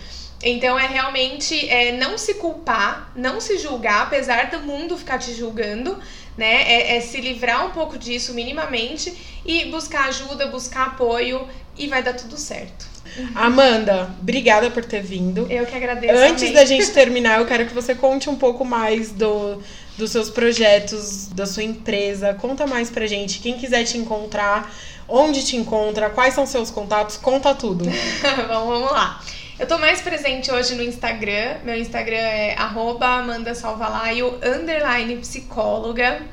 Então 0.43 0.77
é 0.77 0.85
realmente 0.85 1.69
é, 1.69 1.93
não 1.93 2.17
se 2.17 2.33
culpar, 2.35 3.11
não 3.15 3.39
se 3.39 3.57
julgar, 3.57 4.03
apesar 4.03 4.49
do 4.49 4.59
mundo 4.59 4.97
ficar 4.97 5.17
te 5.17 5.33
julgando, 5.33 5.97
né? 6.37 6.63
É, 6.63 6.97
é 6.97 7.01
se 7.01 7.19
livrar 7.19 7.65
um 7.65 7.71
pouco 7.71 7.97
disso 7.97 8.33
minimamente 8.33 9.13
e 9.45 9.65
buscar 9.65 10.05
ajuda, 10.07 10.47
buscar 10.47 10.87
apoio 10.87 11.47
e 11.77 11.87
vai 11.87 12.01
dar 12.01 12.13
tudo 12.13 12.37
certo. 12.37 12.93
Amanda, 13.35 14.09
obrigada 14.19 14.71
por 14.71 14.83
ter 14.83 15.01
vindo. 15.01 15.45
Eu 15.49 15.65
que 15.65 15.75
agradeço. 15.75 16.17
Antes 16.17 16.51
da 16.51 16.65
gente 16.65 16.89
terminar, 16.91 17.39
eu 17.39 17.45
quero 17.45 17.65
que 17.65 17.73
você 17.73 17.93
conte 17.93 18.29
um 18.29 18.35
pouco 18.35 18.65
mais 18.65 19.11
do, 19.11 19.61
dos 19.97 20.09
seus 20.11 20.29
projetos, 20.29 21.27
da 21.27 21.45
sua 21.45 21.63
empresa. 21.63 22.33
Conta 22.33 22.65
mais 22.65 22.89
pra 22.89 23.05
gente. 23.05 23.39
Quem 23.39 23.57
quiser 23.57 23.83
te 23.83 23.97
encontrar, 23.97 24.73
onde 25.07 25.45
te 25.45 25.55
encontra, 25.55 26.09
quais 26.09 26.33
são 26.33 26.45
seus 26.45 26.71
contatos, 26.71 27.17
conta 27.17 27.53
tudo. 27.53 27.85
Bom, 28.47 28.67
vamos 28.67 28.91
lá. 28.91 29.21
Eu 29.59 29.67
tô 29.67 29.77
mais 29.77 30.01
presente 30.01 30.51
hoje 30.51 30.73
no 30.73 30.81
Instagram. 30.81 31.57
Meu 31.63 31.75
Instagram 31.75 32.17
é 32.17 32.55
amandasalvalaio, 32.57 34.39
underline 34.43 35.17
psicóloga. 35.17 36.23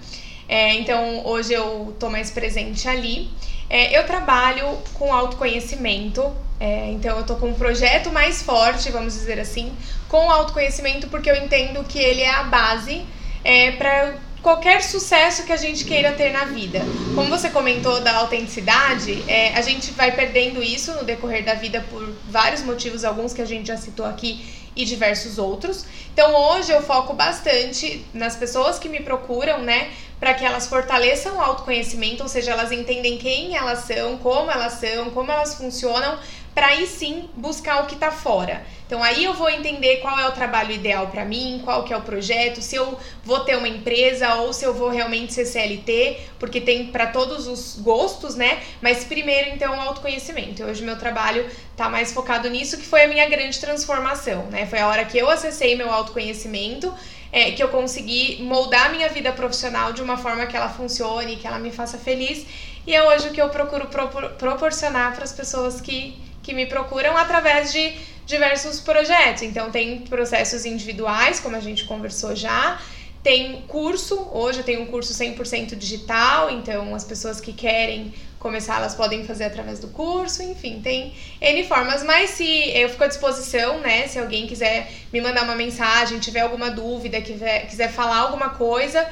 É, 0.48 0.72
então, 0.74 1.26
hoje 1.26 1.52
eu 1.52 1.94
tô 2.00 2.08
mais 2.08 2.30
presente 2.30 2.88
ali. 2.88 3.30
É, 3.68 3.96
eu 3.96 4.06
trabalho 4.06 4.78
com 4.94 5.12
autoconhecimento, 5.12 6.34
é, 6.58 6.90
então 6.90 7.18
eu 7.18 7.24
tô 7.24 7.36
com 7.36 7.48
um 7.48 7.54
projeto 7.54 8.10
mais 8.10 8.42
forte, 8.42 8.90
vamos 8.90 9.12
dizer 9.12 9.38
assim, 9.38 9.72
com 10.08 10.30
autoconhecimento, 10.30 11.06
porque 11.08 11.30
eu 11.30 11.36
entendo 11.36 11.84
que 11.84 11.98
ele 11.98 12.22
é 12.22 12.30
a 12.30 12.44
base 12.44 13.04
é, 13.44 13.72
para 13.72 14.14
qualquer 14.42 14.82
sucesso 14.82 15.44
que 15.44 15.52
a 15.52 15.56
gente 15.56 15.84
queira 15.84 16.12
ter 16.12 16.32
na 16.32 16.44
vida. 16.44 16.80
Como 17.14 17.28
você 17.28 17.50
comentou 17.50 18.00
da 18.00 18.16
autenticidade, 18.18 19.22
é, 19.28 19.54
a 19.54 19.62
gente 19.62 19.90
vai 19.92 20.12
perdendo 20.12 20.62
isso 20.62 20.92
no 20.94 21.04
decorrer 21.04 21.44
da 21.44 21.54
vida 21.54 21.84
por 21.90 22.08
vários 22.28 22.62
motivos, 22.62 23.04
alguns 23.04 23.32
que 23.32 23.42
a 23.42 23.46
gente 23.46 23.68
já 23.68 23.76
citou 23.76 24.06
aqui 24.06 24.44
e 24.74 24.84
diversos 24.84 25.38
outros. 25.38 25.84
Então 26.12 26.34
hoje 26.34 26.72
eu 26.72 26.82
foco 26.82 27.12
bastante 27.12 28.04
nas 28.14 28.36
pessoas 28.36 28.78
que 28.78 28.88
me 28.88 29.00
procuram, 29.00 29.58
né, 29.58 29.90
para 30.18 30.34
que 30.34 30.44
elas 30.44 30.66
fortaleçam 30.66 31.36
o 31.36 31.40
autoconhecimento, 31.40 32.22
ou 32.22 32.28
seja, 32.28 32.50
elas 32.50 32.70
entendem 32.70 33.16
quem 33.16 33.56
elas 33.56 33.80
são, 33.80 34.18
como 34.18 34.50
elas 34.50 34.74
são, 34.74 35.10
como 35.10 35.32
elas 35.32 35.54
funcionam, 35.54 36.18
para 36.54 36.68
aí 36.68 36.86
sim 36.86 37.28
buscar 37.36 37.82
o 37.82 37.86
que 37.86 37.94
está 37.94 38.10
fora. 38.10 38.62
Então 38.86 39.02
aí 39.02 39.24
eu 39.24 39.34
vou 39.34 39.48
entender 39.48 39.98
qual 39.98 40.18
é 40.18 40.26
o 40.26 40.32
trabalho 40.32 40.72
ideal 40.72 41.06
para 41.06 41.24
mim, 41.24 41.60
qual 41.64 41.84
que 41.84 41.92
é 41.92 41.96
o 41.96 42.02
projeto, 42.02 42.60
se 42.60 42.74
eu 42.74 42.98
vou 43.24 43.40
ter 43.40 43.56
uma 43.56 43.68
empresa 43.68 44.34
ou 44.36 44.52
se 44.52 44.64
eu 44.64 44.74
vou 44.74 44.88
realmente 44.88 45.32
ser 45.32 45.46
CLT, 45.46 46.18
porque 46.38 46.60
tem 46.60 46.88
para 46.88 47.06
todos 47.06 47.46
os 47.46 47.76
gostos, 47.80 48.34
né? 48.34 48.60
Mas 48.82 49.04
primeiro 49.04 49.50
então 49.50 49.76
o 49.76 49.80
autoconhecimento. 49.80 50.64
Hoje 50.64 50.82
meu 50.82 50.98
trabalho 50.98 51.48
tá 51.76 51.88
mais 51.88 52.12
focado 52.12 52.50
nisso, 52.50 52.76
que 52.76 52.84
foi 52.84 53.04
a 53.04 53.08
minha 53.08 53.28
grande 53.28 53.58
transformação, 53.60 54.46
né? 54.46 54.66
Foi 54.66 54.80
a 54.80 54.88
hora 54.88 55.04
que 55.04 55.16
eu 55.16 55.30
acessei 55.30 55.76
meu 55.76 55.90
autoconhecimento 55.90 56.92
é, 57.32 57.52
que 57.52 57.62
eu 57.62 57.68
consegui 57.68 58.42
moldar 58.42 58.90
minha 58.90 59.08
vida 59.08 59.32
profissional 59.32 59.92
de 59.92 60.02
uma 60.02 60.16
forma 60.16 60.46
que 60.46 60.56
ela 60.56 60.68
funcione, 60.68 61.36
que 61.36 61.46
ela 61.46 61.58
me 61.58 61.70
faça 61.70 61.96
feliz. 61.96 62.46
E 62.86 62.94
é 62.94 63.02
hoje 63.06 63.28
o 63.28 63.32
que 63.32 63.40
eu 63.40 63.48
procuro 63.50 63.86
propor 63.86 64.30
proporcionar 64.30 65.14
para 65.14 65.24
as 65.24 65.32
pessoas 65.32 65.80
que, 65.80 66.18
que 66.50 66.54
me 66.54 66.66
procuram 66.66 67.16
através 67.16 67.72
de 67.72 67.92
diversos 68.26 68.80
projetos. 68.80 69.44
Então, 69.44 69.70
tem 69.70 70.00
processos 70.00 70.64
individuais, 70.64 71.38
como 71.38 71.54
a 71.54 71.60
gente 71.60 71.84
conversou 71.84 72.34
já. 72.34 72.80
Tem 73.22 73.62
curso, 73.68 74.28
hoje 74.32 74.58
eu 74.58 74.64
tenho 74.64 74.82
um 74.82 74.86
curso 74.86 75.14
100% 75.14 75.76
digital, 75.76 76.50
então 76.50 76.92
as 76.92 77.04
pessoas 77.04 77.40
que 77.40 77.52
querem 77.52 78.12
começar, 78.40 78.78
elas 78.78 78.94
podem 78.94 79.24
fazer 79.24 79.44
através 79.44 79.78
do 79.78 79.88
curso, 79.88 80.42
enfim, 80.42 80.80
tem 80.82 81.14
N 81.40 81.64
formas. 81.68 82.02
Mas 82.02 82.30
se 82.30 82.70
eu 82.70 82.88
fico 82.88 83.04
à 83.04 83.06
disposição, 83.06 83.78
né? 83.78 84.08
Se 84.08 84.18
alguém 84.18 84.48
quiser 84.48 84.90
me 85.12 85.20
mandar 85.20 85.44
uma 85.44 85.54
mensagem, 85.54 86.18
tiver 86.18 86.40
alguma 86.40 86.70
dúvida, 86.70 87.20
quiser, 87.20 87.68
quiser 87.68 87.92
falar 87.92 88.20
alguma 88.20 88.48
coisa, 88.50 89.06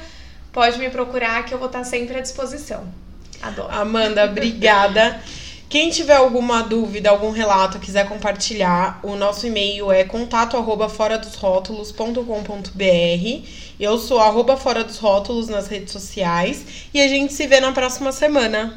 pode 0.53 0.76
me 0.78 0.91
procurar 0.91 1.45
que 1.45 1.55
eu 1.55 1.59
vou 1.59 1.68
estar 1.68 1.84
sempre 1.84 2.16
à 2.16 2.20
disposição. 2.20 2.89
Adoro. 3.41 3.72
Amanda, 3.72 4.24
obrigada. 4.24 5.22
Quem 5.69 5.91
tiver 5.91 6.16
alguma 6.16 6.62
dúvida, 6.62 7.11
algum 7.11 7.31
relato, 7.31 7.79
quiser 7.79 8.09
compartilhar, 8.09 9.01
o 9.03 9.14
nosso 9.16 9.47
e-mail 9.47 9.93
é 9.93 10.03
contato 10.03 10.57
arroba 10.57 10.89
fora 10.89 11.19
dos 11.19 11.35
rótulos.com.br. 11.35 13.47
Eu 13.79 13.99
sou 13.99 14.19
arroba 14.19 14.57
fora 14.57 14.83
dos 14.83 14.97
rótulos 14.97 15.47
nas 15.47 15.69
redes 15.69 15.93
sociais 15.93 16.64
e 16.95 16.99
a 16.99 17.07
gente 17.07 17.35
se 17.35 17.47
vê 17.47 17.61
na 17.61 17.71
próxima 17.71 18.12
semana. 18.12 18.75